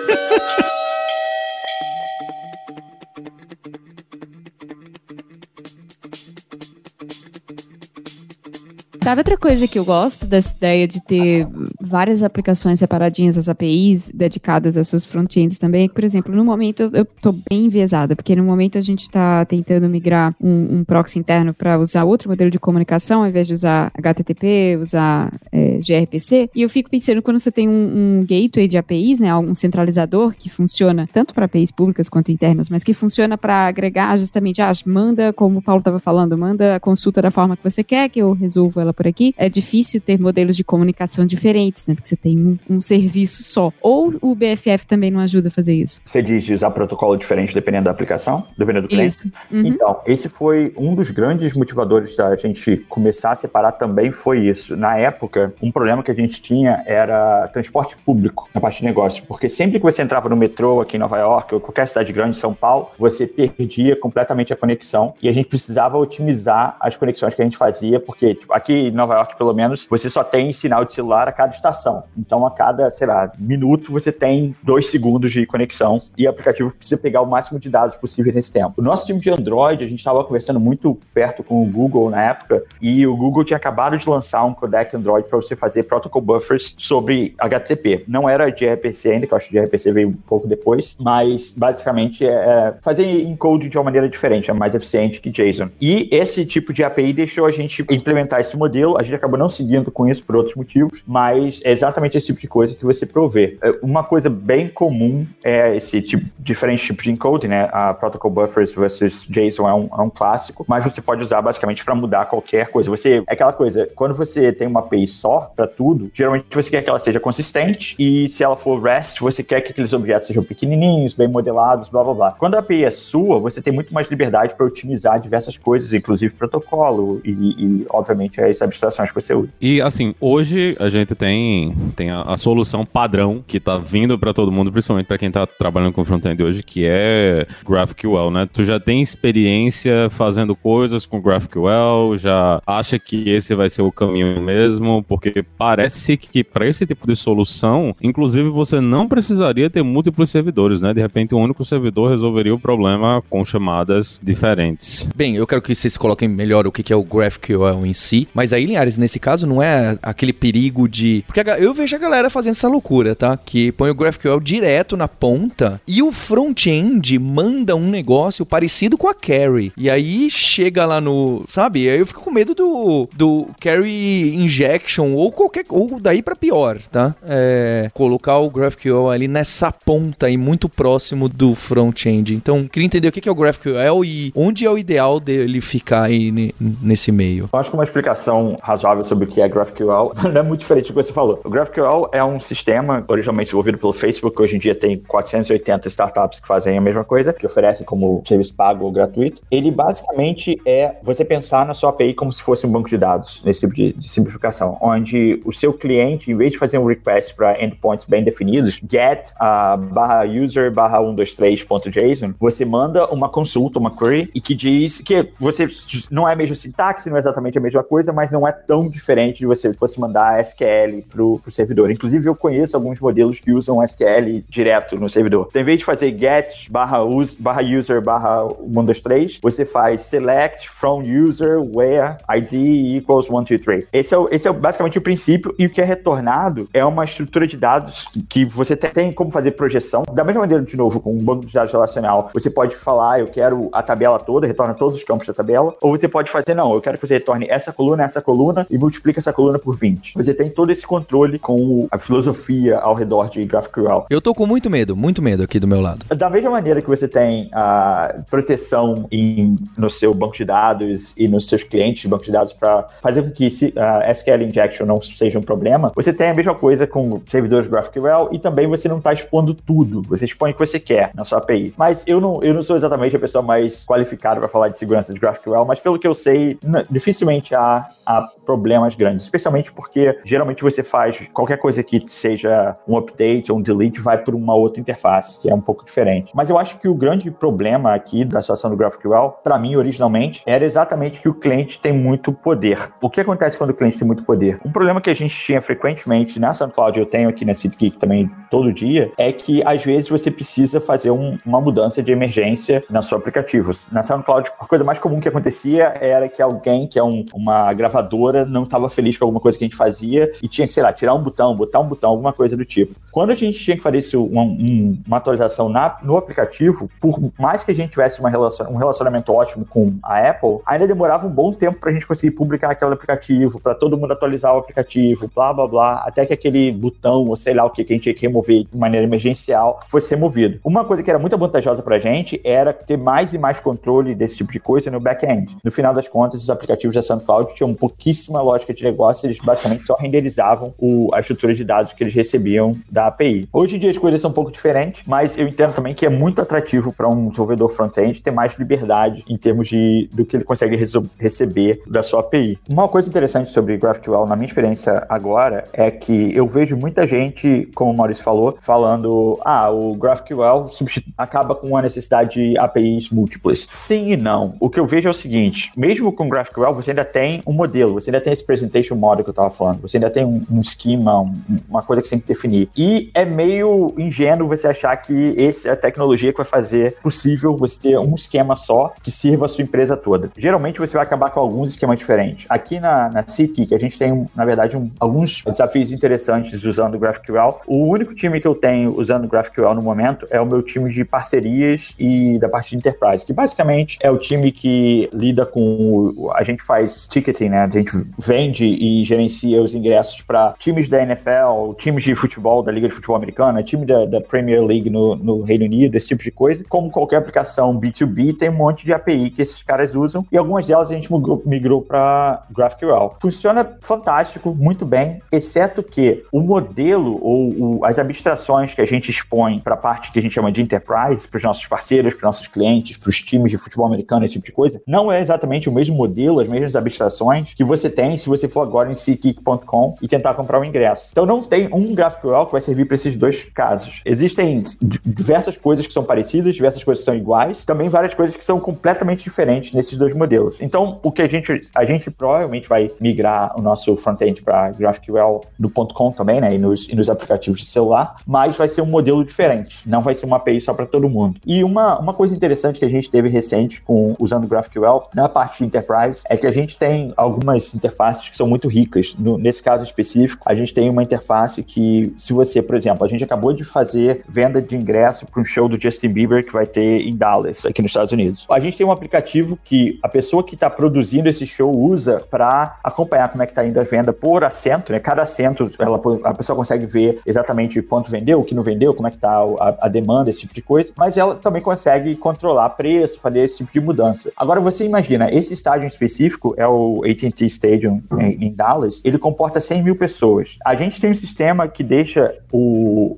Sabe 9.05 9.21
outra 9.21 9.37
coisa 9.37 9.69
que 9.69 9.79
eu 9.79 9.85
gosto 9.85 10.27
dessa 10.27 10.57
ideia 10.57 10.89
de 10.89 10.99
ter 10.99 11.47
várias 11.79 12.23
aplicações 12.23 12.79
separadinhas, 12.79 13.37
as 13.37 13.51
APIs 13.51 14.11
dedicadas 14.15 14.79
aos 14.79 14.89
seus 14.89 15.05
front-ends 15.05 15.59
também? 15.59 15.91
Por 15.91 16.03
exemplo, 16.03 16.35
no 16.35 16.43
momento 16.43 16.91
eu 16.91 17.05
tô 17.05 17.31
bem 17.31 17.67
enviesada, 17.67 18.17
porque 18.17 18.35
no 18.35 18.43
momento 18.43 18.79
a 18.79 18.81
gente 18.81 19.03
está 19.03 19.45
tentando 19.45 19.91
migrar 19.91 20.35
um, 20.41 20.79
um 20.79 20.85
proxy 20.85 21.19
interno 21.19 21.53
para 21.53 21.79
usar 21.79 22.05
outro 22.05 22.31
modelo 22.31 22.51
de 22.51 22.59
comunicação, 22.59 23.21
ao 23.21 23.29
invés 23.29 23.47
de 23.47 23.53
usar 23.53 23.93
HTTP, 23.95 24.79
usar 24.83 25.31
é, 25.53 25.79
gRPC. 25.87 26.49
E 26.55 26.63
eu 26.63 26.69
fico 26.71 26.89
pensando, 26.89 27.21
quando 27.21 27.39
você 27.39 27.53
tem 27.53 27.69
um, 27.69 28.21
um 28.21 28.27
gateway 28.27 28.67
de 28.67 28.79
APIs, 28.79 29.21
né, 29.21 29.37
um 29.37 29.55
centralizador 29.55 30.35
que 30.35 30.49
funciona 30.49 31.07
tanto 31.13 31.35
para 31.35 31.45
APIs 31.45 31.71
públicas 31.71 32.09
quanto 32.09 32.33
internas, 32.33 32.71
mas 32.71 32.83
que 32.83 32.95
funciona 32.95 33.37
para 33.37 33.67
agregar 33.67 34.17
justamente, 34.17 34.63
ah, 34.63 34.73
manda, 34.87 35.31
como 35.31 35.59
o 35.59 35.63
Paulo 35.63 35.81
estava 35.81 35.99
falando, 35.99 36.39
manda 36.39 36.77
a 36.77 36.81
consulta 36.81 37.21
da 37.21 37.31
forma 37.31 37.55
que 37.55 37.71
você 37.71 37.85
quer 37.85 38.09
que 38.09 38.21
eu 38.21 38.33
resolva 38.33 38.81
ela 38.81 38.94
por 38.95 39.07
aqui, 39.07 39.35
é 39.37 39.49
difícil 39.49 40.01
ter 40.01 40.19
modelos 40.19 40.57
de 40.57 40.65
comunicação 40.65 41.27
diferentes, 41.27 41.87
né? 41.87 41.95
Porque 41.95 42.09
você 42.09 42.17
tem 42.17 42.39
um, 42.39 42.59
um 42.69 42.81
serviço 42.81 43.43
só. 43.43 43.73
Ou 43.81 44.13
o 44.21 44.35
BFF 44.35 44.87
também 44.87 45.11
não 45.11 45.21
ajuda 45.21 45.49
a 45.49 45.51
fazer 45.51 45.75
isso? 45.75 46.01
Você 46.05 46.23
diz 46.23 46.45
de 46.45 46.55
usar 46.55 46.71
protocolo 46.71 47.17
diferente 47.17 47.55
dependendo 47.55 47.85
da 47.85 47.91
aplicação, 47.91 48.47
dependendo 48.57 48.87
do 48.87 48.89
cliente? 48.89 49.17
Isso. 49.17 49.33
Uhum. 49.51 49.67
Então, 49.67 50.01
esse 50.07 50.29
foi 50.29 50.73
um 50.77 50.95
dos 50.95 51.11
grandes 51.11 51.55
motivadores 51.55 52.17
da 52.17 52.37
gente 52.37 52.77
começar 52.89 53.33
a 53.33 53.37
separar 53.37 53.73
também 53.73 54.13
foi 54.13 54.41
isso. 54.41 54.77
Na 54.77 54.97
época, 54.97 55.55
um 55.63 55.71
problema 55.71 56.03
que 56.03 56.11
a 56.11 56.15
gente 56.15 56.41
tinha 56.41 56.83
era 56.87 57.49
transporte 57.49 57.97
público 57.97 58.49
na 58.55 58.61
parte 58.61 58.79
de 58.79 58.85
negócio, 58.85 59.25
porque 59.27 59.49
sempre 59.49 59.79
que 59.79 59.85
você 59.85 60.03
entrava 60.03 60.29
no 60.29 60.37
metrô 60.37 60.81
aqui 60.81 60.97
em 60.97 61.01
Nova 61.01 61.19
York 61.19 61.55
ou 61.55 61.61
qualquer 61.61 61.87
cidade 61.87 62.13
grande 62.13 62.33
de 62.33 62.39
São 62.39 62.55
Paulo, 62.55 62.91
você 62.99 63.27
perdia 63.27 63.97
completamente 63.97 64.53
a 64.53 64.57
conexão 64.57 65.15
e 65.23 65.29
a 65.29 65.33
gente 65.33 65.49
precisava 65.49 65.97
otimizar 65.99 66.77
as 66.81 66.97
conexões 66.97 67.35
que 67.35 67.43
a 67.43 67.45
gente 67.45 67.57
fazia, 67.57 68.01
porque 68.01 68.35
tipo, 68.35 68.53
aqui 68.53 68.84
Nova 68.91 69.15
York, 69.15 69.37
pelo 69.37 69.53
menos, 69.53 69.87
você 69.89 70.09
só 70.09 70.25
tem 70.25 70.53
sinal 70.53 70.85
de 70.85 70.93
celular 70.93 71.29
a 71.29 71.33
cada 71.33 71.55
estação. 71.55 72.05
Então, 72.17 72.47
a 72.47 72.51
cada, 72.51 72.91
sei 72.91 73.07
lá, 73.07 73.33
minuto, 73.39 73.93
você 73.93 74.11
tem 74.13 74.55
dois 74.63 74.91
segundos 74.91 75.33
de 75.33 75.47
conexão 75.47 76.01
e 76.17 76.27
o 76.27 76.31
aplicativo 76.31 76.71
precisa 76.71 76.97
pegar 76.97 77.21
o 77.23 77.27
máximo 77.27 77.59
de 77.59 77.69
dados 77.69 77.97
possível 77.97 78.33
nesse 78.33 78.53
tempo. 78.53 78.75
O 78.79 78.83
nosso 78.83 79.07
time 79.07 79.21
de 79.21 79.31
Android, 79.31 79.85
a 79.85 79.89
gente 79.89 79.99
estava 79.99 80.23
conversando 80.25 80.61
muito 80.61 80.99
perto 81.13 81.43
com 81.43 81.63
o 81.63 81.67
Google 81.67 82.11
na 82.11 82.23
época 82.23 82.63
e 82.81 83.07
o 83.07 83.17
Google 83.17 83.45
tinha 83.45 83.57
acabado 83.57 83.97
de 83.97 84.09
lançar 84.09 84.45
um 84.45 84.55
codec 84.55 84.95
Android 84.95 85.29
para 85.29 85.37
você 85.37 85.57
fazer 85.57 85.85
protocol 85.85 86.23
buffers 86.23 86.75
sobre 86.79 87.35
HTTP. 87.39 88.05
Não 88.07 88.29
era 88.29 88.51
de 88.51 88.67
RPC 88.67 89.11
ainda, 89.11 89.27
que 89.27 89.33
eu 89.33 89.37
acho 89.37 89.49
que 89.49 89.59
RPC 89.59 89.93
veio 89.93 90.09
um 90.09 90.13
pouco 90.13 90.47
depois, 90.47 90.97
mas 90.99 91.53
basicamente 91.57 92.27
é, 92.27 92.31
é 92.31 92.75
fazer 92.83 93.05
encode 93.05 93.69
de 93.69 93.77
uma 93.79 93.85
maneira 93.85 94.09
diferente, 94.09 94.51
é 94.51 94.55
mais 94.55 94.75
eficiente 94.75 95.21
que 95.21 95.31
JSON. 95.31 95.69
E 95.81 96.09
esse 96.11 96.45
tipo 96.45 96.73
de 96.73 96.83
API 96.85 97.13
deixou 97.13 97.47
a 97.47 97.53
gente 97.53 97.85
implementar 97.91 98.41
esse 98.41 98.57
modelo 98.57 98.74
modelo, 98.75 98.99
a 98.99 99.03
gente 99.03 99.15
acabou 99.15 99.39
não 99.39 99.49
seguindo 99.49 99.91
com 99.91 100.09
isso 100.09 100.25
por 100.25 100.35
outros 100.35 100.57
motivos, 100.57 101.03
mas 101.07 101.61
é 101.65 101.71
exatamente 101.71 102.19
esse 102.19 102.27
tipo 102.27 102.41
de 102.41 102.49
coisa 102.49 102.75
que 102.75 102.85
você 102.85 103.07
provê. 103.07 103.57
É, 103.63 103.71
uma 103.83 104.03
coisa 104.03 104.29
bem 104.29 104.69
comum 104.69 105.25
é 105.45 105.77
esse 105.77 106.03
tipo, 106.03 106.29
diferente 106.39 106.87
tipo 106.87 107.03
de 107.03 107.13
encoding, 107.13 107.49
né? 107.49 107.69
A 107.73 107.95
Protocol 107.95 108.31
Buffers 108.31 108.75
versus 108.75 109.27
JSON 109.29 109.69
é 109.69 109.75
um, 109.75 109.89
é 109.93 110.03
um 110.03 110.11
clássico, 110.11 110.65
mas 110.69 110.85
você 110.85 111.01
pode 111.01 111.23
usar 111.23 111.41
basicamente 111.41 111.85
para 111.85 111.95
mudar 111.95 112.27
qualquer 112.27 112.69
coisa. 112.69 112.91
Você, 112.91 113.23
é 113.27 113.33
aquela 113.33 113.53
coisa, 113.53 113.89
quando 113.95 114.15
você 114.15 114.53
tem 114.53 114.67
uma 114.67 114.81
API 114.81 115.07
só 115.07 115.53
para 115.55 115.67
tudo, 115.67 116.11
geralmente 116.13 116.47
você 116.53 116.71
quer 116.71 116.83
que 116.83 116.91
ela 116.91 116.99
seja 116.99 117.21
consistente 117.21 117.95
e 117.99 118.29
se 118.29 118.43
ela 118.43 118.57
for 118.57 118.83
REST, 118.83 119.21
você 119.21 119.43
quer 119.43 119.61
que 119.61 119.71
aqueles 119.71 119.93
objetos 119.93 120.27
sejam 120.27 120.43
pequenininhos, 120.43 121.15
bem 121.15 121.29
modelados, 121.29 121.89
blá 121.89 122.03
blá 122.03 122.15
blá. 122.15 122.33
Quando 122.33 122.55
a 122.57 122.59
API 122.59 122.85
é 122.85 122.91
sua, 122.91 123.39
você 123.39 123.63
tem 123.63 123.73
muito 123.73 123.95
mais 123.95 124.09
liberdade 124.09 124.55
para 124.55 124.67
otimizar 124.67 125.21
diversas 125.21 125.57
coisas, 125.57 125.93
inclusive 125.93 126.35
protocolo 126.35 127.21
e, 127.25 127.31
e 127.31 127.87
obviamente, 127.91 128.41
é 128.41 128.51
essa 128.51 128.64
abstrações 128.65 129.11
que 129.11 129.21
você 129.21 129.35
usa. 129.35 129.53
E 129.61 129.81
assim, 129.81 130.15
hoje 130.21 130.77
a 130.79 130.89
gente 130.89 131.15
tem, 131.15 131.75
tem 131.97 132.11
a, 132.11 132.23
a 132.23 132.37
solução 132.37 132.85
padrão 132.85 133.45
que 133.47 133.61
tá 133.61 133.79
vindo 133.79 134.19
para 134.19 134.33
todo 134.33 134.51
mundo, 134.51 134.73
principalmente 134.73 135.07
para 135.07 135.19
quem 135.19 135.31
tá 135.31 135.47
trabalhando 135.47 135.93
com 135.93 136.05
front-end 136.05 136.43
hoje, 136.43 136.63
que 136.63 136.85
é 136.87 137.47
GraphQL, 137.67 138.31
né? 138.31 138.49
Tu 138.53 138.65
já 138.65 138.81
tem 138.81 139.03
experiência 139.03 140.09
fazendo 140.11 140.57
coisas 140.57 141.07
com 141.07 141.21
GraphQL, 141.21 142.17
já 142.17 142.61
acha 142.67 142.99
que 142.99 143.29
esse 143.31 143.55
vai 143.55 143.69
ser 143.69 143.83
o 143.83 143.93
caminho 143.93 144.41
mesmo, 144.41 145.05
porque 145.07 145.45
parece 145.57 146.17
que 146.17 146.43
para 146.43 146.67
esse 146.67 146.87
tipo 146.87 147.07
de 147.07 147.15
solução, 147.15 147.95
inclusive 148.03 148.49
você 148.49 148.81
não 148.81 149.09
precisaria 149.09 149.69
ter 149.69 149.83
múltiplos 149.83 150.31
servidores, 150.31 150.81
né? 150.81 150.95
De 150.95 151.01
repente 151.01 151.35
um 151.35 151.41
único 151.41 151.65
servidor 151.65 152.11
resolveria 152.11 152.55
o 152.55 152.59
problema 152.59 153.23
com 153.29 153.45
chamadas 153.45 154.21
diferentes. 154.23 155.11
Bem, 155.15 155.37
eu 155.37 155.47
quero 155.47 155.61
que 155.61 155.75
vocês 155.75 155.97
coloquem 155.97 156.29
melhor 156.29 156.67
o 156.67 156.73
que 156.73 156.93
é 156.93 156.97
o 156.97 157.03
GraphQL 157.03 157.85
em 157.85 157.93
si, 157.93 158.29
mas 158.33 158.53
aí, 158.55 158.67
Linhares, 158.67 158.97
nesse 158.97 159.19
caso 159.19 159.47
não 159.47 159.63
é 159.63 159.99
aquele 160.03 160.33
perigo 160.33 160.89
de. 160.89 161.25
Porque 161.27 161.41
eu 161.59 161.75
vejo 161.75 161.95
a 161.95 161.99
galera 161.99 162.31
fazendo 162.31 162.53
essa 162.53 162.69
loucura, 162.69 163.15
tá? 163.15 163.37
Que 163.37 163.73
põe 163.73 163.91
o 163.91 163.95
GraphQL 163.95 164.41
direto 164.41 164.97
na 164.97 165.09
ponta 165.09 165.81
e 165.87 166.03
o 166.03 166.13
front-end 166.13 167.19
manda 167.19 167.77
um 167.77 167.89
negócio 167.89 168.47
parecido 168.47 168.97
com 168.97 169.09
a 169.09 169.15
carry. 169.15 169.73
E 169.77 169.91
aí 169.91 170.31
chega 170.31 170.85
lá 170.85 171.01
no. 171.01 171.45
Sabe? 171.47 171.89
Aí 171.89 171.99
eu 171.99 172.07
fico 172.07 172.23
com 172.23 172.31
medo 172.31 172.55
do, 172.55 173.09
do 173.15 173.49
carry 173.61 174.35
injection 174.35 175.13
ou 175.13 175.33
qualquer. 175.33 175.65
Ou 175.69 175.99
daí 176.01 176.23
para 176.23 176.37
pior, 176.37 176.79
tá? 176.91 177.15
É, 177.27 177.91
colocar 177.93 178.39
o 178.39 178.51
GraphQL 178.51 179.11
ali 179.11 179.29
nessa 179.29 179.73
ponta 179.73 180.31
e 180.31 180.37
muito 180.37 180.69
próximo 180.69 181.29
do 181.29 181.55
front-end. 181.55 182.35
Então, 182.35 182.67
queria 182.69 182.87
entender 182.87 183.09
o 183.09 183.13
que 183.13 183.29
é 183.29 183.33
o 183.33 183.35
GraphQL 183.35 184.05
e 184.05 184.33
onde 184.35 184.65
é 184.67 184.71
o 184.71 184.79
ideal 184.79 185.19
dele 185.19 185.61
ficar 185.61 186.03
aí 186.03 186.53
nesse 186.61 187.11
meio. 187.11 187.49
Eu 187.53 187.59
acho 187.59 187.71
que 187.71 187.77
uma 187.77 187.85
explicação 187.85 188.44
razoável 188.63 189.05
sobre 189.05 189.25
o 189.25 189.29
que 189.29 189.41
é 189.41 189.49
GraphQL 189.49 190.13
não 190.33 190.41
é 190.41 190.43
muito 190.43 190.61
diferente 190.61 190.87
do 190.87 190.95
que 190.95 191.03
você 191.03 191.13
falou. 191.13 191.41
O 191.45 191.51
GraphQL 191.51 192.09
é 192.13 192.23
um 192.25 192.41
sistema 192.41 193.05
originalmente 193.09 193.47
desenvolvido 193.47 193.79
pelo 193.79 193.93
Facebook, 193.93 194.41
hoje 194.41 194.57
em 194.57 194.59
dia 194.59 194.75
tem 194.75 194.99
480 194.99 195.89
startups 195.89 196.41
que 196.41 196.47
fazem 196.47 196.77
a 196.77 196.81
mesma 196.81 197.05
coisa, 197.05 197.33
que 197.33 197.47
oferecem 197.47 197.85
como 197.85 198.23
serviço 198.27 198.55
pago 198.55 198.85
ou 198.85 198.93
gratuito. 198.93 199.43
Ele 199.51 199.71
basicamente 199.71 200.61
é 200.67 200.97
você 201.03 201.25
pensar 201.25 201.67
na 201.67 201.75
sua 201.75 201.91
API 201.91 202.15
como 202.15 202.33
se 202.33 202.43
fosse 202.43 202.67
um 202.67 202.71
banco 202.71 202.89
de 202.89 202.99
dados, 202.99 203.43
nesse 203.45 203.61
tipo 203.61 203.75
de, 203.75 203.93
de 203.93 204.09
simplificação, 204.09 204.79
onde 204.81 205.41
o 205.45 205.53
seu 205.53 205.73
cliente, 205.73 206.31
em 206.31 206.37
vez 206.37 206.53
de 206.53 206.59
fazer 206.59 206.79
um 206.79 206.85
request 206.85 207.35
para 207.35 207.63
endpoints 207.63 208.05
bem 208.07 208.23
definidos, 208.23 208.81
get 208.91 209.31
uh, 209.33 209.77
barra 209.77 210.25
user 210.25 210.73
barra 210.73 210.99
123.json, 211.01 212.35
você 212.39 212.65
manda 212.65 213.07
uma 213.13 213.29
consulta, 213.29 213.79
uma 213.79 213.91
query, 213.91 214.31
e 214.35 214.41
que 214.41 214.55
diz 214.55 214.99
que 214.99 215.29
você 215.39 215.67
não 216.11 216.29
é 216.29 216.33
a 216.33 216.37
mesma 216.37 216.57
sintaxe, 216.57 217.09
não 217.09 217.17
é 217.17 217.21
exatamente 217.21 217.59
a 217.59 217.61
mesma 217.61 217.83
coisa, 217.83 218.13
mas 218.13 218.31
não 218.35 218.47
é 218.47 218.53
tão 218.53 218.89
diferente 218.89 219.39
de 219.39 219.47
você 219.47 219.73
fosse 219.73 219.99
mandar 220.01 220.41
SQL 220.41 221.03
pro, 221.09 221.39
pro 221.39 221.53
servidor. 221.53 221.91
Inclusive, 221.91 222.29
eu 222.29 222.35
conheço 222.35 222.77
alguns 222.77 222.99
modelos 222.99 223.39
que 223.39 223.53
usam 223.53 223.83
SQL 223.83 224.43
direto 224.49 224.97
no 224.97 225.09
servidor. 225.09 225.47
Então, 225.49 225.63
em 225.63 225.65
vez 225.65 225.79
de 225.79 225.85
fazer 225.85 226.17
get 226.19 226.69
barra, 226.71 227.03
use, 227.03 227.37
barra 227.41 227.63
user 227.63 228.03
barra 228.03 228.49
123, 228.49 229.39
você 229.41 229.65
faz 229.65 230.03
select 230.03 230.69
from 230.69 231.03
user 231.03 231.61
where 231.61 232.17
id 232.37 232.53
equals 232.97 233.27
123. 233.27 233.87
Esse 233.93 234.15
é, 234.15 234.19
o, 234.19 234.29
esse 234.31 234.49
é 234.49 234.53
basicamente 234.53 234.99
o 234.99 235.03
princípio, 235.03 235.55
e 235.59 235.67
o 235.67 235.71
que 235.71 235.81
é 235.81 235.85
retornado 235.85 236.69
é 236.73 236.85
uma 236.85 237.05
estrutura 237.05 237.47
de 237.47 237.57
dados 237.57 238.07
que 238.29 238.45
você 238.45 238.75
tem 238.77 239.13
como 239.13 239.31
fazer 239.31 239.53
projeção. 239.53 240.03
Da 240.13 240.25
mesma 240.25 240.41
maneira, 240.41 240.63
de 240.63 240.77
novo, 240.77 241.01
com 241.01 241.13
um 241.13 241.23
banco 241.23 241.47
de 241.47 241.53
dados 241.53 241.73
relacional, 241.73 242.31
você 242.35 242.51
pode 242.51 242.75
falar, 242.75 243.21
eu 243.21 243.27
quero 243.27 243.69
a 243.73 243.83
tabela 243.83 244.19
toda, 244.19 244.47
retorna 244.47 244.75
todos 244.75 244.99
os 244.99 245.05
campos 245.05 245.27
da 245.27 245.33
tabela, 245.33 245.75
ou 245.81 245.97
você 245.97 246.09
pode 246.09 246.31
fazer, 246.31 246.55
não, 246.55 246.73
eu 246.73 246.81
quero 246.81 246.99
que 246.99 247.07
você 247.07 247.15
retorne 247.15 247.47
essa 247.49 247.73
coluna, 247.73 248.03
essa 248.03 248.21
coluna, 248.25 248.67
e 248.71 248.79
multiplique 248.79 249.19
essa 249.19 249.33
coluna 249.33 249.59
por 249.59 249.77
20. 249.77 250.15
Você 250.15 250.35
tem 250.35 250.51
todo 250.51 250.73
esse 250.73 250.87
controle 250.87 251.39
com 251.39 251.87
a 251.91 251.99
filosofia 251.99 252.79
ao 252.79 252.95
redor 252.95 253.31
de 253.31 253.45
GraphQL. 253.45 254.07
Eu 254.11 254.21
tô 254.21 254.35
com 254.35 254.47
muito 254.47 254.69
medo, 254.71 254.97
muito 254.97 255.23
medo 255.23 255.43
aqui 255.43 255.61
do 255.61 255.69
meu 255.69 255.81
lado. 255.81 256.05
Da 256.17 256.31
mesma 256.31 256.51
maneira 256.51 256.81
que 256.81 256.89
você 256.89 257.07
tem 257.07 257.49
a 257.53 258.17
proteção 258.31 259.07
em, 259.11 259.57
no 259.77 259.91
seu 259.91 260.13
banco 260.15 260.35
de 260.35 260.45
dados 260.45 261.15
e 261.17 261.29
nos 261.29 261.49
seus 261.49 261.63
clientes 261.63 262.03
de 262.03 262.09
banco 262.09 262.25
de 262.25 262.33
dados 262.33 262.53
para 262.53 262.87
fazer 263.03 263.23
com 263.23 263.31
que 263.31 263.75
a 263.77 264.11
SQL 264.11 264.43
injection 264.43 264.87
não 264.87 265.01
seja 265.01 265.39
um 265.39 265.43
problema, 265.43 265.93
você 265.95 266.13
tem 266.13 266.31
a 266.31 266.35
mesma 266.35 266.55
coisa 266.55 266.87
com 266.87 267.21
servidores 267.31 267.67
GraphQL 267.67 268.31
e 268.33 268.39
também 268.39 268.67
você 268.67 268.89
não 268.89 268.99
está 268.99 269.13
expondo 269.13 269.55
tudo. 269.55 270.03
Você 270.09 270.25
expõe 270.25 270.51
o 270.51 270.55
que 270.55 270.61
você 270.61 270.81
quer 270.81 271.11
na 271.15 271.25
sua 271.25 271.39
API. 271.39 271.75
Mas 271.77 272.03
eu 272.07 272.21
não, 272.21 272.43
eu 272.43 272.55
não 272.55 272.63
sou 272.63 272.77
exatamente 272.77 273.17
a 273.17 273.19
pessoa 273.19 273.43
mais 273.43 273.85
qualificada 273.85 274.41
para 274.41 274.49
falar 274.49 274.69
de 274.69 274.79
segurança 274.79 275.13
de 275.13 275.21
GraphQL, 275.21 275.65
mas 275.67 275.81
pelo 275.81 275.99
que 275.99 276.07
eu 276.07 276.15
sei, 276.15 276.59
dificilmente 276.91 277.55
há, 277.55 277.87
há 278.07 278.14
problemas 278.45 278.95
grandes, 278.95 279.25
especialmente 279.25 279.73
porque 279.73 280.19
geralmente 280.25 280.63
você 280.63 280.83
faz 280.83 281.19
qualquer 281.33 281.59
coisa 281.59 281.83
que 281.83 282.05
seja 282.11 282.77
um 282.87 282.97
update 282.97 283.51
ou 283.51 283.59
um 283.59 283.63
delete 283.63 284.01
vai 284.01 284.19
por 284.19 284.35
uma 284.35 284.55
outra 284.55 284.81
interface, 284.81 285.41
que 285.41 285.49
é 285.49 285.55
um 285.55 285.61
pouco 285.61 285.85
diferente. 285.85 286.33
Mas 286.35 286.51
eu 286.51 286.59
acho 286.59 286.79
que 286.79 286.89
o 286.89 286.95
grande 286.95 287.31
problema 287.31 287.95
aqui 287.95 288.25
da 288.25 288.41
situação 288.41 288.71
do 288.71 288.77
GraphQL, 288.77 289.31
para 289.43 289.59
mim, 289.59 289.77
originalmente, 289.77 290.43
era 290.47 290.65
exatamente 290.65 291.21
que 291.21 291.29
o 291.29 291.35
cliente 291.35 291.81
tem 291.81 291.93
muito 291.93 292.33
poder. 292.33 292.91
O 293.01 293.09
que 293.09 293.21
acontece 293.21 293.57
quando 293.57 293.71
o 293.71 293.75
cliente 293.75 293.99
tem 293.99 294.07
muito 294.07 294.25
poder? 294.25 294.61
Um 294.65 294.73
problema 294.73 295.01
que 295.01 295.11
a 295.11 295.15
gente 295.15 295.35
tinha 295.37 295.61
frequentemente 295.61 296.39
na 296.39 296.53
SoundCloud, 296.53 296.99
eu 296.99 297.07
tenho 297.07 297.29
aqui 297.29 297.45
na 297.45 297.55
SeedKick 297.55 297.99
também 297.99 298.31
todo 298.51 298.73
dia, 298.73 299.13
é 299.17 299.33
que 299.33 299.63
às 299.65 299.85
vezes 299.85 300.09
você 300.09 300.31
precisa 300.31 300.81
fazer 300.81 301.11
um, 301.11 301.37
uma 301.45 301.61
mudança 301.61 302.03
de 302.03 302.13
emergência 302.13 302.83
na 302.91 303.03
seu 303.03 303.19
aplicativo. 303.19 303.73
Na 303.93 304.03
SoundCloud, 304.03 304.51
a 304.59 304.67
coisa 304.67 304.85
mais 304.85 304.99
comum 304.99 305.21
que 305.21 305.29
acontecia 305.29 305.95
era 306.01 306.29
que 306.29 306.43
alguém, 306.43 306.87
que 306.87 306.99
é 306.99 307.05
um, 307.05 307.25
uma 307.35 307.73
gravadora, 307.95 308.45
não 308.45 308.65
estava 308.65 308.91
feliz 308.91 309.17
com 309.17 309.25
alguma 309.25 309.41
coisa 309.41 309.57
que 309.57 309.65
a 309.65 309.67
gente 309.67 309.77
fazia 309.77 310.33
e 310.43 310.49
tinha 310.49 310.67
que, 310.67 310.75
sei 310.75 310.83
lá, 310.83 310.93
tirar 310.93 311.15
um 311.15 311.23
botão, 311.23 311.55
botar 311.55 311.79
um 311.79 311.87
botão, 311.87 312.11
alguma 312.11 312.33
coisa 312.33 312.57
do 312.57 312.65
tipo. 312.65 312.95
Quando 313.13 313.31
a 313.31 313.35
gente 313.35 313.63
tinha 313.63 313.77
que 313.77 313.83
fazer 313.83 313.99
isso, 313.99 314.25
uma, 314.25 314.43
um, 314.43 314.99
uma 315.07 315.17
atualização 315.19 315.69
na, 315.69 315.99
no 316.03 316.17
aplicativo, 316.17 316.91
por 317.01 317.21
mais 317.39 317.63
que 317.63 317.71
a 317.71 317.75
gente 317.75 317.91
tivesse 317.91 318.19
uma 318.21 318.29
relacion, 318.29 318.67
um 318.69 318.77
relacionamento 318.77 319.33
ótimo 319.33 319.65
com 319.65 319.95
a 320.03 320.29
Apple, 320.29 320.59
ainda 320.67 320.87
demorava 320.87 321.27
um 321.27 321.31
bom 321.31 321.53
tempo 321.53 321.79
para 321.79 321.91
a 321.91 321.93
gente 321.93 322.07
conseguir 322.07 322.33
publicar 322.33 322.71
aquele 322.71 322.93
aplicativo, 322.93 323.61
para 323.61 323.75
todo 323.75 323.97
mundo 323.97 324.13
atualizar 324.13 324.55
o 324.55 324.59
aplicativo, 324.59 325.31
blá 325.35 325.53
blá 325.53 325.67
blá, 325.67 326.05
até 326.07 326.27
que 326.27 326.33
aquele 326.33 326.73
botão, 326.73 327.27
ou 327.27 327.37
sei 327.37 327.55
lá 327.55 327.65
o 327.65 327.71
que, 327.71 327.85
que 327.85 327.93
a 327.93 327.97
gente 327.97 328.05
tinha 328.05 328.15
que 328.15 328.23
remover 328.23 328.65
de 328.65 328.77
maneira 328.77 329.07
emergencial, 329.07 329.79
fosse 329.89 330.11
removido. 330.11 330.59
Uma 330.65 330.85
coisa 330.85 331.03
que 331.03 331.11
era 331.11 331.19
muito 331.19 331.37
vantajosa 331.39 331.83
para 331.83 331.97
a 331.97 331.99
gente 331.99 332.41
era 332.43 332.73
ter 332.73 332.97
mais 332.97 333.33
e 333.33 333.39
mais 333.39 333.61
controle 333.61 334.15
desse 334.15 334.37
tipo 334.39 334.53
de 334.53 334.59
coisa 334.59 334.91
no 334.91 335.01
back-end. 335.01 335.57
No 335.63 335.71
final 335.71 335.95
das 335.95 336.09
contas, 336.09 336.43
os 336.43 336.51
aplicativos 336.51 336.95
da 336.95 337.03
SoundCloud 337.03 337.55
tinham 337.55 337.75
pouquíssima 337.85 338.41
lógica 338.41 338.73
de 338.73 338.83
negócio, 338.83 339.27
eles 339.27 339.37
basicamente 339.45 339.87
só 339.87 339.95
renderizavam 339.95 340.73
o, 340.79 341.11
a 341.13 341.21
estrutura 341.21 341.53
de 341.53 341.63
dados 341.63 341.93
que 341.93 342.03
eles 342.03 342.15
recebiam 342.15 342.73
da 342.91 343.09
API. 343.09 343.47
Hoje 343.53 343.77
em 343.77 343.79
dia 343.79 343.91
as 343.91 343.99
coisas 343.99 344.23
são 344.23 344.31
um 344.31 344.35
pouco 344.35 344.51
diferentes, 344.51 345.03
mas 345.07 345.37
eu 345.37 345.47
entendo 345.47 345.75
também 345.75 345.95
que 345.95 346.07
é 346.07 346.09
muito 346.09 346.41
atrativo 346.41 346.95
para 346.95 347.07
um 347.07 347.29
desenvolvedor 347.29 347.69
front-end 347.69 348.23
ter 348.23 348.31
mais 348.31 348.55
liberdade 348.55 349.23
em 349.29 349.37
termos 349.37 349.69
de 349.69 350.09
do 350.15 350.25
que 350.25 350.37
ele 350.37 350.45
consegue 350.45 350.77
receber 351.19 351.83
da 351.87 352.03
sua 352.03 352.21
API. 352.21 352.59
Uma 352.69 352.89
coisa 352.89 353.09
interessante 353.09 353.51
sobre 353.51 353.77
GraphQL, 353.77 354.27
na 354.27 354.35
minha 354.35 354.47
experiência 354.47 355.05
agora, 355.09 355.65
é 355.73 355.91
que 355.91 356.35
eu 356.35 356.49
vejo 356.49 356.77
muita 356.77 357.07
gente, 357.07 357.69
como 357.75 357.93
o 357.93 357.97
Maurício 357.97 358.25
falou, 358.25 358.57
falando: 358.61 359.39
ah, 359.45 359.71
o 359.71 359.95
GraphQL 359.95 360.71
acaba 361.19 361.55
com 361.55 361.77
a 361.77 361.83
necessidade 361.83 362.35
de 362.35 362.59
APIs 362.59 363.11
múltiplas. 363.11 363.67
Sim 363.69 364.13
e 364.13 364.17
não. 364.17 364.57
O 364.59 364.71
que 364.71 364.81
eu 364.81 364.87
vejo 364.87 365.09
é 365.09 365.11
o 365.11 365.15
seguinte: 365.15 365.71
mesmo 365.77 366.13
com 366.13 366.29
GraphQL, 366.29 366.73
você 366.73 366.91
ainda 366.91 367.05
tem 367.05 367.43
um 367.47 367.53
modelo, 367.53 367.74
você 367.83 368.11
ainda 368.11 368.21
tem 368.21 368.33
esse 368.33 368.45
presentation 368.45 368.95
model 368.95 369.25
que 369.25 369.31
eu 369.31 369.33
estava 369.33 369.51
falando, 369.51 369.81
você 369.81 369.97
ainda 369.97 370.11
tem 370.11 370.25
um, 370.25 370.41
um 370.51 370.61
esquema, 370.61 371.21
um, 371.21 371.33
uma 371.69 371.83
coisa 371.83 372.01
que 372.03 372.09
você 372.09 372.17
tem 372.17 372.21
que 372.21 372.29
definir. 372.29 372.69
E 372.77 373.11
é 373.15 373.25
meio 373.25 373.95
ingênuo 373.99 374.49
você 374.49 374.67
achar 374.67 374.97
que 374.97 375.35
essa 375.39 375.69
é 375.69 375.73
a 375.73 375.77
tecnologia 375.77 376.33
que 376.33 376.39
vai 376.39 376.47
fazer 376.47 376.97
possível 377.03 377.57
você 377.57 377.79
ter 377.81 377.99
um 377.99 378.15
esquema 378.15 378.57
só 378.57 378.93
que 379.03 379.11
sirva 379.11 379.47
a 379.47 379.49
sua 379.49 379.63
empresa 379.63 379.97
toda. 379.97 380.31
Geralmente 380.37 380.79
você 380.79 380.95
vai 380.95 381.03
acabar 381.05 381.31
com 381.31 381.41
alguns 381.41 381.71
esquemas 381.71 381.99
diferentes. 381.99 382.47
Aqui 382.49 382.79
na, 382.79 383.11
na 383.11 383.23
que 383.23 383.75
a 383.75 383.79
gente 383.79 383.99
tem, 383.99 384.27
na 384.35 384.45
verdade, 384.45 384.77
um, 384.77 384.91
alguns 385.01 385.43
desafios 385.43 385.91
interessantes 385.91 386.63
usando 386.63 386.95
o 386.95 386.99
GraphQL. 386.99 387.61
O 387.67 387.87
único 387.87 388.15
time 388.15 388.41
que 388.41 388.47
eu 388.47 388.55
tenho 388.55 388.97
usando 388.99 389.25
o 389.25 389.29
GraphQL 389.29 389.75
no 389.75 389.83
momento 389.83 390.27
é 390.31 390.41
o 390.41 390.47
meu 390.47 390.63
time 390.63 390.93
de 390.93 391.05
parcerias 391.05 391.95
e 391.99 392.39
da 392.39 392.49
parte 392.49 392.71
de 392.71 392.77
enterprise, 392.77 393.25
que 393.25 393.33
basicamente 393.33 393.99
é 394.01 394.11
o 394.11 394.19
time 394.19 394.53
que 394.53 395.09
lida 395.13 395.45
com. 395.45 396.31
A 396.35 396.43
gente 396.45 396.63
faz 396.63 397.07
ticketing, 397.09 397.49
né? 397.49 397.64
A 397.65 397.69
gente 397.71 397.93
vende 398.19 398.65
e 398.65 399.05
gerencia 399.05 399.63
os 399.63 399.75
ingressos 399.75 400.21
para 400.21 400.55
times 400.59 400.87
da 400.87 401.03
NFL, 401.03 401.73
times 401.79 402.05
de 402.05 402.15
futebol 402.15 402.63
da 402.63 402.71
Liga 402.71 402.89
de 402.89 402.95
Futebol 402.95 403.17
Americana, 403.17 403.63
time 403.63 403.87
da, 403.87 404.05
da 404.05 404.21
Premier 404.21 404.63
League 404.63 404.91
no, 404.91 405.17
no, 405.17 405.43
Reino 405.43 405.65
Unido, 405.65 405.97
esse 405.97 406.09
tipo 406.09 406.23
de 406.23 406.31
coisa. 406.31 406.63
Como 406.69 406.91
qualquer 406.91 407.17
aplicação 407.17 407.79
B2B, 407.79 408.37
tem 408.37 408.51
um 408.51 408.55
monte 408.55 408.85
de 408.85 408.93
API 408.93 409.31
que 409.31 409.41
esses 409.41 409.63
caras 409.63 409.95
usam 409.95 410.27
e 410.31 410.37
algumas 410.37 410.67
delas 410.67 410.91
a 410.91 410.95
gente 410.95 411.11
migrou, 411.11 411.43
migrou 411.47 411.81
para 411.81 412.45
GraphQL. 412.51 413.17
Funciona 413.21 413.79
fantástico, 413.81 414.55
muito 414.55 414.85
bem, 414.85 415.23
exceto 415.33 415.83
que 415.83 416.23
o 416.31 416.41
modelo 416.41 417.19
ou 417.23 417.79
o, 417.79 417.85
as 417.85 417.99
abstrações 417.99 418.75
que 418.75 418.81
a 418.83 418.87
gente 418.87 419.11
expõe 419.11 419.59
para 419.59 419.75
a 419.75 419.79
parte 419.79 420.13
que 420.13 420.19
a 420.19 420.23
gente 420.23 420.35
chama 420.35 420.53
de 420.53 420.61
enterprise, 420.61 421.27
para 421.27 421.39
os 421.39 421.45
nossos 421.45 421.67
parceiros, 421.67 422.13
para 422.13 422.19
os 422.19 422.23
nossos 422.25 422.47
clientes, 422.47 422.99
para 422.99 423.09
os 423.09 423.21
times 423.21 423.51
de 423.51 423.57
futebol 423.57 423.87
americano, 423.87 424.25
esse 424.25 424.35
tipo 424.35 424.47
de 424.47 424.53
coisa, 424.53 424.83
não 424.87 425.11
é 425.11 425.21
exatamente 425.21 425.69
o 425.69 425.73
mesmo 425.73 425.97
modelo, 425.97 426.41
as 426.41 426.49
mesmas 426.49 426.77
abstrações 426.77 427.54
que 427.55 427.65
você 427.65 427.89
tem 427.91 428.19
se 428.19 428.29
você 428.29 428.49
for 428.49 428.63
agora 428.63 428.91
em 428.91 428.95
SeatGeek.com 428.95 429.95
e 430.03 430.09
tentar 430.09 430.35
comprar 430.35 430.59
o 430.59 430.63
um 430.63 430.65
ingresso. 430.65 431.09
Então 431.13 431.27
não 431.27 431.43
tem 431.43 431.69
um 431.73 431.95
GraphQL 431.95 432.47
que 432.47 432.53
vai 432.53 432.61
servir 432.61 432.87
para 432.87 432.95
esses 432.97 433.15
dois 433.15 433.45
casos. 433.45 434.01
Existem 434.05 434.63
diversas 435.05 435.57
coisas 435.57 435.87
que 435.87 435.93
são 435.93 436.05
parecidas, 436.05 436.55
diversas 436.55 436.83
coisas 436.83 437.05
que 437.05 437.11
são 437.11 437.19
iguais, 437.19 437.65
também 437.65 437.89
várias 437.89 438.15
coisas 438.15 438.37
que 438.37 438.45
são 438.45 438.59
completamente 438.61 439.25
diferentes 439.25 439.73
nesses 439.73 439.97
dois 439.97 440.15
modelos. 440.15 440.61
Então 440.61 440.99
o 441.03 441.13
que 441.13 441.23
a 441.23 441.27
gente 441.27 441.69
a 441.75 441.85
gente 441.85 442.11
provavelmente 442.11 442.69
vai 442.69 442.91
migrar 443.01 443.59
o 443.59 443.63
nosso 443.63 443.97
front-end 443.97 444.43
para 444.43 444.71
GraphQL 444.73 445.41
no 445.59 445.71
.com 445.71 446.11
também, 446.11 446.41
né, 446.41 446.55
e 446.55 446.59
nos, 446.59 446.89
e 446.89 446.95
nos 446.95 447.09
aplicativos 447.09 447.61
de 447.61 447.67
celular, 447.67 448.15
mas 448.27 448.57
vai 448.57 448.69
ser 448.69 448.83
um 448.83 448.87
modelo 448.87 449.25
diferente. 449.25 449.89
Não 449.89 450.03
vai 450.03 450.15
ser 450.15 450.27
uma 450.27 450.37
API 450.37 450.61
só 450.61 450.73
para 450.73 450.87
todo 450.87 451.09
mundo. 451.09 451.41
E 451.47 451.63
uma, 451.65 451.99
uma 451.99 452.15
coisa 452.15 452.35
interessante 452.35 452.79
que 452.79 452.85
a 452.85 452.89
gente 452.89 453.11
teve 453.11 453.29
recente 453.29 453.81
com 453.81 454.15
usando 454.19 454.47
GraphQL 454.47 455.09
na 455.15 455.29
parte 455.29 455.59
de 455.59 455.65
enterprise 455.65 456.23
é 456.29 456.37
que 456.37 456.47
a 456.47 456.51
gente 456.51 456.77
tem 456.79 457.13
algumas 457.45 457.75
interfaces 457.75 458.29
que 458.29 458.37
são 458.37 458.47
muito 458.47 458.67
ricas. 458.69 459.15
No, 459.19 459.37
nesse 459.37 459.63
caso 459.63 459.85
específico, 459.85 460.43
a 460.47 460.55
gente 460.55 460.73
tem 460.73 460.89
uma 460.89 461.03
interface 461.03 461.63
que, 461.63 462.13
se 462.17 462.33
você, 462.33 462.63
por 462.63 462.75
exemplo, 462.75 463.05
a 463.05 463.09
gente 463.09 463.23
acabou 463.23 463.53
de 463.53 463.65
fazer 463.65 464.25
venda 464.29 464.61
de 464.61 464.77
ingresso 464.77 465.27
para 465.27 465.41
um 465.41 465.45
show 465.45 465.69
do 465.69 465.81
Justin 465.81 466.09
Bieber 466.09 466.45
que 466.45 466.53
vai 466.53 466.67
ter 466.67 467.03
em 467.03 467.15
Dallas, 467.15 467.65
aqui 467.67 467.83
nos 467.83 467.91
Estados 467.91 468.13
Unidos. 468.13 468.47
A 468.51 468.59
gente 468.59 468.77
tem 468.77 468.87
um 468.87 468.91
aplicativo 468.91 469.59
que 469.63 469.99
a 470.03 470.09
pessoa 470.09 470.43
que 470.43 470.55
está 470.55 470.71
produzindo 470.71 471.29
esse 471.29 471.47
show 471.47 471.71
usa 471.71 472.21
para 472.31 472.79
acompanhar 472.83 473.29
como 473.31 473.43
é 473.43 473.47
que 473.47 473.53
está 473.53 473.65
indo 473.65 473.79
a 473.79 473.85
venda 473.85 474.13
por 474.13 474.45
assento, 474.45 474.93
né? 474.93 474.99
Cada 474.99 475.23
assento, 475.23 475.71
ela, 475.79 476.01
a 476.25 476.35
pessoa 476.35 476.57
consegue 476.57 476.87
ver 476.87 477.21
exatamente 477.27 477.83
quanto 477.83 478.11
vendeu, 478.11 478.41
o 478.41 478.45
que 478.45 478.55
não 478.55 478.63
vendeu, 478.63 478.95
como 478.95 479.07
é 479.07 479.11
que 479.11 479.17
está 479.17 479.33
a, 479.33 479.87
a 479.87 479.89
demanda, 479.89 480.31
esse 480.31 480.41
tipo 480.41 480.55
de 480.55 480.63
coisa, 480.63 480.93
mas 480.97 481.17
ela 481.17 481.35
também 481.35 481.61
consegue 481.61 482.15
controlar 482.17 482.71
preço, 482.71 483.21
fazer 483.21 483.41
esse 483.41 483.59
tipo 483.59 483.73
de 483.73 483.81
mudança. 483.81 484.33
Agora 484.37 484.61
você 484.61 484.85
imagina, 484.85 485.31
esse 485.31 485.53
estádio 485.53 485.87
específico 485.87 486.55
é 486.57 486.67
o 486.67 487.03
AT&T 487.05 487.34
Stadium 487.43 488.03
em, 488.21 488.47
em 488.47 488.53
Dallas, 488.55 489.01
ele 489.05 489.19
comporta 489.19 489.61
100 489.61 489.83
mil 489.83 489.97
pessoas 489.97 490.15
pessoas. 490.15 490.59
A 490.65 490.77
gente 490.77 491.01
tem 491.01 491.11
um 491.11 491.15
sistema 491.15 491.67
que 491.67 491.83
deixa 491.83 492.35
o, 492.53 493.17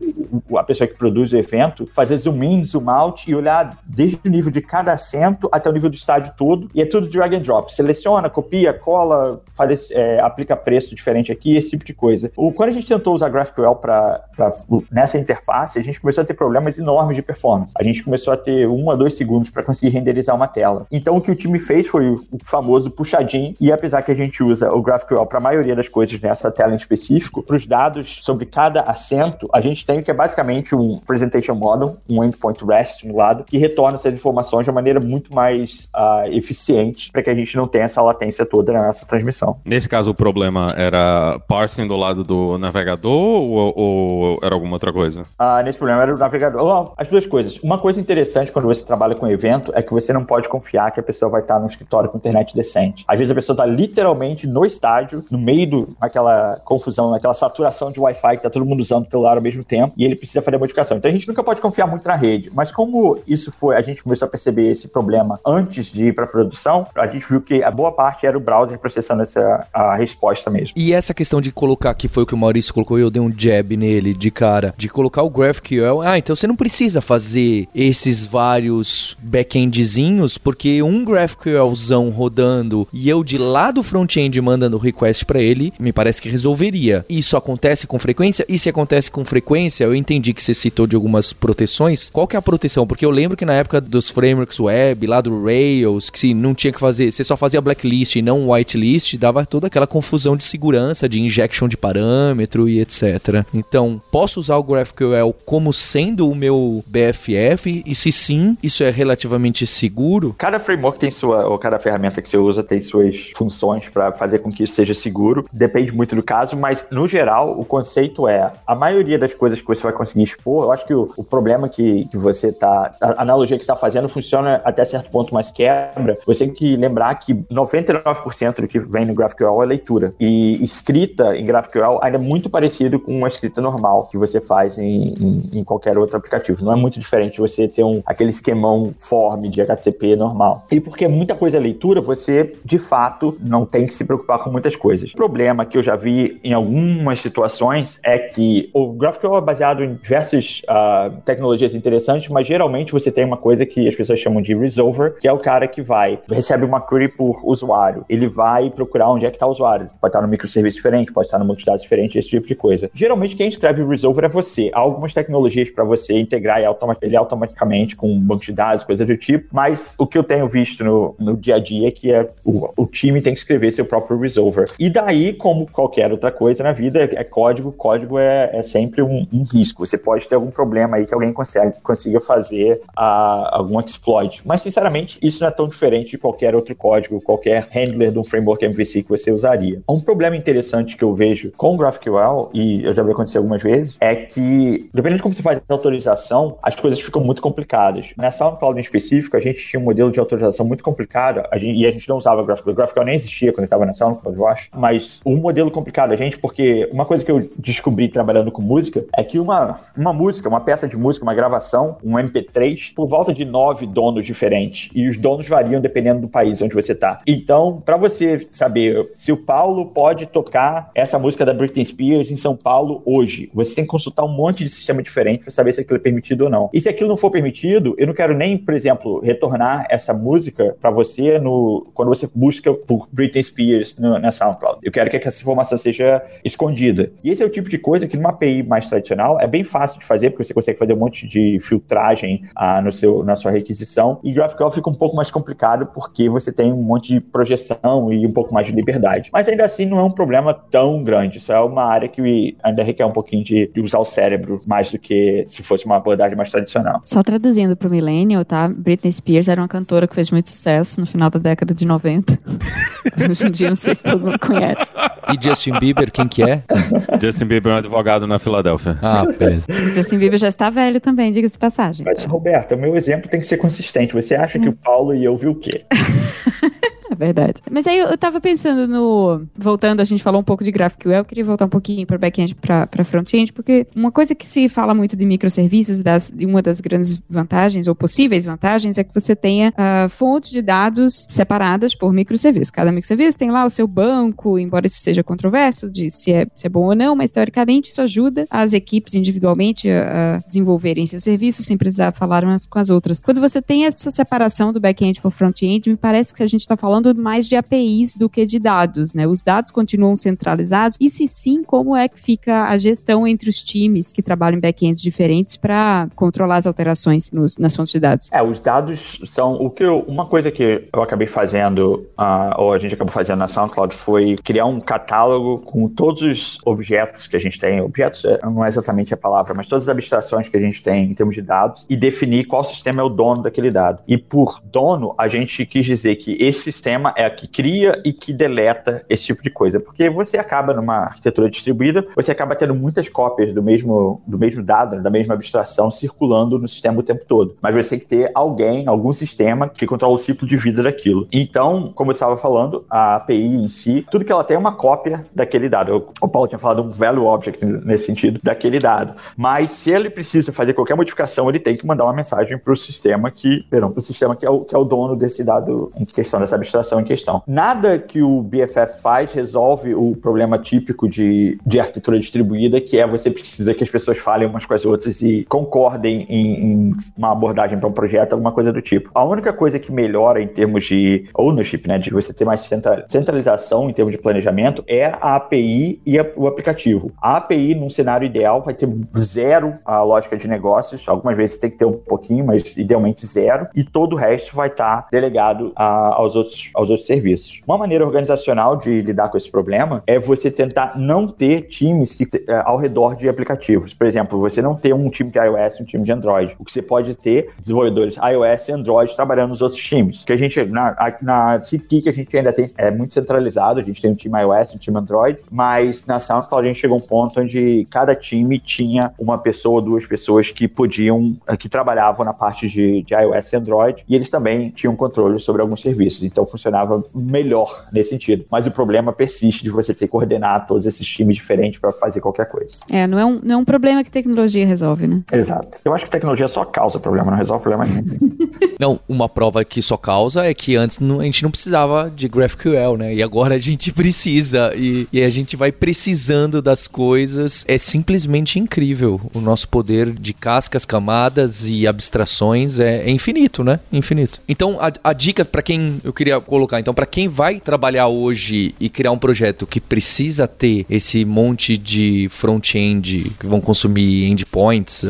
o- 0.48 0.56
a 0.58 0.62
pessoa 0.64 0.86
que 0.88 0.94
produz 0.94 1.32
o 1.32 1.36
evento 1.36 1.86
fazer 1.94 2.16
zoom 2.16 2.42
in, 2.42 2.64
zoom 2.64 2.88
out 2.88 3.28
e 3.30 3.34
olhar 3.34 3.78
desde 3.84 4.18
o 4.24 4.30
nível 4.30 4.50
de 4.50 4.60
cada 4.62 4.92
assento 4.92 5.48
até 5.52 5.68
o 5.68 5.72
nível 5.72 5.90
do 5.90 5.94
estádio 5.96 6.32
todo. 6.38 6.68
E 6.74 6.80
é 6.80 6.86
tudo 6.86 7.08
drag 7.08 7.34
and 7.36 7.42
drop. 7.42 7.72
Seleciona, 7.72 8.30
copia, 8.30 8.72
cola, 8.72 9.42
faz, 9.54 9.88
é, 9.90 10.20
aplica 10.20 10.56
preço 10.56 10.94
diferente 10.94 11.30
aqui, 11.32 11.56
esse 11.56 11.70
tipo 11.70 11.84
de 11.84 11.92
coisa. 11.92 12.30
O, 12.36 12.52
quando 12.52 12.70
a 12.70 12.72
gente 12.72 12.86
tentou 12.86 13.14
usar 13.14 13.28
GraphQL 13.28 13.74
pra, 13.76 14.22
pra- 14.36 14.54
nessa 14.90 15.18
interface, 15.18 15.78
a 15.78 15.82
gente 15.82 16.00
começou 16.00 16.22
a 16.22 16.24
ter 16.24 16.34
problemas 16.34 16.78
enormes 16.78 17.16
de 17.16 17.22
performance. 17.22 17.72
A 17.78 17.82
gente 17.82 18.02
começou 18.02 18.32
a 18.32 18.36
ter 18.36 18.66
um 18.68 18.90
a 18.90 18.94
dois 18.94 19.14
segundos 19.16 19.50
para 19.50 19.62
conseguir 19.62 19.92
renderizar 19.92 20.34
uma 20.34 20.48
tela. 20.48 20.86
Então 20.90 21.16
o 21.16 21.20
que 21.20 21.30
o 21.30 21.34
time 21.36 21.58
fez 21.58 21.86
foi 21.86 22.08
o, 22.08 22.14
o 22.32 22.38
famoso 22.44 22.90
puxadinho, 22.90 23.54
e 23.60 23.72
apesar 23.72 24.02
que 24.06 24.12
a 24.12 24.14
gente 24.14 24.42
usa 24.42 24.72
o 24.72 24.80
GraphQL 24.80 25.26
para 25.26 25.38
a 25.38 25.40
maioria 25.40 25.74
das 25.74 25.88
coisas 25.88 26.18
nessa 26.20 26.50
tela 26.50 26.72
em 26.72 26.76
específico, 26.76 27.42
para 27.42 27.56
os 27.56 27.66
dados 27.66 28.20
sobre 28.22 28.46
cada 28.46 28.80
assento, 28.82 29.48
a 29.52 29.60
gente 29.60 29.84
tem 29.84 29.98
o 29.98 30.02
que 30.02 30.10
é 30.10 30.14
basicamente 30.14 30.74
um 30.74 30.98
presentation 31.00 31.54
model, 31.54 31.96
um 32.08 32.22
endpoint 32.22 32.64
REST 32.64 33.04
no 33.04 33.16
lado, 33.16 33.44
que 33.44 33.58
retorna 33.58 33.98
essas 33.98 34.14
informações 34.14 34.64
de 34.64 34.70
uma 34.70 34.76
maneira 34.76 35.00
muito 35.00 35.34
mais 35.34 35.88
ah, 35.92 36.22
eficiente 36.26 37.10
para 37.10 37.22
que 37.22 37.30
a 37.30 37.34
gente 37.34 37.56
não 37.56 37.66
tenha 37.66 37.84
essa 37.84 38.00
latência 38.00 38.46
toda 38.46 38.72
na 38.72 38.86
nossa 38.86 39.04
transmissão. 39.04 39.58
Nesse 39.64 39.88
caso, 39.88 40.10
o 40.10 40.14
problema 40.14 40.72
era 40.76 41.38
parsing 41.48 41.86
do 41.88 41.96
lado 41.96 42.22
do 42.22 42.56
navegador 42.58 43.12
ou, 43.12 43.72
ou 43.76 44.38
era 44.42 44.54
alguma 44.54 44.74
outra 44.74 44.92
coisa? 44.92 45.24
Ah, 45.38 45.62
nesse 45.62 45.78
problema 45.78 46.02
era 46.02 46.14
o 46.14 46.18
navegador. 46.18 46.62
Oh, 46.62 46.92
as 46.96 47.08
duas 47.08 47.26
coisas. 47.26 47.58
Uma 47.60 47.78
coisa 47.78 47.98
interessante 48.00 48.52
quando 48.52 48.66
você 48.66 48.84
trabalha 48.84 49.14
com 49.14 49.26
evento 49.26 49.72
é 49.74 49.82
que 49.82 49.92
você 49.92 50.12
não 50.12 50.24
pode 50.24 50.48
confiar 50.48 50.92
que 50.92 51.00
a 51.00 51.02
pessoa 51.02 51.30
vai 51.30 51.40
estar 51.40 51.58
no 51.58 51.66
escritório 51.66 52.08
com 52.08 52.18
internet 52.18 52.54
decente. 52.54 53.04
Às 53.08 53.18
vezes 53.18 53.30
a 53.32 53.34
pessoa 53.34 53.54
está 53.54 53.64
literalmente 53.86 54.46
no 54.46 54.64
estádio, 54.64 55.24
no 55.30 55.38
meio 55.38 55.70
do, 55.70 55.96
naquela 56.00 56.60
confusão, 56.64 57.10
naquela 57.10 57.34
saturação 57.34 57.90
de 57.90 58.00
Wi-Fi 58.00 58.36
que 58.36 58.42
tá 58.42 58.50
todo 58.50 58.64
mundo 58.64 58.80
usando 58.80 59.06
o 59.06 59.10
celular 59.10 59.36
ao 59.36 59.42
mesmo 59.42 59.64
tempo 59.64 59.94
e 59.96 60.04
ele 60.04 60.16
precisa 60.16 60.42
fazer 60.42 60.56
a 60.56 60.58
modificação. 60.58 60.96
Então 60.96 61.10
a 61.10 61.14
gente 61.14 61.28
nunca 61.28 61.42
pode 61.42 61.60
confiar 61.60 61.86
muito 61.86 62.06
na 62.06 62.14
rede. 62.14 62.50
Mas 62.52 62.72
como 62.72 63.18
isso 63.26 63.52
foi, 63.52 63.76
a 63.76 63.82
gente 63.82 64.02
começou 64.02 64.26
a 64.26 64.28
perceber 64.28 64.70
esse 64.70 64.88
problema 64.88 65.38
antes 65.46 65.92
de 65.92 66.06
ir 66.06 66.14
para 66.14 66.26
produção, 66.26 66.86
a 66.94 67.06
gente 67.06 67.26
viu 67.28 67.40
que 67.40 67.62
a 67.62 67.70
boa 67.70 67.92
parte 67.92 68.26
era 68.26 68.36
o 68.36 68.40
browser 68.40 68.78
processando 68.78 69.22
essa 69.22 69.66
a 69.72 69.94
resposta 69.94 70.50
mesmo. 70.50 70.72
E 70.76 70.92
essa 70.92 71.14
questão 71.14 71.40
de 71.40 71.52
colocar, 71.52 71.94
que 71.94 72.08
foi 72.08 72.24
o 72.24 72.26
que 72.26 72.34
o 72.34 72.38
Maurício 72.38 72.74
colocou, 72.74 72.98
eu 72.98 73.10
dei 73.10 73.22
um 73.22 73.32
jab 73.36 73.76
nele 73.76 74.12
de 74.12 74.30
cara, 74.30 74.74
de 74.76 74.88
colocar 74.88 75.22
o 75.22 75.30
GraphQL. 75.30 76.02
Ah, 76.02 76.18
então 76.18 76.34
você 76.34 76.46
não 76.46 76.56
precisa 76.56 77.00
fazer 77.00 77.68
esses 77.74 78.26
vários 78.26 79.16
backendzinhos, 79.20 80.38
porque 80.38 80.82
um 80.82 81.04
GraphQLzão 81.04 82.10
rodando 82.10 82.88
e 82.92 83.08
eu 83.08 83.22
de 83.22 83.38
lá 83.38 83.70
do 83.76 83.82
front-end 83.82 84.40
mandando 84.40 84.78
request 84.78 85.24
pra 85.26 85.40
ele, 85.40 85.72
me 85.78 85.92
parece 85.92 86.20
que 86.20 86.28
resolveria. 86.28 87.04
Isso 87.10 87.36
acontece 87.36 87.86
com 87.86 87.98
frequência? 87.98 88.44
E 88.48 88.58
se 88.58 88.70
acontece 88.70 89.10
com 89.10 89.24
frequência, 89.24 89.84
eu 89.84 89.94
entendi 89.94 90.32
que 90.32 90.42
você 90.42 90.54
citou 90.54 90.86
de 90.86 90.96
algumas 90.96 91.32
proteções. 91.32 92.08
Qual 92.10 92.26
que 92.26 92.36
é 92.36 92.38
a 92.38 92.42
proteção? 92.42 92.86
Porque 92.86 93.04
eu 93.04 93.10
lembro 93.10 93.36
que 93.36 93.44
na 93.44 93.52
época 93.52 93.80
dos 93.80 94.08
frameworks 94.08 94.58
web, 94.58 95.06
lá 95.06 95.20
do 95.20 95.44
Rails, 95.44 96.08
que 96.08 96.18
se 96.18 96.32
não 96.32 96.54
tinha 96.54 96.72
que 96.72 96.80
fazer, 96.80 97.12
você 97.12 97.22
só 97.22 97.36
fazia 97.36 97.60
blacklist 97.60 98.16
e 98.16 98.22
não 98.22 98.50
whitelist, 98.50 99.16
dava 99.18 99.44
toda 99.44 99.66
aquela 99.66 99.86
confusão 99.86 100.36
de 100.36 100.44
segurança, 100.44 101.06
de 101.06 101.20
injection 101.20 101.68
de 101.68 101.76
parâmetro 101.76 102.68
e 102.68 102.80
etc. 102.80 103.44
Então, 103.52 104.00
posso 104.10 104.40
usar 104.40 104.56
o 104.56 104.62
GraphQL 104.62 105.34
como 105.44 105.70
sendo 105.72 106.30
o 106.30 106.34
meu 106.34 106.82
BFF? 106.86 107.82
E 107.84 107.94
se 107.94 108.10
sim, 108.10 108.56
isso 108.62 108.82
é 108.82 108.90
relativamente 108.90 109.66
seguro? 109.66 110.34
Cada 110.38 110.58
framework 110.58 110.98
tem 110.98 111.10
sua, 111.10 111.46
ou 111.46 111.58
cada 111.58 111.78
ferramenta 111.78 112.22
que 112.22 112.30
você 112.30 112.38
usa 112.38 112.62
tem 112.62 112.82
suas 112.82 113.32
funções 113.36 113.65
para 113.92 114.12
fazer 114.12 114.38
com 114.40 114.50
que 114.50 114.64
isso 114.64 114.74
seja 114.74 114.94
seguro. 114.94 115.46
Depende 115.52 115.92
muito 115.92 116.14
do 116.14 116.22
caso, 116.22 116.56
mas 116.56 116.86
no 116.90 117.06
geral 117.06 117.58
o 117.58 117.64
conceito 117.64 118.28
é 118.28 118.52
a 118.66 118.74
maioria 118.74 119.18
das 119.18 119.34
coisas 119.34 119.60
que 119.60 119.66
você 119.66 119.82
vai 119.82 119.92
conseguir 119.92 120.22
expor. 120.22 120.64
Eu 120.64 120.72
acho 120.72 120.86
que 120.86 120.94
o, 120.94 121.08
o 121.16 121.24
problema 121.24 121.68
que, 121.68 122.06
que 122.06 122.16
você 122.16 122.52
tá, 122.52 122.92
a 123.00 123.22
analogia 123.22 123.56
que 123.56 123.62
está 123.62 123.76
fazendo 123.76 124.08
funciona 124.08 124.60
até 124.64 124.84
certo 124.84 125.10
ponto, 125.10 125.34
mas 125.34 125.50
quebra. 125.50 126.16
Você 126.26 126.44
tem 126.46 126.54
que 126.54 126.76
lembrar 126.76 127.14
que 127.16 127.34
99% 127.34 128.60
do 128.60 128.68
que 128.68 128.78
vem 128.78 129.04
no 129.04 129.14
GraphQL 129.14 129.62
é 129.62 129.66
leitura 129.66 130.14
e 130.18 130.62
escrita 130.62 131.36
em 131.36 131.44
GraphQL 131.44 131.98
ainda 132.02 132.16
é 132.16 132.20
muito 132.20 132.48
parecido 132.48 132.98
com 132.98 133.16
uma 133.16 133.28
escrita 133.28 133.60
normal 133.60 134.08
que 134.10 134.16
você 134.16 134.40
faz 134.40 134.78
em, 134.78 135.14
em, 135.14 135.58
em 135.60 135.64
qualquer 135.64 135.98
outro 135.98 136.16
aplicativo. 136.16 136.64
Não 136.64 136.72
é 136.72 136.76
muito 136.76 136.98
diferente 136.98 137.40
você 137.40 137.68
ter 137.68 137.84
um 137.84 138.02
aquele 138.04 138.30
esquemão 138.30 138.94
form 138.98 139.48
de 139.48 139.60
HTTP 139.60 140.16
normal. 140.16 140.66
E 140.70 140.80
porque 140.80 141.06
muita 141.08 141.34
coisa 141.34 141.56
é 141.56 141.60
leitura, 141.60 142.00
você 142.00 142.54
de 142.64 142.78
fato 142.78 143.36
não 143.40 143.55
tem 143.64 143.86
que 143.86 143.92
se 143.92 144.04
preocupar 144.04 144.38
com 144.40 144.50
muitas 144.50 144.76
coisas. 144.76 145.12
O 145.12 145.16
problema 145.16 145.64
que 145.64 145.78
eu 145.78 145.82
já 145.82 145.96
vi 145.96 146.40
em 146.42 146.52
algumas 146.52 147.20
situações 147.20 147.98
é 148.02 148.18
que 148.18 148.70
o 148.72 148.92
GraphQL 148.92 149.38
é 149.38 149.40
baseado 149.40 149.84
em 149.84 149.94
diversas 149.94 150.62
ah, 150.68 151.10
tecnologias 151.24 151.74
interessantes, 151.74 152.28
mas 152.28 152.46
geralmente 152.46 152.92
você 152.92 153.10
tem 153.10 153.24
uma 153.24 153.36
coisa 153.36 153.64
que 153.64 153.88
as 153.88 153.94
pessoas 153.94 154.18
chamam 154.18 154.42
de 154.42 154.54
resolver, 154.54 155.16
que 155.18 155.28
é 155.28 155.32
o 155.32 155.38
cara 155.38 155.66
que 155.68 155.80
vai, 155.80 156.18
recebe 156.28 156.64
uma 156.64 156.80
query 156.80 157.08
por 157.08 157.40
usuário, 157.44 158.04
ele 158.08 158.28
vai 158.28 158.70
procurar 158.70 159.10
onde 159.10 159.26
é 159.26 159.30
que 159.30 159.36
está 159.36 159.46
o 159.46 159.50
usuário. 159.50 159.90
Pode 160.00 160.10
estar 160.10 160.22
no 160.22 160.28
microserviço 160.28 160.76
diferente, 160.76 161.12
pode 161.12 161.26
estar 161.26 161.38
no 161.38 161.44
banco 161.44 161.58
de 161.58 161.64
dados 161.64 161.82
diferente, 161.82 162.18
esse 162.18 162.28
tipo 162.28 162.46
de 162.46 162.54
coisa. 162.54 162.90
Geralmente 162.94 163.36
quem 163.36 163.48
escreve 163.48 163.84
resolver 163.84 164.24
é 164.24 164.28
você. 164.28 164.70
Há 164.72 164.80
algumas 164.80 165.14
tecnologias 165.14 165.70
para 165.70 165.84
você 165.84 166.18
integrar 166.18 166.58
ele 167.02 167.16
automaticamente 167.16 167.96
com 167.96 168.12
um 168.12 168.20
banco 168.20 168.44
de 168.44 168.52
dados, 168.52 168.84
coisa 168.84 169.04
do 169.04 169.16
tipo, 169.16 169.48
mas 169.52 169.94
o 169.98 170.06
que 170.06 170.18
eu 170.18 170.24
tenho 170.24 170.48
visto 170.48 170.84
no, 170.84 171.14
no 171.18 171.36
dia 171.36 171.56
a 171.56 171.58
dia 171.58 171.88
é 171.88 171.90
que 171.90 172.12
é 172.12 172.28
o, 172.44 172.70
o 172.76 172.86
time 172.86 173.20
tem 173.20 173.32
que 173.32 173.40
escrever 173.46 173.70
seu 173.70 173.84
próprio 173.84 174.18
resolver. 174.18 174.66
E 174.78 174.90
daí, 174.90 175.32
como 175.32 175.70
qualquer 175.70 176.10
outra 176.10 176.32
coisa 176.32 176.64
na 176.64 176.72
vida, 176.72 176.98
é 177.00 177.24
código, 177.24 177.70
código 177.72 178.18
é, 178.18 178.50
é 178.52 178.62
sempre 178.62 179.00
um, 179.00 179.26
um, 179.32 179.44
risco. 179.44 179.86
Você 179.86 179.96
pode 179.96 180.26
ter 180.26 180.34
algum 180.34 180.50
problema 180.50 180.96
aí 180.96 181.06
que 181.06 181.14
alguém 181.14 181.32
consegue, 181.32 181.74
consiga 181.82 182.20
fazer 182.20 182.80
a, 182.94 183.56
algum 183.56 183.80
exploit. 183.80 184.42
Mas, 184.44 184.62
sinceramente, 184.62 185.18
isso 185.22 185.40
não 185.40 185.48
é 185.48 185.50
tão 185.50 185.68
diferente 185.68 186.10
de 186.10 186.18
qualquer 186.18 186.54
outro 186.54 186.74
código, 186.74 187.20
qualquer 187.20 187.68
handler 187.70 188.10
de 188.10 188.18
um 188.18 188.24
framework 188.24 188.64
MVC 188.64 189.04
que 189.04 189.08
você 189.08 189.30
usaria. 189.30 189.80
Um 189.88 190.00
problema 190.00 190.36
interessante 190.36 190.96
que 190.96 191.04
eu 191.04 191.14
vejo 191.14 191.52
com 191.56 191.74
o 191.74 191.76
GraphQL, 191.76 192.50
e 192.52 192.84
eu 192.84 192.92
já 192.92 193.02
vi 193.02 193.12
acontecer 193.12 193.38
algumas 193.38 193.62
vezes, 193.62 193.96
é 194.00 194.14
que, 194.16 194.90
dependendo 194.92 195.18
de 195.18 195.22
como 195.22 195.34
você 195.34 195.42
faz 195.42 195.58
a 195.58 195.72
autorização, 195.72 196.58
as 196.62 196.74
coisas 196.74 197.00
ficam 197.00 197.22
muito 197.22 197.40
complicadas. 197.40 198.12
Na 198.16 198.30
SoundCloud 198.30 198.78
em 198.78 198.82
específico, 198.82 199.36
a 199.36 199.40
gente 199.40 199.60
tinha 199.60 199.80
um 199.80 199.84
modelo 199.84 200.10
de 200.10 200.18
autorização 200.18 200.66
muito 200.66 200.82
complicado 200.82 201.44
a 201.50 201.58
gente, 201.58 201.78
e 201.78 201.86
a 201.86 201.90
gente 201.90 202.08
não 202.08 202.16
usava 202.16 202.42
GraphQL. 202.42 202.74
GraphQL 202.74 203.04
nem 203.04 203.14
existia 203.14 203.35
quando 203.40 203.60
eu 203.60 203.64
estava 203.64 203.86
na 203.86 203.94
SoundCloud, 203.94 204.38
eu 204.38 204.46
acho. 204.46 204.68
Mas 204.74 205.20
um 205.24 205.36
modelo 205.36 205.70
complicado 205.70 206.12
a 206.12 206.16
gente, 206.16 206.38
porque 206.38 206.88
uma 206.92 207.04
coisa 207.04 207.24
que 207.24 207.30
eu 207.30 207.50
descobri 207.58 208.08
trabalhando 208.08 208.50
com 208.50 208.62
música 208.62 209.04
é 209.16 209.22
que 209.22 209.38
uma, 209.38 209.80
uma 209.96 210.12
música, 210.12 210.48
uma 210.48 210.60
peça 210.60 210.88
de 210.88 210.96
música, 210.96 211.24
uma 211.24 211.34
gravação, 211.34 211.98
um 212.02 212.14
MP3, 212.14 212.94
por 212.94 213.06
volta 213.06 213.32
de 213.32 213.44
nove 213.44 213.86
donos 213.86 214.24
diferentes. 214.24 214.90
E 214.94 215.08
os 215.08 215.16
donos 215.16 215.46
variam 215.48 215.80
dependendo 215.80 216.20
do 216.20 216.28
país 216.28 216.60
onde 216.62 216.74
você 216.74 216.92
está. 216.92 217.20
Então, 217.26 217.82
para 217.84 217.96
você 217.96 218.46
saber 218.50 219.12
se 219.16 219.32
o 219.32 219.36
Paulo 219.36 219.86
pode 219.86 220.26
tocar 220.26 220.90
essa 220.94 221.18
música 221.18 221.44
da 221.44 221.52
Britney 221.52 221.84
Spears 221.84 222.30
em 222.30 222.36
São 222.36 222.56
Paulo 222.56 223.02
hoje, 223.04 223.50
você 223.52 223.74
tem 223.74 223.84
que 223.84 223.90
consultar 223.90 224.24
um 224.24 224.28
monte 224.28 224.64
de 224.64 224.70
sistema 224.70 225.02
diferente 225.02 225.44
para 225.44 225.52
saber 225.52 225.72
se 225.72 225.80
aquilo 225.80 225.98
é 225.98 226.02
permitido 226.02 226.42
ou 226.42 226.50
não. 226.50 226.70
E 226.72 226.80
se 226.80 226.88
aquilo 226.88 227.08
não 227.08 227.16
for 227.16 227.30
permitido, 227.30 227.94
eu 227.98 228.06
não 228.06 228.14
quero 228.14 228.34
nem, 228.34 228.56
por 228.56 228.74
exemplo, 228.74 229.20
retornar 229.20 229.86
essa 229.90 230.12
música 230.12 230.76
para 230.80 230.90
você 230.90 231.38
no 231.38 231.86
quando 231.94 232.08
você 232.08 232.28
busca 232.34 232.72
por 232.72 233.08
Britney 233.12 233.25
Spears 233.42 233.96
no, 233.98 234.18
na 234.18 234.30
SoundCloud. 234.30 234.80
Eu 234.82 234.92
quero 234.92 235.10
que 235.10 235.16
essa 235.16 235.40
informação 235.40 235.78
seja 235.78 236.22
escondida. 236.44 237.10
E 237.22 237.30
esse 237.30 237.42
é 237.42 237.46
o 237.46 237.50
tipo 237.50 237.68
de 237.68 237.78
coisa 237.78 238.06
que 238.06 238.16
numa 238.16 238.30
API 238.30 238.62
mais 238.62 238.88
tradicional 238.88 239.40
é 239.40 239.46
bem 239.46 239.64
fácil 239.64 239.98
de 239.98 240.06
fazer, 240.06 240.30
porque 240.30 240.44
você 240.44 240.54
consegue 240.54 240.78
fazer 240.78 240.92
um 240.92 240.98
monte 240.98 241.26
de 241.26 241.58
filtragem 241.60 242.44
ah, 242.54 242.80
no 242.80 242.92
seu, 242.92 243.24
na 243.24 243.36
sua 243.36 243.50
requisição. 243.50 244.20
E 244.22 244.32
GraphQL 244.32 244.70
fica 244.70 244.90
um 244.90 244.94
pouco 244.94 245.16
mais 245.16 245.30
complicado 245.30 245.86
porque 245.86 246.28
você 246.28 246.52
tem 246.52 246.72
um 246.72 246.82
monte 246.82 247.14
de 247.14 247.20
projeção 247.20 248.12
e 248.12 248.26
um 248.26 248.32
pouco 248.32 248.52
mais 248.52 248.66
de 248.66 248.72
liberdade. 248.72 249.30
Mas 249.32 249.48
ainda 249.48 249.64
assim 249.64 249.86
não 249.86 249.98
é 249.98 250.02
um 250.02 250.10
problema 250.10 250.54
tão 250.54 251.02
grande. 251.02 251.38
Isso 251.38 251.52
é 251.52 251.60
uma 251.60 251.84
área 251.84 252.08
que 252.08 252.56
ainda 252.62 252.82
requer 252.82 253.06
um 253.06 253.12
pouquinho 253.12 253.44
de, 253.44 253.70
de 253.72 253.80
usar 253.80 253.98
o 253.98 254.04
cérebro 254.04 254.60
mais 254.66 254.90
do 254.90 254.98
que 254.98 255.44
se 255.48 255.62
fosse 255.62 255.86
uma 255.86 255.96
abordagem 255.96 256.36
mais 256.36 256.50
tradicional. 256.50 257.00
Só 257.04 257.22
traduzindo 257.22 257.76
para 257.76 257.88
o 257.88 257.90
Millennial, 257.90 258.44
tá? 258.44 258.68
Britney 258.68 259.12
Spears 259.12 259.48
era 259.48 259.60
uma 259.60 259.68
cantora 259.68 260.06
que 260.06 260.14
fez 260.14 260.30
muito 260.30 260.48
sucesso 260.48 261.00
no 261.00 261.06
final 261.06 261.30
da 261.30 261.38
década 261.38 261.74
de 261.74 261.86
90. 261.86 262.38
Hoje 263.28 263.46
em 263.46 263.50
dia, 263.50 263.68
não 263.68 263.76
sei 263.76 263.94
se 263.94 264.02
todo 264.02 264.20
mundo 264.20 264.38
conhece. 264.38 264.90
E 265.32 265.44
Justin 265.44 265.78
Bieber, 265.78 266.10
quem 266.10 266.26
que 266.26 266.42
é? 266.42 266.62
Justin 267.20 267.46
Bieber 267.46 267.72
é 267.72 267.74
um 267.76 267.78
advogado 267.78 268.26
na 268.26 268.38
Filadélfia. 268.38 268.98
Ah, 269.02 269.24
beleza. 269.24 269.64
Justin 269.94 270.18
Bieber 270.18 270.38
já 270.38 270.48
está 270.48 270.70
velho 270.70 271.00
também, 271.00 271.32
diga-se 271.32 271.54
de 271.54 271.58
passagem. 271.58 272.04
Mas, 272.04 272.24
Roberto, 272.24 272.74
o 272.74 272.78
meu 272.78 272.96
exemplo 272.96 273.28
tem 273.28 273.40
que 273.40 273.46
ser 273.46 273.56
consistente. 273.56 274.14
Você 274.14 274.34
acha 274.34 274.58
que 274.58 274.68
o 274.68 274.72
Paulo 274.72 275.14
ia 275.14 275.30
ouvir 275.30 275.48
o 275.48 275.54
quê? 275.54 275.84
verdade. 277.16 277.62
Mas 277.70 277.86
aí 277.86 277.98
eu 277.98 278.16
tava 278.16 278.40
pensando 278.40 278.86
no. 278.86 279.46
Voltando, 279.56 280.00
a 280.00 280.04
gente 280.04 280.22
falou 280.22 280.40
um 280.40 280.44
pouco 280.44 280.62
de 280.62 280.70
GraphQL, 280.70 281.18
eu 281.18 281.24
queria 281.24 281.44
voltar 281.44 281.64
um 281.64 281.68
pouquinho 281.68 282.06
para 282.06 282.18
back-end 282.18 282.54
para 282.54 283.04
front-end, 283.04 283.52
porque 283.52 283.86
uma 283.94 284.12
coisa 284.12 284.34
que 284.34 284.46
se 284.46 284.68
fala 284.68 284.94
muito 284.94 285.16
de 285.16 285.24
microserviços, 285.24 286.00
das, 286.00 286.32
uma 286.40 286.62
das 286.62 286.80
grandes 286.80 287.22
vantagens, 287.28 287.86
ou 287.86 287.94
possíveis 287.94 288.44
vantagens, 288.44 288.98
é 288.98 289.04
que 289.04 289.14
você 289.14 289.34
tenha 289.34 289.70
uh, 289.70 290.08
fontes 290.08 290.50
de 290.50 290.62
dados 290.62 291.26
separadas 291.28 291.94
por 291.94 292.12
microserviço. 292.12 292.72
Cada 292.72 292.92
microserviço 292.92 293.38
tem 293.38 293.50
lá 293.50 293.64
o 293.64 293.70
seu 293.70 293.86
banco, 293.86 294.58
embora 294.58 294.86
isso 294.86 295.00
seja 295.00 295.22
controverso 295.22 295.90
de 295.90 296.10
se 296.10 296.32
é, 296.32 296.46
se 296.54 296.66
é 296.66 296.70
bom 296.70 296.86
ou 296.86 296.94
não, 296.94 297.14
mas 297.14 297.30
teoricamente 297.30 297.90
isso 297.90 298.02
ajuda 298.02 298.46
as 298.50 298.72
equipes 298.72 299.14
individualmente 299.14 299.90
a, 299.90 300.42
desenvolverem 300.46 301.06
seus 301.06 301.22
serviços 301.22 301.66
sem 301.66 301.76
precisar 301.76 302.12
falar 302.12 302.44
umas 302.44 302.66
com 302.66 302.78
as 302.78 302.90
outras. 302.90 303.20
Quando 303.20 303.40
você 303.40 303.60
tem 303.62 303.86
essa 303.86 304.10
separação 304.10 304.72
do 304.72 304.80
back-end 304.80 305.20
para 305.20 305.30
front-end, 305.30 305.90
me 305.90 305.96
parece 305.96 306.32
que 306.32 306.42
a 306.42 306.46
gente 306.46 306.62
está 306.62 306.76
falando 306.76 307.05
mais 307.14 307.46
de 307.46 307.56
APIs 307.56 308.14
do 308.14 308.28
que 308.28 308.46
de 308.46 308.58
dados, 308.58 309.14
né? 309.14 309.26
Os 309.26 309.42
dados 309.42 309.70
continuam 309.70 310.16
centralizados 310.16 310.96
e 311.00 311.10
se 311.10 311.28
sim, 311.28 311.62
como 311.62 311.96
é 311.96 312.08
que 312.08 312.18
fica 312.18 312.64
a 312.64 312.76
gestão 312.76 313.26
entre 313.26 313.48
os 313.48 313.62
times 313.62 314.12
que 314.12 314.22
trabalham 314.22 314.58
em 314.58 314.60
back-ends 314.60 315.02
diferentes 315.02 315.56
para 315.56 316.08
controlar 316.14 316.56
as 316.56 316.66
alterações 316.66 317.30
nos, 317.30 317.56
nas 317.56 317.74
fontes 317.74 317.92
de 317.92 318.00
dados? 318.00 318.28
É, 318.32 318.42
os 318.42 318.60
dados 318.60 319.20
são 319.34 319.54
o 319.54 319.70
que 319.70 319.84
eu, 319.84 320.00
uma 320.06 320.26
coisa 320.26 320.50
que 320.50 320.88
eu 320.92 321.02
acabei 321.02 321.26
fazendo, 321.26 322.06
uh, 322.18 322.58
ou 322.60 322.72
a 322.72 322.78
gente 322.78 322.94
acabou 322.94 323.12
fazendo 323.12 323.38
na 323.38 323.48
SoundCloud, 323.48 323.94
foi 323.94 324.36
criar 324.42 324.66
um 324.66 324.80
catálogo 324.80 325.58
com 325.58 325.88
todos 325.88 326.22
os 326.22 326.58
objetos 326.64 327.26
que 327.26 327.36
a 327.36 327.40
gente 327.40 327.58
tem. 327.58 327.80
Objetos 327.80 328.24
é, 328.24 328.38
não 328.42 328.64
é 328.64 328.68
exatamente 328.68 329.12
a 329.12 329.16
palavra, 329.16 329.54
mas 329.54 329.66
todas 329.66 329.84
as 329.84 329.88
abstrações 329.88 330.48
que 330.48 330.56
a 330.56 330.60
gente 330.60 330.82
tem 330.82 331.10
em 331.10 331.14
termos 331.14 331.34
de 331.34 331.42
dados 331.42 331.86
e 331.88 331.96
definir 331.96 332.44
qual 332.46 332.64
sistema 332.64 333.00
é 333.00 333.04
o 333.04 333.08
dono 333.08 333.42
daquele 333.42 333.70
dado. 333.70 334.02
E 334.06 334.16
por 334.16 334.60
dono, 334.64 335.14
a 335.18 335.28
gente 335.28 335.64
quis 335.66 335.84
dizer 335.84 336.16
que 336.16 336.36
esse 336.40 336.62
sistema 336.62 336.95
é 337.16 337.24
a 337.24 337.30
que 337.30 337.46
cria 337.46 338.00
e 338.04 338.12
que 338.12 338.32
deleta 338.32 339.04
esse 339.08 339.24
tipo 339.24 339.42
de 339.42 339.50
coisa. 339.50 339.80
Porque 339.80 340.08
você 340.10 340.38
acaba 340.38 340.74
numa 340.74 340.96
arquitetura 340.96 341.50
distribuída, 341.50 342.04
você 342.14 342.30
acaba 342.30 342.54
tendo 342.54 342.74
muitas 342.74 343.08
cópias 343.08 343.52
do 343.52 343.62
mesmo, 343.62 344.22
do 344.26 344.38
mesmo 344.38 344.62
dado, 344.62 345.02
da 345.02 345.10
mesma 345.10 345.34
abstração, 345.34 345.90
circulando 345.90 346.58
no 346.58 346.68
sistema 346.68 347.00
o 347.00 347.02
tempo 347.02 347.24
todo. 347.26 347.56
Mas 347.60 347.74
você 347.74 347.90
tem 347.90 347.98
que 347.98 348.06
ter 348.06 348.30
alguém, 348.34 348.86
algum 348.86 349.12
sistema 349.12 349.68
que 349.68 349.86
controla 349.86 350.14
o 350.14 350.18
ciclo 350.18 350.46
de 350.46 350.56
vida 350.56 350.82
daquilo. 350.82 351.26
Então, 351.32 351.92
como 351.94 352.10
eu 352.10 352.14
estava 352.14 352.36
falando, 352.36 352.84
a 352.90 353.16
API 353.16 353.56
em 353.56 353.68
si, 353.68 354.06
tudo 354.10 354.24
que 354.24 354.32
ela 354.32 354.44
tem 354.44 354.56
é 354.56 354.58
uma 354.58 354.74
cópia 354.74 355.24
daquele 355.34 355.68
dado. 355.68 356.08
O 356.20 356.28
Paulo 356.28 356.48
tinha 356.48 356.58
falado 356.58 356.82
um 356.82 356.90
value 356.90 357.26
object 357.26 357.64
nesse 357.64 358.06
sentido, 358.06 358.40
daquele 358.42 358.78
dado. 358.78 359.14
Mas 359.36 359.70
se 359.72 359.90
ele 359.90 360.10
precisa 360.10 360.52
fazer 360.52 360.72
qualquer 360.74 360.94
modificação, 360.94 361.48
ele 361.48 361.58
tem 361.58 361.76
que 361.76 361.86
mandar 361.86 362.04
uma 362.04 362.12
mensagem 362.12 362.58
para 362.58 362.72
o 362.72 362.76
sistema 362.76 363.30
que, 363.30 363.64
perdão, 363.70 363.90
para 363.90 364.00
o 364.00 364.02
sistema 364.02 364.34
que 364.34 364.46
é 364.46 364.50
o, 364.50 364.60
que 364.60 364.74
é 364.74 364.78
o 364.78 364.84
dono 364.84 365.16
desse 365.16 365.42
dado 365.42 365.92
em 365.96 366.04
questão, 366.04 366.40
dessa 366.40 366.56
abstração 366.56 366.85
em 367.00 367.04
questão. 367.04 367.42
Nada 367.46 367.98
que 367.98 368.22
o 368.22 368.42
BFF 368.42 369.00
faz 369.02 369.32
resolve 369.32 369.94
o 369.94 370.16
problema 370.16 370.58
típico 370.58 371.08
de, 371.08 371.58
de 371.66 371.80
arquitetura 371.80 372.18
distribuída, 372.18 372.80
que 372.80 372.98
é 372.98 373.06
você 373.06 373.30
precisa 373.30 373.74
que 373.74 373.84
as 373.84 373.90
pessoas 373.90 374.18
falem 374.18 374.48
umas 374.48 374.64
com 374.64 374.74
as 374.74 374.84
outras 374.84 375.20
e 375.22 375.44
concordem 375.48 376.26
em, 376.28 376.72
em 376.72 376.96
uma 377.16 377.32
abordagem 377.32 377.78
para 377.78 377.88
um 377.88 377.92
projeto, 377.92 378.32
alguma 378.32 378.52
coisa 378.52 378.72
do 378.72 378.80
tipo. 378.82 379.10
A 379.14 379.24
única 379.24 379.52
coisa 379.52 379.78
que 379.78 379.92
melhora 379.92 380.40
em 380.40 380.46
termos 380.46 380.84
de 380.84 381.28
ownership, 381.34 381.82
né, 381.86 381.98
de 381.98 382.10
você 382.10 382.32
ter 382.32 382.44
mais 382.44 382.68
centralização 383.08 383.88
em 383.88 383.92
termos 383.92 384.12
de 384.12 384.18
planejamento, 384.18 384.84
é 384.86 385.06
a 385.20 385.36
API 385.36 386.00
e 386.04 386.18
a, 386.18 386.26
o 386.36 386.46
aplicativo. 386.46 387.12
A 387.20 387.36
API, 387.36 387.74
num 387.74 387.90
cenário 387.90 388.26
ideal, 388.26 388.62
vai 388.62 388.74
ter 388.74 388.88
zero 389.18 389.74
a 389.84 390.02
lógica 390.02 390.36
de 390.36 390.48
negócios. 390.48 391.08
Algumas 391.08 391.36
vezes 391.36 391.58
tem 391.58 391.70
que 391.70 391.78
ter 391.78 391.84
um 391.84 391.92
pouquinho, 391.92 392.44
mas 392.44 392.76
idealmente 392.76 393.26
zero. 393.26 393.66
E 393.74 393.84
todo 393.84 394.14
o 394.14 394.16
resto 394.16 394.54
vai 394.54 394.68
estar 394.68 395.06
delegado 395.10 395.72
a, 395.74 396.14
aos, 396.14 396.36
outros, 396.36 396.70
aos 396.76 396.90
outros 396.90 397.06
serviços. 397.06 397.60
Uma 397.66 397.78
maneira 397.78 398.04
organizacional 398.04 398.76
de 398.76 399.00
lidar 399.00 399.30
com 399.30 399.36
esse 399.38 399.50
problema 399.50 400.02
é 400.06 400.18
você 400.18 400.50
tentar 400.50 400.98
não 400.98 401.26
ter 401.26 401.62
times 401.62 402.14
que, 402.14 402.28
é, 402.46 402.62
ao 402.64 402.76
redor 402.76 403.16
de 403.16 403.28
aplicativos. 403.28 403.94
Por 403.94 404.06
exemplo, 404.06 404.38
você 404.38 404.60
não 404.60 404.74
ter 404.74 404.94
um 404.94 405.08
time 405.08 405.30
de 405.30 405.38
iOS 405.38 405.80
e 405.80 405.82
um 405.82 405.86
time 405.86 406.04
de 406.04 406.12
Android. 406.12 406.54
O 406.58 406.64
que 406.64 406.72
você 406.72 406.82
pode 406.82 407.14
ter 407.14 407.50
desenvolvedores 407.60 408.16
iOS 408.16 408.68
e 408.68 408.72
Android 408.72 409.16
trabalhando 409.16 409.50
nos 409.50 409.62
outros 409.62 409.82
times. 409.82 410.22
Que 410.24 410.32
a 410.32 410.36
gente, 410.36 410.62
na, 410.66 411.16
na 411.22 411.62
SeatGeek, 411.62 412.08
a 412.08 412.12
gente 412.12 412.36
ainda 412.36 412.52
tem, 412.52 412.70
é 412.76 412.90
muito 412.90 413.14
centralizado, 413.14 413.80
a 413.80 413.82
gente 413.82 414.00
tem 414.00 414.10
um 414.10 414.14
time 414.14 414.38
iOS 414.38 414.72
e 414.72 414.76
um 414.76 414.78
time 414.78 414.98
Android, 414.98 415.40
mas 415.50 416.04
na 416.04 416.20
SoundCloud 416.20 416.66
a 416.66 416.68
gente 416.68 416.80
chegou 416.80 416.98
a 416.98 417.00
um 417.00 417.06
ponto 417.06 417.40
onde 417.40 417.86
cada 417.90 418.14
time 418.14 418.58
tinha 418.58 419.12
uma 419.18 419.38
pessoa, 419.38 419.80
duas 419.80 420.04
pessoas 420.04 420.50
que 420.50 420.68
podiam, 420.68 421.36
que 421.58 421.68
trabalhavam 421.68 422.24
na 422.24 422.34
parte 422.34 422.68
de, 422.68 423.02
de 423.02 423.14
iOS 423.14 423.52
e 423.52 423.56
Android, 423.56 424.04
e 424.08 424.14
eles 424.14 424.28
também 424.28 424.70
tinham 424.70 424.94
controle 424.94 425.38
sobre 425.38 425.62
alguns 425.62 425.80
serviços, 425.80 426.22
então 426.22 426.46
funcionava 426.46 426.65
melhor 427.14 427.86
nesse 427.92 428.10
sentido. 428.10 428.44
Mas 428.50 428.66
o 428.66 428.70
problema 428.70 429.12
persiste 429.12 429.62
de 429.62 429.70
você 429.70 429.92
ter 429.92 430.06
que 430.06 430.10
coordenar 430.10 430.66
todos 430.66 430.86
esses 430.86 431.06
times 431.06 431.36
diferentes 431.36 431.80
para 431.80 431.92
fazer 431.92 432.20
qualquer 432.20 432.48
coisa. 432.48 432.76
É, 432.90 433.06
não 433.06 433.18
é, 433.18 433.24
um, 433.24 433.40
não 433.42 433.54
é 433.54 433.58
um 433.58 433.64
problema 433.64 434.02
que 434.02 434.10
tecnologia 434.10 434.66
resolve, 434.66 435.06
né? 435.06 435.22
Exato. 435.32 435.78
Eu 435.84 435.94
acho 435.94 436.04
que 436.04 436.10
tecnologia 436.10 436.48
só 436.48 436.64
causa 436.64 436.98
problema, 436.98 437.30
não 437.30 437.38
resolve 437.38 437.62
problema 437.62 437.84
nenhum. 437.84 438.36
não, 438.78 439.00
uma 439.08 439.28
prova 439.28 439.64
que 439.64 439.82
só 439.82 439.96
causa 439.96 440.44
é 440.44 440.54
que 440.54 440.76
antes 440.76 440.98
não, 440.98 441.20
a 441.20 441.24
gente 441.24 441.42
não 441.42 441.50
precisava 441.50 442.10
de 442.14 442.28
GraphQL, 442.28 442.96
né? 442.96 443.14
E 443.14 443.22
agora 443.22 443.54
a 443.54 443.58
gente 443.58 443.92
precisa. 443.92 444.72
E, 444.74 445.08
e 445.12 445.22
a 445.22 445.28
gente 445.28 445.56
vai 445.56 445.72
precisando 445.72 446.62
das 446.62 446.86
coisas. 446.86 447.64
É 447.68 447.78
simplesmente 447.78 448.58
incrível. 448.58 449.20
O 449.34 449.40
nosso 449.40 449.68
poder 449.68 450.10
de 450.12 450.32
cascas, 450.32 450.84
camadas 450.84 451.68
e 451.68 451.86
abstrações 451.86 452.78
é, 452.78 453.02
é 453.02 453.10
infinito, 453.10 453.62
né? 453.62 453.80
Infinito. 453.92 454.40
Então, 454.48 454.78
a, 454.80 454.92
a 455.10 455.12
dica 455.12 455.44
para 455.44 455.62
quem 455.62 456.00
eu 456.04 456.12
queria 456.12 456.40
colocar, 456.40 456.55
então, 456.78 456.94
para 456.94 457.06
quem 457.06 457.28
vai 457.28 457.60
trabalhar 457.60 458.08
hoje 458.08 458.74
e 458.80 458.88
criar 458.88 459.12
um 459.12 459.18
projeto 459.18 459.66
que 459.66 459.80
precisa 459.80 460.48
ter 460.48 460.86
esse 460.88 461.24
monte 461.24 461.76
de 461.76 462.28
front-end 462.30 463.32
que 463.38 463.46
vão 463.46 463.60
consumir 463.60 464.30
endpoints, 464.30 465.04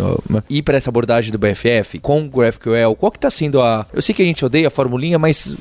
ir 0.51 0.62
para 0.62 0.76
essa 0.76 0.90
abordagem 0.90 1.32
do 1.32 1.38
BFF 1.38 1.99
com 2.01 2.28
GraphQL, 2.28 2.94
qual 2.99 3.12
que 3.12 3.18
tá 3.18 3.30
sendo 3.30 3.61
a. 3.61 3.86
Eu 3.92 4.03
sei 4.03 4.14
que 4.14 4.22
a 4.22 4.24
gente 4.24 4.44
odeia 4.44 4.68
a 4.68 4.70
formulinha, 4.70 5.18
mas 5.18 5.57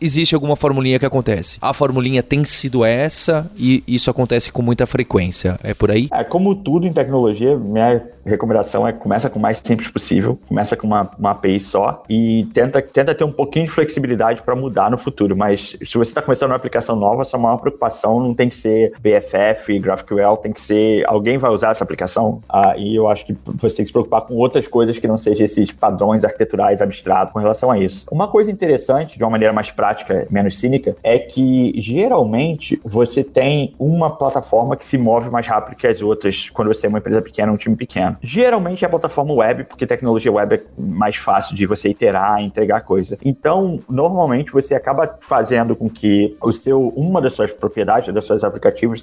existe 0.00 0.34
alguma 0.34 0.56
formulinha 0.56 0.98
que 0.98 1.06
acontece. 1.06 1.58
A 1.60 1.72
formulinha 1.72 2.22
tem 2.22 2.44
sido 2.44 2.84
essa 2.84 3.50
e 3.56 3.82
isso 3.86 4.10
acontece 4.10 4.52
com 4.52 4.62
muita 4.62 4.86
frequência. 4.86 5.58
É 5.62 5.74
por 5.74 5.90
aí? 5.90 6.08
É, 6.12 6.24
como 6.24 6.54
tudo 6.54 6.86
em 6.86 6.92
tecnologia, 6.92 7.56
minha 7.56 8.02
recomendação 8.24 8.86
é 8.86 8.92
começa 8.92 9.30
com 9.30 9.38
o 9.38 9.42
mais 9.42 9.60
simples 9.62 9.90
possível, 9.90 10.38
começa 10.48 10.76
com 10.76 10.86
uma, 10.86 11.10
uma 11.18 11.30
API 11.30 11.60
só 11.60 12.02
e 12.08 12.46
tenta, 12.52 12.82
tenta 12.82 13.14
ter 13.14 13.24
um 13.24 13.32
pouquinho 13.32 13.66
de 13.66 13.72
flexibilidade 13.72 14.42
para 14.42 14.54
mudar 14.54 14.90
no 14.90 14.98
futuro. 14.98 15.27
Mas 15.36 15.76
se 15.84 15.98
você 15.98 16.10
está 16.10 16.22
começando 16.22 16.50
uma 16.50 16.56
aplicação 16.56 16.96
nova, 16.96 17.24
sua 17.24 17.38
maior 17.38 17.58
preocupação 17.58 18.20
não 18.20 18.34
tem 18.34 18.48
que 18.48 18.56
ser 18.56 18.92
BFF, 19.00 19.78
GraphQL, 19.78 20.36
tem 20.36 20.52
que 20.52 20.60
ser 20.60 21.04
alguém 21.06 21.38
vai 21.38 21.50
usar 21.50 21.70
essa 21.70 21.84
aplicação. 21.84 22.40
Ah, 22.48 22.74
e 22.76 22.94
eu 22.94 23.08
acho 23.08 23.26
que 23.26 23.36
você 23.44 23.76
tem 23.76 23.84
que 23.84 23.88
se 23.88 23.92
preocupar 23.92 24.22
com 24.22 24.34
outras 24.34 24.66
coisas 24.66 24.98
que 24.98 25.06
não 25.06 25.16
sejam 25.16 25.44
esses 25.44 25.70
padrões 25.72 26.24
arquiteturais 26.24 26.80
abstratos 26.80 27.32
com 27.32 27.38
relação 27.38 27.70
a 27.70 27.78
isso. 27.78 28.06
Uma 28.10 28.28
coisa 28.28 28.50
interessante, 28.50 29.16
de 29.16 29.24
uma 29.24 29.30
maneira 29.30 29.52
mais 29.52 29.70
prática, 29.70 30.26
menos 30.30 30.58
cínica, 30.58 30.96
é 31.02 31.18
que 31.18 31.72
geralmente 31.80 32.80
você 32.84 33.22
tem 33.22 33.74
uma 33.78 34.10
plataforma 34.10 34.76
que 34.76 34.84
se 34.84 34.98
move 34.98 35.30
mais 35.30 35.46
rápido 35.46 35.76
que 35.76 35.86
as 35.86 36.02
outras 36.02 36.48
quando 36.50 36.68
você 36.68 36.86
é 36.86 36.88
uma 36.88 36.98
empresa 36.98 37.22
pequena, 37.22 37.52
um 37.52 37.56
time 37.56 37.76
pequeno. 37.76 38.16
Geralmente 38.22 38.84
é 38.84 38.86
a 38.86 38.90
plataforma 38.90 39.32
web, 39.32 39.64
porque 39.64 39.86
tecnologia 39.86 40.32
web 40.32 40.56
é 40.56 40.60
mais 40.76 41.16
fácil 41.16 41.54
de 41.54 41.66
você 41.66 41.88
iterar, 41.88 42.40
entregar 42.42 42.82
coisa. 42.82 43.18
Então, 43.24 43.80
normalmente 43.88 44.52
você 44.52 44.74
acaba 44.74 45.07
fazendo 45.20 45.74
com 45.74 45.88
que 45.88 46.36
o 46.42 46.52
seu 46.52 46.88
uma 46.96 47.20
das 47.20 47.32
suas 47.32 47.50
propriedades, 47.50 48.12
das 48.12 48.24
suas 48.24 48.44
aplicativos, 48.44 49.02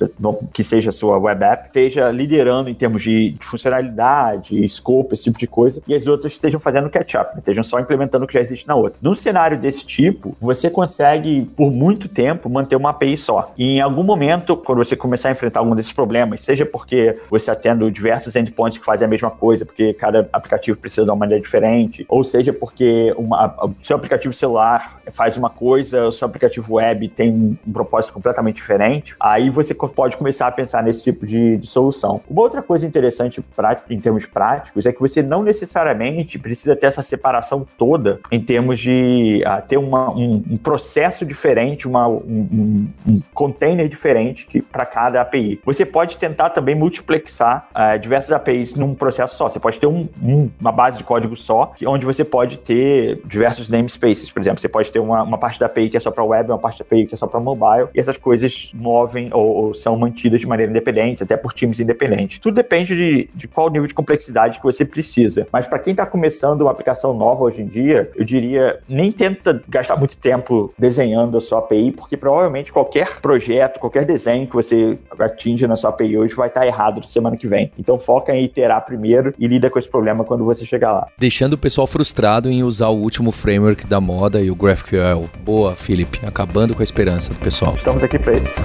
que 0.54 0.64
seja 0.64 0.90
a 0.90 0.94
sua 0.94 1.18
web 1.18 1.44
app, 1.44 1.68
esteja 1.68 2.12
liderando 2.12 2.70
em 2.70 2.74
termos 2.74 3.04
de 3.04 3.36
funcionalidade, 3.42 4.68
scope, 4.70 5.14
esse 5.14 5.24
tipo 5.24 5.40
de 5.40 5.48
coisa, 5.48 5.82
e 5.88 5.96
as 5.96 6.06
outras 6.08 6.34
estejam 6.34 6.60
fazendo 6.60 6.90
catch-up, 6.90 7.38
estejam 7.38 7.64
só 7.64 7.80
implementando 7.80 8.26
o 8.26 8.28
que 8.28 8.34
já 8.34 8.42
existe 8.42 8.68
na 8.68 8.76
outra. 8.76 9.00
Num 9.02 9.14
cenário 9.14 9.58
desse 9.58 9.86
tipo, 9.86 10.36
você 10.40 10.70
consegue, 10.70 11.50
por 11.56 11.72
muito 11.72 12.08
tempo, 12.08 12.50
manter 12.50 12.76
uma 12.76 12.92
API 12.92 13.18
só. 13.18 13.52
E 13.58 13.78
em 13.78 13.82
algum 13.82 14.04
momento, 14.04 14.56
quando 14.58 14.80
você 14.80 14.96
começar 14.96 15.30
a 15.30 15.32
enfrentar 15.32 15.62
algum 15.62 15.76
desses 15.76 15.92
problemas, 15.92 16.44
seja 16.44 16.66
porque 16.66 17.18
você 17.30 17.56
tendo 17.56 17.90
diversos 17.90 18.36
endpoints 18.36 18.78
que 18.78 18.86
fazem 18.86 19.06
a 19.06 19.10
mesma 19.10 19.32
coisa, 19.32 19.66
porque 19.66 19.94
cada 19.94 20.28
aplicativo 20.32 20.78
precisa 20.78 21.04
de 21.04 21.10
uma 21.10 21.16
maneira 21.16 21.42
diferente, 21.42 22.06
ou 22.10 22.24
seja 22.24 22.52
porque 22.52 23.14
o 23.18 23.74
seu 23.84 23.96
aplicativo 23.96 24.34
celular 24.34 25.00
faz 25.14 25.38
uma 25.38 25.50
coisa, 25.50 25.95
o 26.00 26.12
seu 26.12 26.28
aplicativo 26.28 26.76
web 26.76 27.08
tem 27.10 27.32
um, 27.32 27.56
propósito 27.72 28.14
completamente 28.14 28.56
diferente, 28.56 29.16
aí 29.20 29.50
você 29.50 29.74
pode 29.74 30.18
começar 30.18 30.48
a 30.48 30.52
pensar 30.52 30.84
nesse 30.84 31.04
tipo 31.04 31.26
de, 31.26 31.58
de 31.58 31.68
solução. 31.68 32.22
Uma 32.30 32.42
outra 32.42 32.62
coisa 32.62 32.86
interessante 32.86 33.44
em 33.90 34.00
termos 34.00 34.26
práticos 34.26 34.86
é 34.86 34.94
que 34.94 35.00
você 35.00 35.22
não 35.22 35.44
necessariamente 35.44 36.40
precisa 36.40 36.76
ter 36.76 36.88
essa 36.88 37.04
separação 37.04 37.66
toda 37.78 38.20
em 38.32 38.40
termos 38.40 38.80
de 38.80 39.44
ter 39.68 39.78
uma, 39.78 40.12
um, 40.12 40.44
um, 40.52 40.58
processo 40.58 41.26
diferente, 41.26 41.88
uma, 41.88 42.08
um, 42.08 42.88
um 43.08 43.22
container 43.34 43.88
diferente 43.88 44.62
para 44.62 44.86
cada 44.86 45.22
API. 45.22 45.60
Você 45.66 45.86
pode 45.86 46.18
tentar 46.18 46.52
também 46.52 46.76
multiplexar 46.76 47.68
uh, 47.72 48.00
diversas 48.00 48.32
APIs 48.32 48.76
num 48.76 48.94
processo 48.94 49.36
só. 49.36 49.50
Você 49.50 49.60
pode 49.60 49.80
ter 49.80 49.88
uma 49.88 50.72
base 50.72 50.98
de 50.98 51.04
código 51.04 51.36
só, 51.36 51.74
onde 51.86 52.06
você 52.06 52.24
pode 52.24 52.58
ter 52.58 53.22
diversos 53.26 53.70
namespaces. 53.70 54.32
Por 54.32 54.42
exemplo, 54.42 54.60
você 54.60 54.70
pode 54.70 54.92
ter 54.92 55.00
uma, 55.00 55.24
uma 55.24 55.38
parte 55.38 55.60
da 55.60 55.66
API 55.66 55.85
API 55.86 55.90
que 55.90 55.98
é 55.98 56.00
só 56.00 56.12
para 56.12 56.24
web, 56.24 56.52
uma 56.52 56.58
parte 56.58 56.80
da 56.80 56.86
API 56.86 57.08
que 57.08 57.16
é 57.16 57.18
só 57.18 57.28
para 57.28 57.40
mobile, 57.40 57.90
e 57.94 58.00
essas 58.00 58.18
coisas 58.18 58.72
movem 58.74 59.30
ou, 59.32 59.66
ou, 59.66 59.74
são 59.74 59.98
mantidas 59.98 60.40
de 60.40 60.48
maneira 60.48 60.72
independente, 60.72 61.24
até 61.24 61.38
por 61.38 61.54
times 61.54 61.80
independentes. 61.80 62.40
Tudo 62.40 62.56
depende 62.56 62.96
de, 62.96 63.30
de 63.34 63.48
qual 63.48 63.70
nível 63.70 63.88
de 63.88 63.94
complexidade 63.94 64.60
que 64.60 64.64
você 64.64 64.86
precisa. 64.86 65.48
Mas 65.52 65.68
para 65.68 65.80
quem 65.80 65.92
está 65.92 66.06
começando 66.06 66.62
uma 66.62 66.72
aplicação 66.72 67.14
nova 67.14 67.44
hoje 67.44 67.62
em 67.62 67.68
dia, 67.68 68.10
eu 68.16 68.26
diria, 68.26 68.80
nem 68.88 69.12
tenta 69.12 69.62
gastar 69.68 69.96
muito 69.98 70.18
tempo 70.18 70.74
desenhando 70.78 71.38
a 71.38 71.42
sua 71.42 71.60
API, 71.60 71.92
porque 71.92 72.18
provavelmente 72.18 72.72
qualquer 72.72 73.20
projeto, 73.22 73.80
qualquer 73.80 74.06
desenho 74.06 74.48
que 74.48 74.54
você 74.54 74.98
atinge 75.20 75.68
na 75.68 75.76
sua 75.76 75.90
API 75.90 76.18
hoje 76.18 76.36
vai 76.36 76.48
estar 76.48 76.66
errado 76.66 77.06
semana 77.06 77.38
que 77.38 77.48
vem. 77.48 77.72
Então 77.78 78.00
foca 78.00 78.36
em 78.36 78.44
iterar 78.44 78.86
primeiro 78.86 79.34
e 79.38 79.48
lida 79.48 79.70
com 79.70 79.80
esse 79.80 79.90
problema 79.90 80.24
quando 80.24 80.44
você 80.44 80.66
chegar 80.66 80.92
lá. 80.92 81.08
Deixando 81.18 81.54
o 81.54 81.58
pessoal 81.58 81.88
frustrado 81.88 82.50
em 82.50 82.64
usar 82.64 82.90
o 82.90 82.98
último 82.98 83.32
framework 83.32 83.88
da 83.88 84.02
moda 84.02 84.42
e 84.42 84.52
o 84.52 84.56
GraphQL. 84.56 85.30
Boa, 85.44 85.75
Felipe. 85.76 86.20
Acabando 86.26 86.74
com 86.74 86.82
a 86.82 86.84
esperança 86.84 87.34
do 87.34 87.40
pessoal. 87.40 87.76
Estamos 87.76 88.04
aqui 88.04 88.18
para 88.20 88.38
isso. 88.38 88.62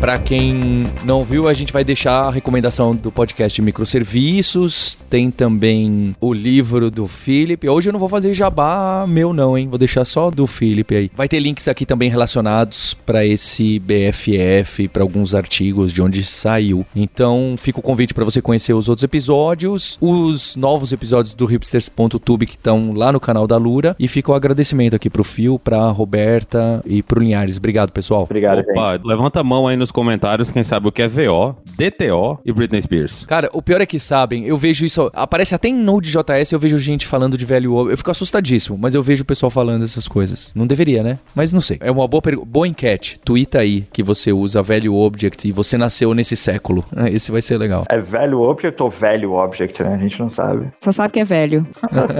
Para 0.00 0.18
quem 0.18 0.86
não 1.04 1.24
viu, 1.24 1.48
a 1.48 1.54
gente 1.54 1.72
vai 1.72 1.82
deixar 1.82 2.26
a 2.26 2.30
recomendação 2.30 2.94
do 2.94 3.10
podcast 3.10 3.56
de 3.56 3.62
microserviços. 3.62 4.96
Tem 5.08 5.30
também 5.30 6.14
o 6.20 6.32
livro 6.34 6.90
do 6.90 7.08
Felipe. 7.08 7.68
Hoje 7.68 7.88
eu 7.88 7.92
não 7.92 7.98
vou 7.98 8.08
fazer 8.08 8.34
jabá 8.34 9.06
meu 9.08 9.32
não, 9.32 9.56
hein? 9.56 9.68
Vou 9.68 9.78
deixar 9.78 10.04
só 10.04 10.30
do 10.30 10.46
Felipe 10.46 10.94
aí. 10.94 11.10
Vai 11.16 11.26
ter 11.28 11.40
links 11.40 11.66
aqui 11.66 11.86
também 11.86 12.10
relacionados 12.10 12.94
para 12.94 13.24
esse 13.24 13.78
BFF, 13.80 14.86
para 14.88 15.02
alguns 15.02 15.34
artigos 15.34 15.92
de 15.92 16.02
onde 16.02 16.22
saiu. 16.24 16.86
Então, 16.94 17.54
fica 17.56 17.80
o 17.80 17.82
convite 17.82 18.12
para 18.12 18.24
você 18.24 18.42
conhecer 18.42 18.74
os 18.74 18.88
outros 18.88 19.02
episódios, 19.02 19.96
os 20.00 20.56
novos 20.56 20.92
episódios 20.92 21.34
do 21.34 21.46
hipsters.tube 21.46 22.46
que 22.46 22.54
estão 22.56 22.92
lá 22.92 23.10
no 23.10 23.18
canal 23.18 23.46
da 23.46 23.56
Lura 23.56 23.96
e 23.98 24.06
fica 24.06 24.30
o 24.30 24.34
agradecimento 24.34 24.94
aqui 24.94 25.08
pro 25.08 25.24
Fio, 25.24 25.58
pra 25.58 25.88
Roberta 25.88 26.82
e 26.84 27.02
pro 27.02 27.18
Linhares. 27.18 27.56
Obrigado, 27.56 27.90
pessoal. 27.90 28.24
Obrigado, 28.24 28.60
Opa, 28.60 28.92
gente. 28.92 29.06
levanta 29.06 29.40
a 29.40 29.44
mão 29.44 29.66
aí 29.66 29.76
nos 29.86 29.92
comentários 29.92 30.50
quem 30.50 30.64
sabe 30.64 30.88
o 30.88 30.92
que 30.92 31.00
é 31.00 31.08
VO, 31.08 31.56
DTO 31.64 32.40
e 32.44 32.52
Britney 32.52 32.82
Spears. 32.82 33.24
Cara, 33.24 33.48
o 33.52 33.62
pior 33.62 33.80
é 33.80 33.86
que 33.86 34.00
sabem, 34.00 34.44
eu 34.44 34.56
vejo 34.56 34.84
isso, 34.84 35.10
aparece 35.14 35.54
até 35.54 35.68
em 35.68 35.74
Node.js, 35.74 36.50
eu 36.50 36.58
vejo 36.58 36.78
gente 36.78 37.06
falando 37.06 37.38
de 37.38 37.44
velho 37.44 37.90
eu 37.90 37.96
fico 37.96 38.10
assustadíssimo, 38.10 38.76
mas 38.76 38.94
eu 38.94 39.02
vejo 39.02 39.22
o 39.22 39.26
pessoal 39.26 39.50
falando 39.50 39.84
essas 39.84 40.08
coisas. 40.08 40.52
Não 40.54 40.66
deveria, 40.66 41.02
né? 41.02 41.18
Mas 41.34 41.52
não 41.52 41.60
sei. 41.60 41.78
É 41.80 41.90
uma 41.90 42.06
boa 42.08 42.20
pergunta, 42.20 42.48
boa 42.50 42.66
enquete. 42.66 43.18
Twitta 43.24 43.60
aí 43.60 43.86
que 43.92 44.02
você 44.02 44.32
usa 44.32 44.62
velho 44.62 44.94
object 44.94 45.46
e 45.46 45.52
você 45.52 45.78
nasceu 45.78 46.12
nesse 46.14 46.36
século. 46.36 46.84
Esse 47.12 47.30
vai 47.30 47.42
ser 47.42 47.58
legal. 47.58 47.84
É 47.88 48.00
velho 48.00 48.40
object 48.40 48.82
ou 48.82 48.90
velho 48.90 49.32
object, 49.32 49.82
né? 49.82 49.94
A 49.94 49.98
gente 49.98 50.18
não 50.18 50.28
sabe. 50.28 50.68
Só 50.80 50.90
sabe 50.90 51.14
que 51.14 51.20
é 51.20 51.24
velho. 51.24 51.66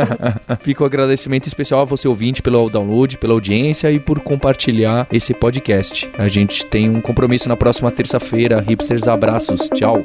Fica 0.61 0.83
o 0.83 0.87
agradecimento 0.87 1.47
especial 1.47 1.81
a 1.81 1.85
você 1.85 2.07
ouvinte 2.07 2.43
pelo 2.43 2.69
download, 2.69 3.19
pela 3.19 3.33
audiência 3.33 3.91
e 3.91 3.99
por 3.99 4.21
compartilhar 4.21 5.07
esse 5.11 5.35
podcast. 5.35 6.09
A 6.19 6.29
gente 6.29 6.67
tem 6.67 6.89
um 6.89 7.01
compromisso 7.01 7.49
na 7.57 7.59
próxima 7.59 7.91
terça-feira. 7.91 8.61
Hipsters, 8.61 9.09
abraços. 9.09 9.71
Tchau. 9.71 10.05